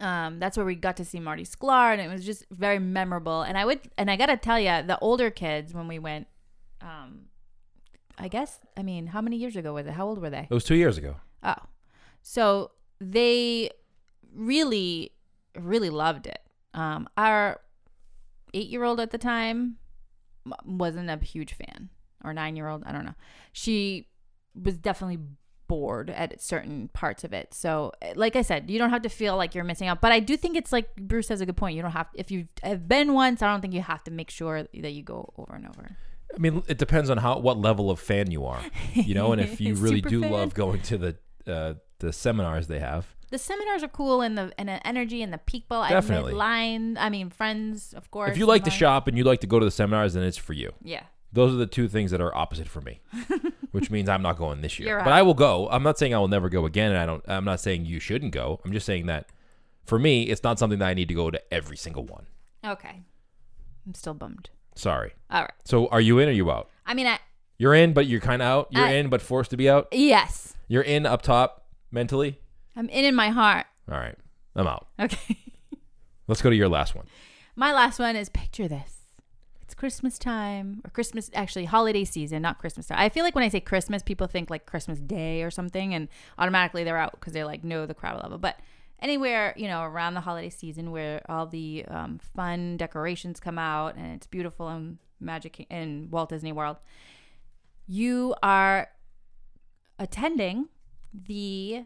Um, 0.00 0.38
that's 0.38 0.56
where 0.56 0.66
we 0.66 0.74
got 0.74 0.96
to 0.98 1.04
see 1.04 1.18
Marty 1.18 1.44
Sklar, 1.44 1.92
and 1.92 2.00
it 2.00 2.08
was 2.08 2.24
just 2.24 2.44
very 2.50 2.78
memorable. 2.78 3.42
And 3.42 3.58
I 3.58 3.64
would, 3.64 3.80
and 3.96 4.10
I 4.10 4.16
gotta 4.16 4.36
tell 4.36 4.60
you, 4.60 4.82
the 4.86 4.98
older 5.00 5.30
kids 5.30 5.74
when 5.74 5.88
we 5.88 5.98
went, 5.98 6.28
um, 6.80 7.22
I 8.16 8.28
guess, 8.28 8.60
I 8.76 8.82
mean, 8.82 9.08
how 9.08 9.20
many 9.20 9.36
years 9.36 9.56
ago 9.56 9.74
was 9.74 9.86
it? 9.86 9.92
How 9.92 10.06
old 10.06 10.20
were 10.20 10.30
they? 10.30 10.46
It 10.48 10.54
was 10.54 10.64
two 10.64 10.76
years 10.76 10.98
ago. 10.98 11.16
Oh, 11.42 11.54
so 12.22 12.72
they 13.00 13.70
really, 14.34 15.12
really 15.58 15.90
loved 15.90 16.26
it. 16.26 16.40
Um, 16.74 17.08
our 17.16 17.60
eight-year-old 18.54 19.00
at 19.00 19.10
the 19.10 19.18
time 19.18 19.78
wasn't 20.64 21.10
a 21.10 21.16
huge 21.16 21.54
fan, 21.54 21.90
or 22.24 22.32
nine-year-old. 22.32 22.84
I 22.84 22.92
don't 22.92 23.04
know. 23.04 23.14
She 23.52 24.08
was 24.54 24.74
definitely 24.78 25.18
bored 25.68 26.08
at 26.10 26.40
certain 26.40 26.88
parts 26.94 27.24
of 27.24 27.32
it. 27.32 27.52
So, 27.52 27.92
like 28.14 28.34
I 28.36 28.42
said, 28.42 28.70
you 28.70 28.78
don't 28.78 28.90
have 28.90 29.02
to 29.02 29.08
feel 29.08 29.36
like 29.36 29.54
you're 29.54 29.64
missing 29.64 29.86
out. 29.86 30.00
But 30.00 30.12
I 30.12 30.20
do 30.20 30.36
think 30.36 30.56
it's 30.56 30.72
like 30.72 30.96
Bruce 30.96 31.28
has 31.28 31.40
a 31.40 31.46
good 31.46 31.56
point. 31.56 31.76
You 31.76 31.82
don't 31.82 31.92
have 31.92 32.08
if 32.14 32.30
you 32.30 32.48
have 32.62 32.88
been 32.88 33.12
once. 33.12 33.42
I 33.42 33.50
don't 33.50 33.60
think 33.60 33.74
you 33.74 33.82
have 33.82 34.02
to 34.04 34.10
make 34.10 34.30
sure 34.30 34.62
that 34.62 34.92
you 34.92 35.02
go 35.02 35.32
over 35.36 35.54
and 35.54 35.66
over. 35.66 35.96
I 36.34 36.38
mean, 36.38 36.62
it 36.68 36.78
depends 36.78 37.10
on 37.10 37.18
how 37.18 37.38
what 37.38 37.58
level 37.58 37.90
of 37.90 38.00
fan 38.00 38.30
you 38.30 38.44
are, 38.46 38.60
you 38.94 39.14
know, 39.14 39.32
and 39.32 39.40
if 39.40 39.60
you 39.62 39.74
really 39.74 40.00
do 40.00 40.20
fan. 40.22 40.32
love 40.32 40.54
going 40.54 40.80
to 40.82 40.98
the 40.98 41.16
uh, 41.46 41.74
the 42.00 42.12
seminars 42.12 42.66
they 42.66 42.80
have. 42.80 43.06
the 43.30 43.38
seminars 43.38 43.82
are 43.82 43.88
cool 43.88 44.20
and 44.22 44.36
the 44.36 44.52
and 44.58 44.68
the 44.68 44.86
energy 44.86 45.22
and 45.22 45.32
the 45.32 45.38
people. 45.38 45.84
Definitely. 45.88 46.32
I 46.32 46.36
line. 46.36 46.98
I 46.98 47.10
mean, 47.10 47.30
friends, 47.30 47.92
of 47.94 48.10
course. 48.10 48.30
If 48.30 48.38
you 48.38 48.46
like 48.46 48.64
to 48.64 48.70
shop 48.70 49.08
and 49.08 49.16
you 49.16 49.24
like 49.24 49.40
to 49.40 49.46
go 49.46 49.58
to 49.58 49.64
the 49.64 49.70
seminars, 49.70 50.14
then 50.14 50.22
it's 50.22 50.36
for 50.36 50.52
you. 50.52 50.72
yeah, 50.82 51.04
Those 51.32 51.52
are 51.52 51.56
the 51.56 51.66
two 51.66 51.88
things 51.88 52.10
that 52.10 52.20
are 52.20 52.34
opposite 52.34 52.68
for 52.68 52.80
me, 52.80 53.00
which 53.72 53.90
means 53.90 54.08
I'm 54.08 54.22
not 54.22 54.38
going 54.38 54.60
this 54.62 54.78
year. 54.78 54.88
You're 54.88 55.04
But. 55.04 55.12
I 55.12 55.22
will 55.22 55.34
go. 55.34 55.68
I'm 55.70 55.82
not 55.82 55.98
saying 55.98 56.14
I 56.14 56.18
will 56.18 56.28
never 56.28 56.48
go 56.48 56.64
again, 56.64 56.90
and 56.90 56.98
I 56.98 57.04
don't. 57.06 57.22
I'm 57.28 57.44
not 57.44 57.60
saying 57.60 57.84
you 57.84 58.00
shouldn't 58.00 58.32
go. 58.32 58.60
I'm 58.64 58.72
just 58.72 58.86
saying 58.86 59.06
that 59.06 59.28
for 59.84 59.98
me, 59.98 60.24
it's 60.24 60.42
not 60.42 60.58
something 60.58 60.78
that 60.78 60.88
I 60.88 60.94
need 60.94 61.08
to 61.08 61.14
go 61.14 61.30
to 61.30 61.40
every 61.54 61.76
single 61.76 62.04
one. 62.04 62.26
okay. 62.64 63.02
I'm 63.86 63.94
still 63.94 64.14
bummed. 64.14 64.50
Sorry. 64.74 65.12
All 65.30 65.42
right. 65.42 65.50
So 65.64 65.86
are 65.88 66.00
you 66.00 66.18
in 66.18 66.28
or 66.28 66.32
you 66.32 66.50
out? 66.50 66.68
I 66.86 66.92
mean, 66.94 67.06
I 67.06 67.18
You're 67.58 67.74
in, 67.74 67.92
but 67.94 68.06
you're 68.06 68.20
kind 68.20 68.42
of 68.42 68.48
out. 68.48 68.68
You're 68.70 68.84
I- 68.84 68.92
in, 68.92 69.08
but 69.08 69.22
forced 69.22 69.50
to 69.50 69.56
be 69.56 69.68
out. 69.68 69.88
yes, 69.92 70.54
You're 70.68 70.82
in 70.82 71.06
up 71.06 71.22
top 71.22 71.66
mentally. 71.90 72.38
I'm 72.76 72.88
in 72.90 73.04
in 73.04 73.14
my 73.14 73.30
heart. 73.30 73.66
All 73.90 73.96
right, 73.98 74.14
I'm 74.54 74.66
out. 74.66 74.88
Okay. 75.00 75.38
Let's 76.28 76.42
go 76.42 76.50
to 76.50 76.56
your 76.56 76.68
last 76.68 76.94
one. 76.94 77.06
my 77.56 77.72
last 77.72 77.98
one 77.98 78.14
is 78.16 78.28
picture 78.28 78.68
this. 78.68 78.97
Christmas 79.78 80.18
time 80.18 80.80
or 80.84 80.90
Christmas, 80.90 81.30
actually 81.34 81.64
holiday 81.64 82.04
season, 82.04 82.42
not 82.42 82.58
Christmas 82.58 82.88
time. 82.88 82.98
I 82.98 83.08
feel 83.08 83.22
like 83.22 83.36
when 83.36 83.44
I 83.44 83.48
say 83.48 83.60
Christmas, 83.60 84.02
people 84.02 84.26
think 84.26 84.50
like 84.50 84.66
Christmas 84.66 84.98
Day 84.98 85.44
or 85.44 85.52
something, 85.52 85.94
and 85.94 86.08
automatically 86.36 86.82
they're 86.82 86.96
out 86.96 87.12
because 87.12 87.32
they're 87.32 87.46
like, 87.46 87.62
no, 87.62 87.86
the 87.86 87.94
crowd 87.94 88.20
level. 88.20 88.38
But 88.38 88.58
anywhere, 89.00 89.54
you 89.56 89.68
know, 89.68 89.82
around 89.82 90.14
the 90.14 90.20
holiday 90.20 90.50
season 90.50 90.90
where 90.90 91.22
all 91.28 91.46
the 91.46 91.84
um, 91.86 92.18
fun 92.18 92.76
decorations 92.76 93.38
come 93.38 93.56
out 93.56 93.94
and 93.94 94.16
it's 94.16 94.26
beautiful 94.26 94.66
and 94.66 94.98
magic 95.20 95.64
in 95.70 96.08
Walt 96.10 96.30
Disney 96.30 96.50
World, 96.50 96.78
you 97.86 98.34
are 98.42 98.88
attending 99.96 100.70
the 101.14 101.84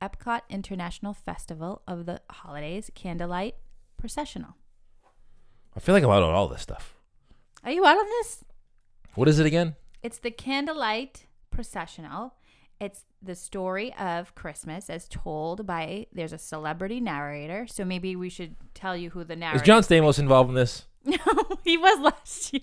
Epcot 0.00 0.40
International 0.48 1.12
Festival 1.12 1.82
of 1.86 2.06
the 2.06 2.22
Holidays 2.30 2.90
Candlelight 2.94 3.56
Processional. 3.98 4.56
I 5.76 5.80
feel 5.80 5.94
like 5.94 6.04
I'm 6.04 6.10
out 6.10 6.22
on 6.22 6.34
all 6.34 6.48
this 6.48 6.62
stuff. 6.62 6.93
Are 7.64 7.70
you 7.72 7.84
out 7.86 7.96
on 7.96 8.04
this? 8.06 8.44
What 9.14 9.28
is 9.28 9.38
it 9.38 9.46
again? 9.46 9.76
It's 10.02 10.18
the 10.18 10.30
Candlelight 10.30 11.26
Processional. 11.50 12.34
It's 12.80 13.04
the 13.22 13.34
story 13.34 13.94
of 13.94 14.34
Christmas 14.34 14.90
as 14.90 15.08
told 15.08 15.66
by 15.66 16.06
there's 16.12 16.32
a 16.32 16.38
celebrity 16.38 17.00
narrator. 17.00 17.66
So 17.66 17.84
maybe 17.84 18.16
we 18.16 18.28
should 18.28 18.56
tell 18.74 18.96
you 18.96 19.10
who 19.10 19.24
the 19.24 19.36
narrator 19.36 19.62
Is 19.62 19.66
John 19.66 19.82
Stamos 19.82 20.18
involved 20.18 20.50
in 20.50 20.54
this? 20.56 20.86
No, 21.06 21.58
he 21.62 21.76
was 21.76 22.00
last 22.00 22.50
year. 22.52 22.62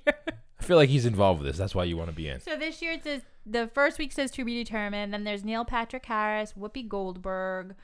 I 0.60 0.64
feel 0.64 0.76
like 0.78 0.90
he's 0.90 1.06
involved 1.06 1.42
with 1.42 1.48
this. 1.52 1.58
That's 1.60 1.76
why 1.76 1.84
you 1.84 1.96
want 1.96 2.10
to 2.10 2.16
be 2.16 2.28
in. 2.28 2.40
So 2.40 2.56
this 2.58 2.82
year 2.82 2.94
it 2.94 3.04
says 3.04 3.22
the 3.46 3.68
first 3.68 4.00
week 4.00 4.12
says 4.12 4.32
to 4.32 4.44
be 4.44 4.64
determined. 4.64 5.14
Then 5.14 5.24
there's 5.26 5.44
Neil 5.44 5.64
Patrick 5.64 6.04
Harris, 6.08 6.54
Whoopi 6.60 6.88
Goldberg, 6.88 7.76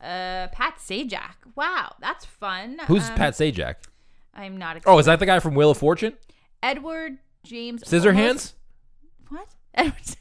uh, 0.00 0.48
Pat 0.52 0.76
Sajak. 0.78 1.34
Wow, 1.54 1.96
that's 2.00 2.24
fun. 2.24 2.78
Who's 2.86 3.10
Um, 3.10 3.16
Pat 3.16 3.34
Sajak? 3.34 3.74
I'm 4.34 4.56
not. 4.56 4.78
Oh, 4.86 4.98
is 4.98 5.04
that 5.04 5.18
the 5.18 5.26
guy 5.26 5.38
from 5.38 5.54
Wheel 5.54 5.70
of 5.70 5.76
Fortune? 5.78 6.14
Edward 6.62 7.18
James 7.44 7.82
Scissorhands? 7.84 8.26
almost- 8.28 8.54
What? 9.28 9.48
Edward. 9.74 10.16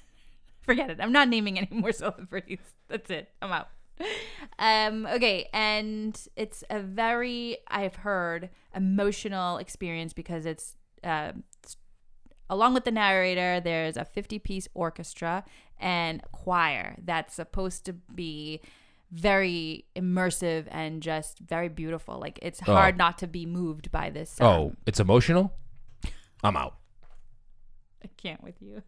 Forget 0.61 0.89
it. 0.89 0.97
I'm 0.99 1.11
not 1.11 1.27
naming 1.29 1.57
any 1.59 1.67
more 1.71 1.91
celebrities. 2.03 2.59
That's 2.87 3.09
it. 3.09 3.29
I'm 3.41 3.51
out. 3.51 3.67
Um. 4.59 5.05
Okay, 5.05 5.47
and 5.53 6.19
it's 6.35 6.63
a 6.69 6.79
very 6.81 7.57
I've 7.69 7.95
heard 7.95 8.49
emotional 8.75 9.57
experience 9.57 10.11
because 10.11 10.45
it's 10.45 10.75
uh, 11.03 11.31
s- 11.63 11.77
along 12.49 12.73
with 12.73 12.83
the 12.83 12.91
narrator. 12.91 13.61
There's 13.61 13.95
a 13.95 14.03
50 14.03 14.39
piece 14.39 14.67
orchestra 14.73 15.45
and 15.79 16.21
choir 16.33 16.95
that's 17.05 17.35
supposed 17.35 17.85
to 17.85 17.93
be 17.93 18.59
very 19.11 19.85
immersive 19.95 20.65
and 20.71 21.01
just 21.01 21.39
very 21.39 21.69
beautiful. 21.69 22.19
Like 22.19 22.37
it's 22.41 22.59
Oh. 22.67 22.73
hard 22.73 22.97
not 22.97 23.17
to 23.19 23.27
be 23.27 23.45
moved 23.45 23.91
by 23.91 24.09
this. 24.09 24.35
Oh, 24.41 24.67
um, 24.71 24.77
it's 24.85 24.99
emotional? 24.99 25.53
I'm 26.45 26.55
out. 26.57 26.75
I 28.03 28.09
can't 28.17 28.43
with 28.43 28.61
you. 28.61 28.83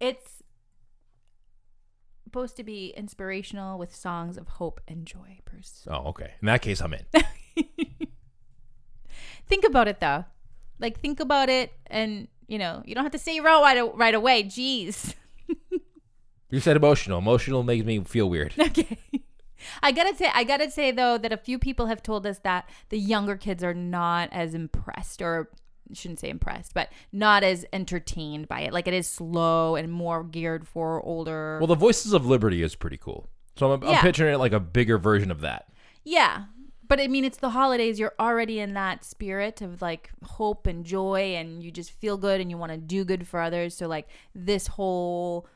It's 0.00 0.42
supposed 2.24 2.56
to 2.56 2.64
be 2.64 2.94
inspirational 2.96 3.78
with 3.78 3.94
songs 3.94 4.36
of 4.36 4.46
hope 4.48 4.80
and 4.86 5.04
joy, 5.04 5.40
Bruce. 5.44 5.86
Oh, 5.90 6.08
okay. 6.10 6.34
In 6.40 6.46
that 6.46 6.62
case, 6.62 6.80
I'm 6.80 6.94
in. 6.94 7.04
Think 9.46 9.64
about 9.64 9.88
it 9.88 9.98
though. 9.98 10.24
Like 10.78 11.00
think 11.00 11.18
about 11.20 11.48
it 11.48 11.72
and 11.86 12.28
you 12.46 12.58
know, 12.58 12.82
you 12.86 12.94
don't 12.94 13.04
have 13.04 13.12
to 13.12 13.18
say 13.18 13.40
right 13.40 13.60
right, 13.60 13.96
right 13.96 14.14
away. 14.14 14.44
Jeez. 14.44 15.14
You 16.50 16.60
said 16.60 16.76
emotional. 16.76 17.18
Emotional 17.18 17.62
makes 17.62 17.84
me 17.84 18.02
feel 18.04 18.30
weird. 18.30 18.54
Okay. 18.58 18.96
I 19.82 19.92
gotta 19.92 20.14
say, 20.16 20.30
I 20.34 20.44
gotta 20.44 20.70
say 20.70 20.90
though 20.90 21.18
that 21.18 21.32
a 21.32 21.36
few 21.36 21.58
people 21.58 21.86
have 21.86 22.02
told 22.02 22.26
us 22.26 22.38
that 22.40 22.68
the 22.90 22.98
younger 22.98 23.36
kids 23.36 23.62
are 23.64 23.74
not 23.74 24.28
as 24.32 24.54
impressed, 24.54 25.20
or 25.22 25.50
shouldn't 25.92 26.20
say 26.20 26.28
impressed, 26.28 26.74
but 26.74 26.90
not 27.12 27.42
as 27.42 27.64
entertained 27.72 28.46
by 28.48 28.60
it. 28.60 28.72
Like 28.72 28.86
it 28.86 28.94
is 28.94 29.06
slow 29.08 29.74
and 29.76 29.90
more 29.92 30.22
geared 30.24 30.66
for 30.68 31.02
older. 31.02 31.58
Well, 31.60 31.66
the 31.66 31.74
Voices 31.74 32.12
of 32.12 32.26
Liberty 32.26 32.62
is 32.62 32.74
pretty 32.74 32.98
cool. 32.98 33.28
So 33.56 33.72
I'm, 33.72 33.82
I'm 33.82 33.88
Yeah. 33.90 34.02
picturing 34.02 34.34
it 34.34 34.38
like 34.38 34.52
a 34.52 34.60
bigger 34.60 34.98
version 34.98 35.30
of 35.30 35.40
that. 35.40 35.68
yeah, 36.04 36.44
but 36.86 37.00
I 37.00 37.06
mean, 37.06 37.24
it's 37.24 37.36
the 37.36 37.50
holidays. 37.50 37.98
You're 37.98 38.14
already 38.18 38.60
in 38.60 38.72
that 38.72 39.04
spirit 39.04 39.60
of 39.60 39.82
like 39.82 40.10
hope 40.24 40.66
and 40.66 40.86
joy, 40.86 41.34
and 41.36 41.62
you 41.62 41.70
just 41.70 41.90
feel 41.90 42.16
good 42.16 42.40
and 42.40 42.50
you 42.50 42.56
want 42.56 42.72
to 42.72 42.78
do 42.78 43.04
good 43.04 43.26
for 43.28 43.40
others. 43.42 43.74
So 43.76 43.86
like 43.88 44.08
this 44.34 44.68
whole 44.68 45.46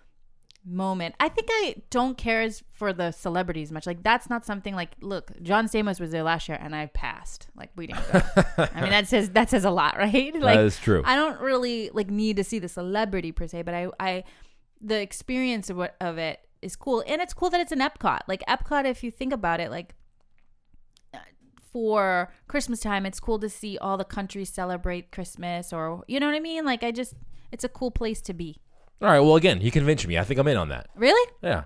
moment. 0.65 1.15
I 1.19 1.29
think 1.29 1.49
I 1.51 1.77
don't 1.91 2.17
care 2.17 2.43
as 2.43 2.63
for 2.73 2.93
the 2.93 3.11
celebrities 3.11 3.73
much. 3.73 3.87
Like 3.87 4.03
that's 4.03 4.31
not 4.31 4.45
something 4.45 4.75
like 4.75 4.97
look, 5.01 5.31
John 5.43 5.67
Stamos 5.67 6.01
was 6.01 6.11
there 6.11 6.23
last 6.23 6.49
year 6.49 6.59
and 6.61 6.75
I 6.75 6.87
passed. 6.87 7.49
Like 7.57 7.71
we 7.77 7.89
didn't 7.89 8.13
go. 8.13 8.23
I 8.59 8.81
mean 8.81 8.91
that 8.91 9.09
says 9.09 9.31
that 9.31 9.51
says 9.51 9.65
a 9.65 9.71
lot, 9.71 9.97
right? 9.99 10.35
Like 10.35 10.57
that 10.57 10.65
is 10.65 10.79
true. 10.79 11.03
I 11.05 11.17
don't 11.17 11.41
really 11.41 11.91
like 11.93 12.11
need 12.11 12.37
to 12.37 12.45
see 12.45 12.59
the 12.59 12.69
celebrity 12.69 13.33
per 13.33 13.47
se, 13.47 13.63
but 13.63 13.75
I 13.75 13.89
I 13.99 14.25
the 14.81 15.01
experience 15.01 15.71
of 15.71 15.77
what 15.77 15.97
of 16.01 16.19
it 16.19 16.41
is 16.61 16.77
cool. 16.77 17.03
And 17.07 17.21
it's 17.21 17.35
cool 17.35 17.51
that 17.51 17.61
it's 17.61 17.73
an 17.73 17.81
Epcot. 17.81 18.21
Like 18.29 18.43
Epcot 18.49 18.85
if 18.85 19.03
you 19.03 19.11
think 19.11 19.33
about 19.33 19.61
it, 19.61 19.71
like 19.71 19.95
for 21.73 22.31
Christmas 22.49 22.81
time, 22.81 23.07
it's 23.07 23.19
cool 23.19 23.39
to 23.39 23.49
see 23.49 23.79
all 23.79 23.97
the 23.97 24.05
countries 24.05 24.51
celebrate 24.51 25.11
Christmas 25.11 25.73
or 25.73 26.05
you 26.07 26.21
know 26.21 26.27
what 26.27 26.35
I 26.35 26.41
mean? 26.41 26.65
Like 26.65 26.83
I 26.85 26.93
just 26.93 27.15
it's 27.51 27.65
a 27.65 27.69
cool 27.69 27.91
place 27.91 28.21
to 28.23 28.35
be. 28.35 28.62
All 29.03 29.09
right. 29.09 29.21
Well, 29.21 29.37
again, 29.37 29.61
you 29.61 29.71
convinced 29.71 30.07
me. 30.07 30.17
I 30.19 30.25
think 30.25 30.39
I'm 30.39 30.49
in 30.49 30.57
on 30.57 30.69
that. 30.69 30.89
Really? 30.95 31.31
Yeah. 31.43 31.65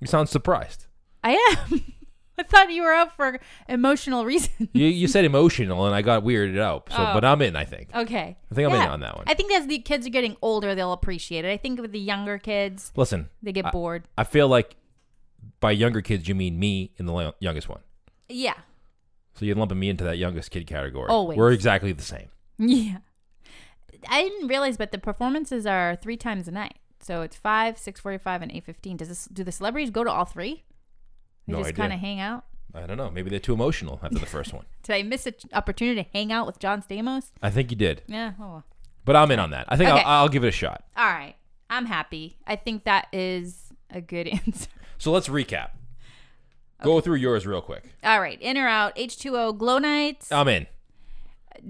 You 0.00 0.06
sound 0.06 0.28
surprised. 0.28 0.86
I 1.22 1.32
am. 1.70 1.84
I 2.38 2.42
thought 2.42 2.72
you 2.72 2.82
were 2.82 2.94
up 2.94 3.14
for 3.16 3.38
emotional 3.68 4.24
reasons. 4.32 4.68
You, 4.72 4.86
you 4.86 5.06
said 5.08 5.26
emotional, 5.26 5.84
and 5.84 5.94
I 5.94 6.00
got 6.00 6.24
weirded 6.24 6.58
out. 6.58 6.88
So, 6.90 6.96
Oh. 6.96 7.10
but 7.12 7.22
I'm 7.22 7.42
in. 7.42 7.54
I 7.54 7.66
think. 7.66 7.90
Okay. 7.94 8.36
I 8.50 8.54
think 8.54 8.66
I'm 8.66 8.74
in 8.74 8.80
Yeah. 8.80 8.92
on 8.92 9.00
that 9.00 9.14
one. 9.16 9.24
I 9.28 9.34
think 9.34 9.52
as 9.52 9.66
the 9.66 9.78
kids 9.80 10.06
are 10.06 10.10
getting 10.10 10.36
older, 10.40 10.74
they'll 10.74 10.94
appreciate 10.94 11.44
it. 11.44 11.50
I 11.52 11.58
think 11.58 11.80
with 11.82 11.92
the 11.92 12.00
younger 12.00 12.38
kids, 12.38 12.92
Listen, 12.96 13.28
they 13.42 13.52
get 13.52 13.70
bored. 13.72 14.04
I 14.16 14.24
feel 14.24 14.48
like 14.48 14.76
by 15.60 15.72
younger 15.72 16.00
kids 16.00 16.28
you 16.28 16.34
mean 16.34 16.58
me 16.58 16.92
and 16.98 17.06
the 17.06 17.34
youngest 17.40 17.68
one. 17.68 17.80
Yeah. 18.30 18.54
So 19.34 19.44
you're 19.44 19.56
lumping 19.56 19.78
me 19.78 19.90
into 19.90 20.04
that 20.04 20.16
youngest 20.16 20.50
kid 20.50 20.66
category. 20.66 21.08
Always. 21.10 21.36
We're 21.36 21.52
exactly 21.52 21.92
the 21.92 22.02
same. 22.02 22.28
Yeah. 22.58 22.98
I 24.08 24.22
didn't 24.22 24.48
realize, 24.48 24.76
but 24.76 24.92
the 24.92 24.98
performances 24.98 25.66
are 25.66 25.96
three 25.96 26.16
times 26.16 26.48
a 26.48 26.50
night. 26.50 26.74
So 27.00 27.22
it's 27.22 27.36
five, 27.36 27.78
six 27.78 28.00
forty-five, 28.00 28.42
and 28.42 28.52
eight 28.52 28.64
fifteen. 28.64 28.96
Does 28.96 29.08
this 29.08 29.24
do 29.26 29.42
the 29.44 29.52
celebrities 29.52 29.90
go 29.90 30.04
to 30.04 30.10
all 30.10 30.24
three? 30.24 30.64
They 31.46 31.54
No 31.54 31.62
just 31.62 31.74
kind 31.74 31.92
of 31.92 31.98
hang 32.00 32.20
out. 32.20 32.44
I 32.74 32.86
don't 32.86 32.96
know. 32.96 33.10
Maybe 33.10 33.30
they're 33.30 33.38
too 33.40 33.54
emotional 33.54 33.98
after 34.02 34.18
the 34.18 34.26
first 34.26 34.52
one. 34.52 34.64
Did 34.84 34.94
I 34.94 35.02
miss 35.02 35.26
an 35.26 35.34
opportunity 35.52 36.02
to 36.04 36.08
hang 36.12 36.30
out 36.30 36.46
with 36.46 36.58
John 36.60 36.82
Stamos? 36.82 37.30
I 37.42 37.50
think 37.50 37.70
you 37.72 37.76
did, 37.76 38.02
Yeah. 38.06 38.32
Oh. 38.40 38.62
but 39.04 39.16
I'm 39.16 39.30
in 39.32 39.40
on 39.40 39.50
that. 39.50 39.64
I 39.68 39.76
think 39.76 39.90
Okay. 39.90 40.02
I'll, 40.02 40.22
I'll 40.22 40.28
give 40.28 40.44
it 40.44 40.48
a 40.48 40.52
shot. 40.52 40.84
All 40.96 41.06
right. 41.10 41.34
I'm 41.68 41.86
happy. 41.86 42.36
I 42.46 42.54
think 42.56 42.84
that 42.84 43.08
is 43.12 43.72
a 43.90 44.00
good 44.00 44.28
answer. 44.46 44.68
So 44.98 45.10
let's 45.10 45.26
recap. 45.28 45.70
Go 46.84 47.00
through 47.00 47.16
yours 47.16 47.44
real 47.46 47.60
quick. 47.60 47.92
All 48.04 48.20
right. 48.20 48.40
In 48.40 48.56
or 48.56 48.68
out? 48.68 48.94
H2O 48.96 49.58
glow 49.58 49.78
nights. 49.78 50.30
I'm 50.30 50.46
in. 50.48 50.66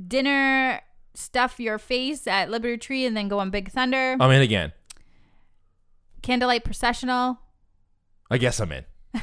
dinner, 0.06 0.80
stuff 1.14 1.58
your 1.60 1.78
face 1.78 2.26
at 2.26 2.50
Liberty 2.50 2.76
Tree, 2.78 3.04
and 3.06 3.16
then 3.16 3.28
go 3.28 3.38
on 3.38 3.50
Big 3.50 3.70
Thunder. 3.70 4.16
I'm 4.20 4.30
in 4.30 4.42
again. 4.42 4.72
Candlelight 6.22 6.64
processional. 6.64 7.38
I 8.30 8.38
guess 8.38 8.60
I'm 8.60 8.72
in. 8.72 8.84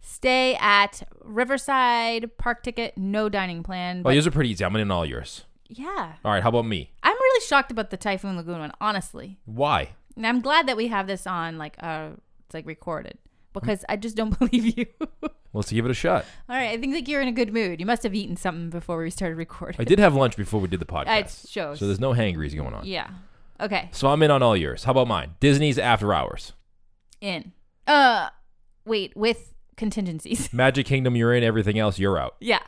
Stay 0.00 0.54
at 0.60 1.02
Riverside. 1.24 2.36
Park 2.38 2.62
ticket. 2.62 2.96
No 2.98 3.28
dining 3.28 3.62
plan. 3.62 3.98
Well, 3.98 4.04
But 4.04 4.14
yours 4.14 4.26
are 4.26 4.30
pretty 4.30 4.50
easy. 4.50 4.64
I'm 4.64 4.74
in 4.76 4.90
all 4.90 5.06
yours. 5.06 5.44
yeah, 5.68 6.14
All 6.24 6.32
right. 6.32 6.42
How 6.42 6.48
about 6.50 6.66
me? 6.66 6.90
I'm 7.02 7.14
really 7.14 7.46
shocked 7.46 7.70
about 7.70 7.90
the 7.90 7.96
Typhoon 7.96 8.36
Lagoon 8.36 8.58
one. 8.58 8.72
Honestly, 8.80 9.38
Why? 9.44 9.90
and 10.16 10.26
I'm 10.26 10.40
glad 10.40 10.66
that 10.68 10.76
we 10.76 10.88
have 10.88 11.06
this 11.06 11.26
on 11.26 11.56
like 11.58 11.76
uh, 11.80 12.10
it's 12.44 12.54
like 12.54 12.66
recorded 12.66 13.16
because 13.52 13.84
I 13.88 13.96
just 13.96 14.16
don't 14.16 14.36
believe 14.38 14.76
you. 14.76 14.86
Let's 15.52 15.72
give 15.72 15.84
it 15.84 15.90
a 15.90 15.94
shot. 15.94 16.24
All 16.48 16.56
right, 16.56 16.70
I 16.70 16.78
think 16.78 16.94
like 16.94 17.08
you're 17.08 17.20
in 17.20 17.26
a 17.28 17.32
good 17.32 17.52
mood. 17.52 17.80
You 17.80 17.86
must 17.86 18.02
have 18.04 18.14
eaten 18.14 18.36
something 18.36 18.70
before 18.70 19.02
we 19.02 19.10
started 19.10 19.36
recording. 19.36 19.80
I 19.80 19.84
did 19.84 19.98
have 19.98 20.14
lunch 20.14 20.36
before 20.36 20.60
we 20.60 20.68
did 20.68 20.78
the 20.80 20.86
podcast. 20.86 21.44
It 21.44 21.50
shows. 21.50 21.78
So 21.80 21.86
there's 21.86 21.98
no 22.00 22.12
hangries 22.12 22.54
going 22.54 22.72
on. 22.74 22.86
yeah. 22.86 23.08
Okay. 23.60 23.88
So 23.92 24.08
I'm 24.08 24.22
in 24.22 24.30
on 24.30 24.42
all 24.42 24.56
yours. 24.56 24.84
How 24.84 24.92
about 24.92 25.06
mine? 25.08 25.34
Disney's 25.40 25.78
After 25.78 26.14
Hours. 26.14 26.54
In. 27.20 27.52
Uh, 27.86 28.28
wait. 28.86 29.14
With 29.16 29.52
contingencies. 29.76 30.50
Magic 30.52 30.86
Kingdom, 30.86 31.14
you're 31.16 31.34
in. 31.34 31.42
Everything 31.44 31.78
else, 31.78 31.98
you're 31.98 32.18
out. 32.18 32.36
yeah. 32.40 32.60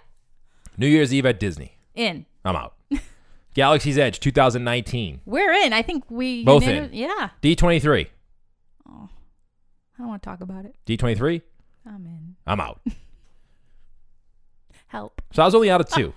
New 0.77 0.87
Year's 0.89 1.13
Eve 1.15 1.25
at 1.27 1.39
Disney. 1.39 1.77
In. 1.95 2.27
I'm 2.45 2.57
out. 2.57 2.75
Galaxy's 3.55 3.97
Edge 3.99 4.19
2019. 4.21 5.21
We're 5.27 5.53
in. 5.53 5.73
I 5.73 5.83
think 5.83 6.05
we 6.11 6.45
Both 6.45 6.67
in. 6.67 6.91
Yeah. 6.93 7.29
D23. 7.43 8.09
Oh, 8.89 9.09
I 9.95 9.99
don't 9.99 10.09
want 10.09 10.23
to 10.23 10.29
talk 10.29 10.41
about 10.41 10.65
it. 10.65 10.75
D23. 10.87 11.43
I'm 11.87 12.07
in. 12.07 12.37
I'm 12.47 12.61
out. 12.61 12.81
Help. 14.89 15.23
So 15.33 15.43
I 15.43 15.47
was 15.47 15.55
only 15.55 15.71
out 15.71 15.81
of 15.81 15.89
two. 15.89 16.13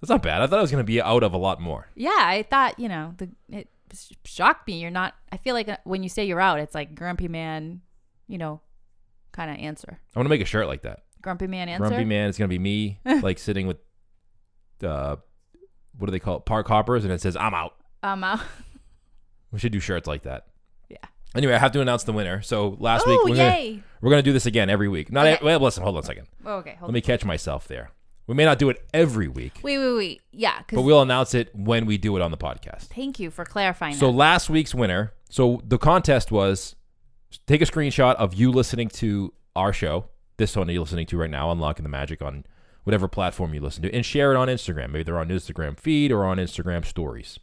That's 0.00 0.10
not 0.10 0.22
bad. 0.22 0.42
I 0.42 0.46
thought 0.46 0.58
I 0.58 0.62
was 0.62 0.70
going 0.70 0.82
to 0.82 0.86
be 0.86 1.00
out 1.00 1.22
of 1.22 1.32
a 1.32 1.38
lot 1.38 1.60
more. 1.60 1.88
Yeah, 1.94 2.10
I 2.16 2.44
thought 2.48 2.78
you 2.78 2.88
know 2.88 3.14
the 3.16 3.30
it 3.48 3.68
shocked 4.24 4.66
me. 4.66 4.80
You're 4.80 4.90
not. 4.90 5.14
I 5.32 5.36
feel 5.36 5.54
like 5.54 5.68
uh, 5.68 5.76
when 5.84 6.02
you 6.02 6.08
say 6.08 6.24
you're 6.24 6.40
out, 6.40 6.60
it's 6.60 6.74
like 6.74 6.94
grumpy 6.94 7.28
man, 7.28 7.80
you 8.28 8.38
know, 8.38 8.60
kind 9.32 9.50
of 9.50 9.58
answer. 9.58 10.00
I 10.14 10.18
want 10.18 10.26
to 10.26 10.30
make 10.30 10.40
a 10.40 10.46
shirt 10.46 10.66
like 10.66 10.82
that. 10.82 11.04
Grumpy 11.22 11.46
man 11.46 11.68
answer. 11.68 11.88
Grumpy 11.88 12.04
Man. 12.04 12.28
It's 12.28 12.38
going 12.38 12.48
to 12.48 12.54
be 12.54 12.58
me, 12.58 13.00
like 13.22 13.38
sitting 13.38 13.66
with, 13.66 13.76
uh, 14.82 15.16
what 15.98 16.06
do 16.06 16.12
they 16.12 16.18
call 16.18 16.38
it? 16.38 16.46
Park 16.46 16.68
hoppers, 16.68 17.04
and 17.04 17.12
it 17.12 17.20
says 17.20 17.36
I'm 17.36 17.54
out. 17.54 17.74
I'm 18.02 18.24
out. 18.24 18.40
We 19.52 19.58
should 19.58 19.72
do 19.72 19.80
shirts 19.80 20.06
like 20.06 20.22
that. 20.22 20.46
Anyway, 21.34 21.54
I 21.54 21.58
have 21.58 21.72
to 21.72 21.80
announce 21.80 22.02
the 22.04 22.12
winner. 22.12 22.42
So 22.42 22.76
last 22.80 23.06
week 23.06 23.18
Oh 23.22 23.24
we're 23.30 23.36
gonna, 23.36 23.50
yay! 23.50 23.82
we're 24.00 24.10
gonna 24.10 24.22
do 24.22 24.32
this 24.32 24.46
again 24.46 24.68
every 24.68 24.88
week. 24.88 25.12
Not 25.12 25.26
Okay. 25.26 25.36
e- 25.42 25.44
well. 25.44 25.60
Listen, 25.60 25.82
hold 25.82 25.96
on 25.96 26.02
a 26.02 26.06
second. 26.06 26.26
Oh, 26.44 26.54
okay, 26.56 26.76
Let 26.82 26.90
me 26.92 27.00
catch 27.00 27.24
myself 27.24 27.68
there. 27.68 27.90
We 28.26 28.34
may 28.34 28.44
not 28.44 28.58
do 28.60 28.68
it 28.70 28.80
every 28.94 29.26
week, 29.26 29.58
Wait, 29.62 29.78
wait, 29.78 29.96
wait. 29.96 30.20
Yeah, 30.32 30.60
but 30.72 30.82
we'll 30.82 31.02
announce 31.02 31.34
it 31.34 31.52
when 31.54 31.84
we 31.84 31.98
do 31.98 32.14
it 32.16 32.22
on 32.22 32.30
the 32.30 32.36
podcast. 32.36 32.82
thank 32.84 33.18
you 33.18 33.28
for 33.30 33.44
clarifying. 33.44 33.94
So 33.94 34.06
that. 34.06 34.16
last 34.16 34.48
week's 34.50 34.72
winner. 34.74 35.12
So 35.30 35.60
the 35.66 35.78
contest 35.78 36.30
was 36.30 36.76
take 37.46 37.60
a 37.60 37.64
screenshot 37.64 38.14
of 38.16 38.34
you 38.34 38.52
listening 38.52 38.88
to 38.88 39.32
our 39.56 39.72
show, 39.72 40.06
this 40.36 40.54
one 40.56 40.68
you're 40.68 40.80
listening 40.80 41.06
to 41.06 41.16
right 41.16 41.30
now, 41.30 41.50
unlocking 41.50 41.82
the 41.82 41.88
magic 41.88 42.22
on 42.22 42.44
whatever 42.84 43.08
platform 43.08 43.52
you 43.52 43.60
listen 43.60 43.82
to, 43.82 43.92
and 43.94 44.06
share 44.06 44.32
it 44.32 44.36
on 44.36 44.46
Instagram. 44.48 44.90
Maybe 44.90 45.02
they're 45.04 45.18
on 45.18 45.28
Instagram 45.28 45.78
feed 45.78 46.12
or 46.12 46.24
on 46.24 46.36
Instagram 46.38 46.84
stories. 46.84 47.38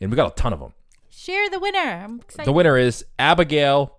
And 0.00 0.10
we 0.10 0.16
got 0.16 0.32
a 0.32 0.34
ton 0.34 0.52
of 0.54 0.60
them. 0.60 0.72
Share 1.18 1.50
the 1.50 1.58
winner. 1.58 1.80
I'm 1.80 2.20
excited. 2.20 2.46
The 2.46 2.52
winner 2.52 2.78
is 2.78 3.04
Abigail 3.18 3.98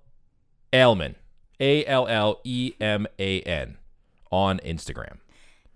Alleman, 0.72 1.16
A 1.60 1.86
L 1.86 2.08
L 2.08 2.40
E 2.46 2.72
M 2.80 3.08
A 3.20 3.42
N, 3.42 3.78
on 4.32 4.60
Instagram. 4.60 5.18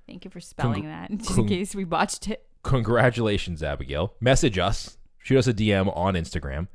Thank 0.07 0.23
you 0.23 0.31
for 0.31 0.39
spelling 0.39 0.85
that, 0.85 1.09
in 1.09 1.17
cong- 1.17 1.49
case 1.49 1.75
we 1.75 1.83
botched 1.83 2.29
it. 2.29 2.45
Congratulations, 2.63 3.61
Abigail. 3.61 4.13
Message 4.21 4.57
us, 4.57 4.97
shoot 5.17 5.37
us 5.37 5.45
a 5.47 5.53
DM 5.53 5.93
on 5.97 6.13
Instagram, 6.13 6.69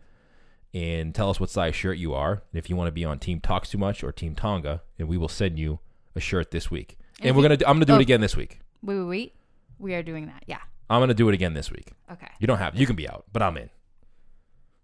and 0.74 1.14
tell 1.14 1.30
us 1.30 1.40
what 1.40 1.48
size 1.48 1.74
shirt 1.74 1.96
you 1.96 2.12
are. 2.12 2.42
And 2.52 2.58
if 2.58 2.68
you 2.68 2.76
want 2.76 2.88
to 2.88 2.92
be 2.92 3.06
on 3.06 3.18
Team 3.18 3.40
Talks 3.40 3.70
Too 3.70 3.78
Much 3.78 4.04
or 4.04 4.12
Team 4.12 4.34
Tonga, 4.34 4.82
and 4.98 5.08
we 5.08 5.16
will 5.16 5.28
send 5.28 5.58
you 5.58 5.78
a 6.14 6.20
shirt 6.20 6.50
this 6.50 6.70
week. 6.70 6.98
And 7.20 7.30
If 7.30 7.36
we're 7.36 7.40
you- 7.40 7.44
gonna, 7.48 7.56
do, 7.56 7.64
I'm 7.66 7.76
gonna 7.76 7.86
do 7.86 7.94
oh. 7.94 7.96
it 7.96 8.02
again 8.02 8.20
this 8.20 8.36
week. 8.36 8.60
Wait, 8.82 8.98
wait, 8.98 9.04
wait. 9.08 9.34
We 9.78 9.94
are 9.94 10.02
doing 10.02 10.26
that. 10.26 10.44
Yeah. 10.46 10.60
I'm 10.90 11.00
gonna 11.00 11.14
do 11.14 11.30
it 11.30 11.34
again 11.34 11.54
this 11.54 11.70
week. 11.70 11.92
Okay. 12.12 12.28
You 12.38 12.46
don't 12.46 12.58
have, 12.58 12.76
you 12.76 12.86
can 12.86 12.96
be 12.96 13.08
out, 13.08 13.24
but 13.32 13.40
I'm 13.42 13.56
in. 13.56 13.70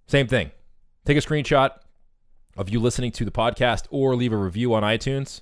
Same 0.07 0.27
thing. 0.27 0.51
Take 1.05 1.17
a 1.17 1.21
screenshot 1.21 1.71
of 2.57 2.69
you 2.69 2.81
listening 2.81 3.13
to 3.13 3.25
the 3.25 3.31
podcast 3.31 3.87
or 3.91 4.15
leave 4.15 4.33
a 4.33 4.37
review 4.37 4.75
on 4.75 4.83
iTunes, 4.83 5.41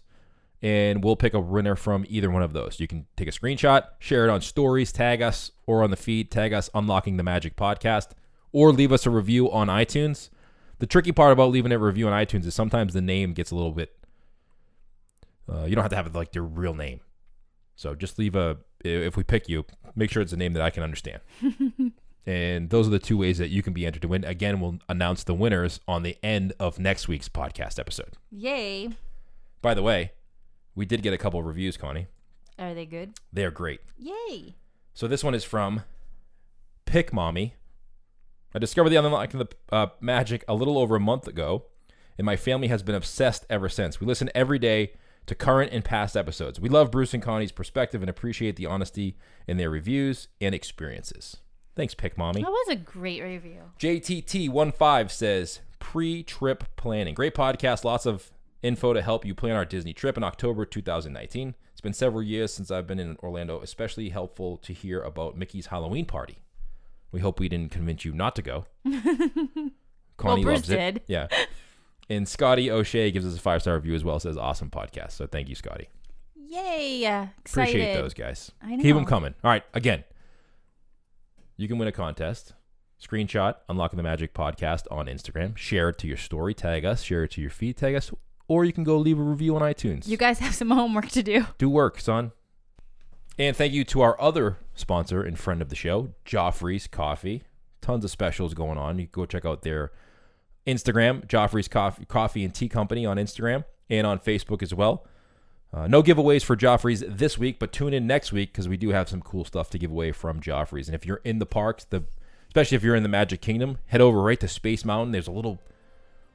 and 0.60 1.02
we'll 1.02 1.16
pick 1.16 1.34
a 1.34 1.40
winner 1.40 1.76
from 1.76 2.04
either 2.08 2.30
one 2.30 2.42
of 2.42 2.52
those. 2.52 2.80
You 2.80 2.86
can 2.86 3.06
take 3.16 3.28
a 3.28 3.32
screenshot, 3.32 3.84
share 3.98 4.26
it 4.26 4.30
on 4.30 4.40
stories, 4.40 4.92
tag 4.92 5.20
us, 5.22 5.50
or 5.66 5.82
on 5.82 5.90
the 5.90 5.96
feed, 5.96 6.30
tag 6.30 6.52
us 6.52 6.70
Unlocking 6.74 7.16
the 7.16 7.22
Magic 7.22 7.56
Podcast, 7.56 8.10
or 8.52 8.72
leave 8.72 8.92
us 8.92 9.06
a 9.06 9.10
review 9.10 9.50
on 9.50 9.68
iTunes. 9.68 10.30
The 10.78 10.86
tricky 10.86 11.12
part 11.12 11.32
about 11.32 11.50
leaving 11.50 11.72
a 11.72 11.78
review 11.78 12.08
on 12.08 12.12
iTunes 12.12 12.44
is 12.46 12.54
sometimes 12.54 12.92
the 12.92 13.00
name 13.00 13.34
gets 13.34 13.50
a 13.50 13.54
little 13.54 13.72
bit. 13.72 13.96
Uh, 15.48 15.64
you 15.64 15.74
don't 15.74 15.82
have 15.82 15.90
to 15.90 15.96
have 15.96 16.14
like 16.14 16.34
your 16.34 16.44
real 16.44 16.74
name, 16.74 17.00
so 17.76 17.94
just 17.94 18.18
leave 18.18 18.34
a. 18.34 18.56
If 18.84 19.16
we 19.16 19.22
pick 19.22 19.48
you, 19.48 19.64
make 19.94 20.10
sure 20.10 20.22
it's 20.22 20.32
a 20.32 20.36
name 20.36 20.54
that 20.54 20.62
I 20.62 20.70
can 20.70 20.82
understand. 20.82 21.20
And 22.24 22.70
those 22.70 22.86
are 22.86 22.90
the 22.90 22.98
two 22.98 23.18
ways 23.18 23.38
that 23.38 23.50
you 23.50 23.62
can 23.62 23.72
be 23.72 23.84
entered 23.84 24.02
to 24.02 24.08
win. 24.08 24.24
Again, 24.24 24.60
we'll 24.60 24.78
announce 24.88 25.24
the 25.24 25.34
winners 25.34 25.80
on 25.88 26.02
the 26.02 26.16
end 26.22 26.52
of 26.60 26.78
next 26.78 27.08
week's 27.08 27.28
podcast 27.28 27.78
episode. 27.78 28.16
Yay. 28.30 28.90
By 29.60 29.74
the 29.74 29.82
way, 29.82 30.12
we 30.74 30.86
did 30.86 31.02
get 31.02 31.12
a 31.12 31.18
couple 31.18 31.40
of 31.40 31.46
reviews, 31.46 31.76
Connie. 31.76 32.06
Are 32.58 32.74
they 32.74 32.86
good? 32.86 33.14
They're 33.32 33.50
great. 33.50 33.80
Yay. 33.98 34.54
So 34.94 35.08
this 35.08 35.24
one 35.24 35.34
is 35.34 35.44
from 35.44 35.82
Pick 36.84 37.12
Mommy. 37.12 37.54
I 38.54 38.58
discovered 38.58 38.90
the 38.90 38.96
unlocking 38.96 39.40
the 39.40 39.48
uh, 39.74 39.86
magic 40.00 40.44
a 40.46 40.54
little 40.54 40.78
over 40.78 40.96
a 40.96 41.00
month 41.00 41.26
ago, 41.26 41.64
and 42.18 42.24
my 42.24 42.36
family 42.36 42.68
has 42.68 42.82
been 42.82 42.94
obsessed 42.94 43.46
ever 43.48 43.68
since. 43.68 44.00
We 44.00 44.06
listen 44.06 44.30
every 44.34 44.58
day 44.58 44.92
to 45.26 45.34
current 45.34 45.72
and 45.72 45.84
past 45.84 46.16
episodes. 46.16 46.60
We 46.60 46.68
love 46.68 46.90
Bruce 46.90 47.14
and 47.14 47.22
Connie's 47.22 47.52
perspective 47.52 48.02
and 48.02 48.10
appreciate 48.10 48.56
the 48.56 48.66
honesty 48.66 49.16
in 49.46 49.56
their 49.56 49.70
reviews 49.70 50.28
and 50.40 50.54
experiences. 50.54 51.38
Thanks, 51.74 51.94
Pick 51.94 52.18
Mommy. 52.18 52.42
That 52.42 52.50
was 52.50 52.68
a 52.68 52.76
great 52.76 53.22
review. 53.22 53.60
JTT15 53.78 55.10
says 55.10 55.60
pre 55.78 56.22
trip 56.22 56.64
planning. 56.76 57.14
Great 57.14 57.34
podcast. 57.34 57.84
Lots 57.84 58.06
of 58.06 58.30
info 58.62 58.92
to 58.92 59.02
help 59.02 59.24
you 59.24 59.34
plan 59.34 59.56
our 59.56 59.64
Disney 59.64 59.92
trip 59.92 60.16
in 60.16 60.22
October 60.22 60.64
2019. 60.66 61.54
It's 61.72 61.80
been 61.80 61.94
several 61.94 62.22
years 62.22 62.52
since 62.52 62.70
I've 62.70 62.86
been 62.86 63.00
in 63.00 63.16
Orlando, 63.22 63.60
especially 63.60 64.10
helpful 64.10 64.58
to 64.58 64.72
hear 64.72 65.00
about 65.02 65.36
Mickey's 65.36 65.66
Halloween 65.66 66.04
party. 66.04 66.38
We 67.10 67.20
hope 67.20 67.40
we 67.40 67.48
didn't 67.48 67.72
convince 67.72 68.04
you 68.04 68.12
not 68.12 68.36
to 68.36 68.42
go. 68.42 68.66
Connie 70.16 70.42
Bruce 70.42 70.58
loves 70.60 70.70
it. 70.70 70.76
did. 70.76 71.02
Yeah. 71.06 71.28
And 72.08 72.28
Scotty 72.28 72.70
O'Shea 72.70 73.10
gives 73.10 73.26
us 73.26 73.36
a 73.36 73.40
five 73.40 73.62
star 73.62 73.74
review 73.74 73.94
as 73.94 74.04
well. 74.04 74.20
Says 74.20 74.36
awesome 74.36 74.70
podcast. 74.70 75.12
So 75.12 75.26
thank 75.26 75.48
you, 75.48 75.54
Scotty. 75.54 75.88
Yay. 76.36 77.04
Excited. 77.40 77.70
Appreciate 77.70 77.94
those 77.94 78.14
guys. 78.14 78.52
I 78.62 78.76
Keep 78.76 78.94
them 78.94 79.06
coming. 79.06 79.34
All 79.42 79.50
right. 79.50 79.64
Again, 79.72 80.04
you 81.56 81.68
can 81.68 81.78
win 81.78 81.88
a 81.88 81.92
contest. 81.92 82.54
Screenshot 83.02 83.56
Unlocking 83.68 83.96
the 83.96 84.02
Magic 84.02 84.32
podcast 84.32 84.82
on 84.90 85.06
Instagram. 85.06 85.56
Share 85.56 85.88
it 85.88 85.98
to 85.98 86.06
your 86.06 86.16
story. 86.16 86.54
Tag 86.54 86.84
us. 86.84 87.02
Share 87.02 87.24
it 87.24 87.32
to 87.32 87.40
your 87.40 87.50
feed. 87.50 87.76
Tag 87.76 87.94
us. 87.94 88.10
Or 88.48 88.64
you 88.64 88.72
can 88.72 88.84
go 88.84 88.96
leave 88.96 89.18
a 89.18 89.22
review 89.22 89.56
on 89.56 89.62
iTunes. 89.62 90.06
You 90.06 90.16
guys 90.16 90.38
have 90.38 90.54
some 90.54 90.70
homework 90.70 91.08
to 91.10 91.22
do. 91.22 91.46
Do 91.58 91.68
work, 91.68 92.00
son. 92.00 92.32
And 93.38 93.56
thank 93.56 93.72
you 93.72 93.84
to 93.84 94.02
our 94.02 94.20
other 94.20 94.58
sponsor 94.74 95.22
and 95.22 95.38
friend 95.38 95.62
of 95.62 95.68
the 95.68 95.74
show, 95.74 96.10
Joffrey's 96.24 96.86
Coffee. 96.86 97.42
Tons 97.80 98.04
of 98.04 98.10
specials 98.10 98.54
going 98.54 98.78
on. 98.78 98.98
You 98.98 99.06
can 99.06 99.12
go 99.12 99.26
check 99.26 99.44
out 99.44 99.62
their 99.62 99.90
Instagram, 100.66 101.26
Joffrey's 101.26 101.66
Coffee, 101.68 102.04
Coffee 102.04 102.44
and 102.44 102.54
Tea 102.54 102.68
Company 102.68 103.04
on 103.04 103.16
Instagram 103.16 103.64
and 103.90 104.06
on 104.06 104.18
Facebook 104.18 104.62
as 104.62 104.72
well. 104.72 105.06
Uh, 105.74 105.86
no 105.86 106.02
giveaways 106.02 106.44
for 106.44 106.54
Joffrey's 106.56 107.02
this 107.06 107.38
week, 107.38 107.58
but 107.58 107.72
tune 107.72 107.94
in 107.94 108.06
next 108.06 108.30
week 108.30 108.52
because 108.52 108.68
we 108.68 108.76
do 108.76 108.90
have 108.90 109.08
some 109.08 109.22
cool 109.22 109.44
stuff 109.44 109.70
to 109.70 109.78
give 109.78 109.90
away 109.90 110.12
from 110.12 110.40
Joffrey's. 110.40 110.88
And 110.88 110.94
if 110.94 111.06
you're 111.06 111.22
in 111.24 111.38
the 111.38 111.46
parks, 111.46 111.84
the 111.84 112.04
especially 112.48 112.76
if 112.76 112.82
you're 112.82 112.94
in 112.94 113.02
the 113.02 113.08
Magic 113.08 113.40
Kingdom, 113.40 113.78
head 113.86 114.02
over 114.02 114.20
right 114.20 114.38
to 114.40 114.48
Space 114.48 114.84
Mountain. 114.84 115.12
There's 115.12 115.28
a 115.28 115.32
little 115.32 115.58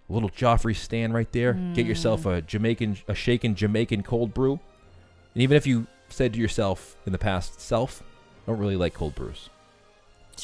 little 0.09 0.29
Joffrey 0.29 0.75
stand 0.75 1.13
right 1.13 1.31
there. 1.31 1.53
Get 1.73 1.85
yourself 1.85 2.25
a 2.25 2.41
Jamaican, 2.41 2.97
a 3.07 3.13
shaken 3.13 3.53
Jamaican 3.53 4.03
cold 4.03 4.33
brew. 4.33 4.59
And 5.33 5.43
even 5.43 5.55
if 5.55 5.67
you 5.67 5.85
said 6.09 6.33
to 6.33 6.39
yourself 6.39 6.95
in 7.05 7.11
the 7.11 7.17
past, 7.19 7.61
self, 7.61 8.01
I 8.01 8.51
don't 8.51 8.59
really 8.59 8.77
like 8.77 8.93
cold 8.93 9.13
brews. 9.13 9.49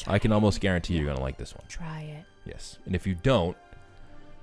I 0.06 0.18
can 0.18 0.32
almost 0.32 0.60
guarantee 0.60 0.94
you're 0.94 1.06
going 1.06 1.16
to 1.16 1.22
like 1.22 1.38
this 1.38 1.54
one. 1.54 1.64
Try 1.68 2.02
it. 2.02 2.24
Yes. 2.46 2.78
And 2.84 2.94
if 2.94 3.06
you 3.06 3.14
don't, 3.14 3.56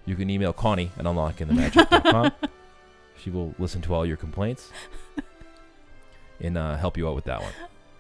you 0.06 0.16
can 0.16 0.30
email 0.30 0.52
Connie 0.54 0.92
at 0.98 1.06
unlockingthemagic.com. 1.06 2.32
she 3.22 3.30
will 3.30 3.54
listen 3.60 3.82
to 3.84 3.94
all 3.94 4.06
your 4.06 4.18
complaints 4.18 4.72
and 6.40 6.58
uh, 6.58 6.76
help 6.78 6.98
you 6.98 7.08
out 7.08 7.16
with 7.16 7.26
that 7.26 7.42
one. 7.42 7.52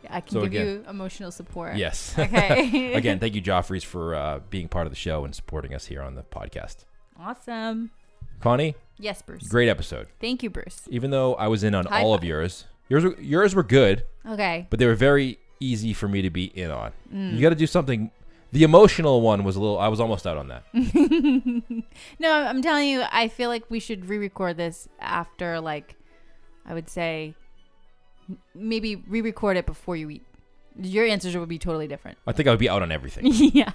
I 0.09 0.19
can 0.21 0.31
So 0.31 0.39
give 0.41 0.47
again- 0.47 0.65
you 0.67 0.85
emotional 0.89 1.31
support. 1.31 1.75
Yes. 1.77 2.15
Okay. 2.17 2.93
Again, 2.95 3.19
thank 3.19 3.35
you, 3.35 3.41
Joffreys, 3.41 3.83
for 3.85 4.15
uh, 4.15 4.39
being 4.49 4.67
part 4.67 4.87
of 4.87 4.91
the 4.91 4.95
show 4.97 5.23
and 5.25 5.33
supporting 5.35 5.73
us 5.73 5.85
here 5.85 6.01
on 6.01 6.15
the 6.15 6.23
podcast. 6.23 6.85
Awesome. 7.19 7.91
Connie, 8.39 8.75
Yes, 8.97 9.21
Bruce. 9.21 9.47
great 9.47 9.69
episode. 9.69 10.07
Thank 10.19 10.41
you, 10.41 10.49
Bruce. 10.49 10.87
Even 10.89 11.11
though 11.11 11.35
I 11.35 11.47
was 11.47 11.63
in 11.63 11.75
on 11.75 11.85
High 11.85 12.01
all 12.01 12.13
of 12.15 12.23
yours, 12.23 12.65
yours 12.89 13.03
were, 13.03 13.15
yours 13.21 13.53
were 13.53 13.63
good, 13.63 14.05
Okay. 14.27 14.65
but 14.71 14.79
they 14.79 14.87
were 14.87 14.95
very 14.95 15.37
easy 15.59 15.93
for 15.93 16.07
me 16.07 16.23
to 16.23 16.31
be 16.31 16.45
in 16.45 16.71
on. 16.71 16.91
Mm. 17.13 17.35
You 17.35 17.41
got 17.41 17.49
to 17.49 17.55
do 17.55 17.67
something. 17.67 18.09
The 18.51 18.63
emotional 18.63 19.21
one 19.21 19.43
was 19.43 19.55
a 19.55 19.61
little. 19.61 19.79
I 19.79 19.87
was 19.87 19.99
almost 19.99 20.27
out 20.27 20.37
on 20.37 20.49
that. 20.49 20.63
no, 22.19 22.33
I'm 22.33 22.61
telling 22.61 22.89
you, 22.89 23.03
I 23.09 23.29
feel 23.29 23.49
like 23.49 23.63
we 23.69 23.79
should 23.79 24.07
re-record 24.09 24.57
this 24.57 24.89
after, 24.99 25.61
like, 25.61 25.95
I 26.65 26.73
would 26.73 26.89
say, 26.89 27.33
maybe 28.53 28.97
re-record 28.97 29.55
it 29.55 29.65
before 29.65 29.95
you 29.95 30.09
eat. 30.09 30.23
Your 30.81 31.05
answers 31.05 31.35
would 31.37 31.47
be 31.49 31.59
totally 31.59 31.87
different. 31.87 32.17
I 32.27 32.33
think 32.33 32.47
I 32.47 32.51
would 32.51 32.59
be 32.59 32.69
out 32.69 32.81
on 32.81 32.91
everything. 32.91 33.25
yeah. 33.33 33.71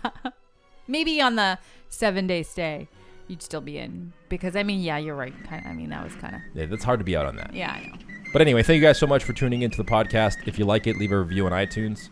Maybe 0.87 1.21
on 1.21 1.37
the 1.37 1.59
seven-day 1.89 2.43
stay, 2.43 2.89
you'd 3.29 3.43
still 3.43 3.61
be 3.61 3.79
in 3.79 4.13
because 4.29 4.57
I 4.57 4.63
mean, 4.63 4.81
yeah, 4.81 4.99
you're 4.99 5.15
right. 5.15 5.35
Kind 5.45 5.65
of. 5.65 5.71
I 5.71 5.75
mean, 5.75 5.91
that 5.91 6.05
was 6.05 6.15
kind 6.17 6.35
of. 6.37 6.43
yeah, 6.55 6.67
that's 6.67 6.85
hard 6.85 7.01
to 7.01 7.05
be 7.05 7.17
out 7.17 7.27
on 7.27 7.37
that. 7.37 7.55
Yeah, 7.55 7.73
I 7.73 7.87
know. 7.87 7.95
But 8.33 8.43
anyway, 8.43 8.63
thank 8.63 8.77
you 8.81 8.87
guys 8.87 8.99
so 8.99 9.07
much 9.07 9.25
for 9.25 9.33
tuning 9.33 9.63
into 9.63 9.79
the 9.79 9.85
podcast. 9.85 10.47
If 10.47 10.59
you 10.59 10.65
like 10.65 10.87
it, 10.87 10.97
leave 10.97 11.13
a 11.13 11.19
review 11.19 11.47
on 11.47 11.53
iTunes, 11.53 12.11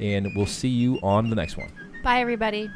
and 0.00 0.28
we'll 0.34 0.46
see 0.46 0.68
you 0.68 0.98
on 1.02 1.30
the 1.30 1.36
next 1.36 1.56
one. 1.56 1.70
Bye, 2.02 2.20
everybody. 2.20 2.74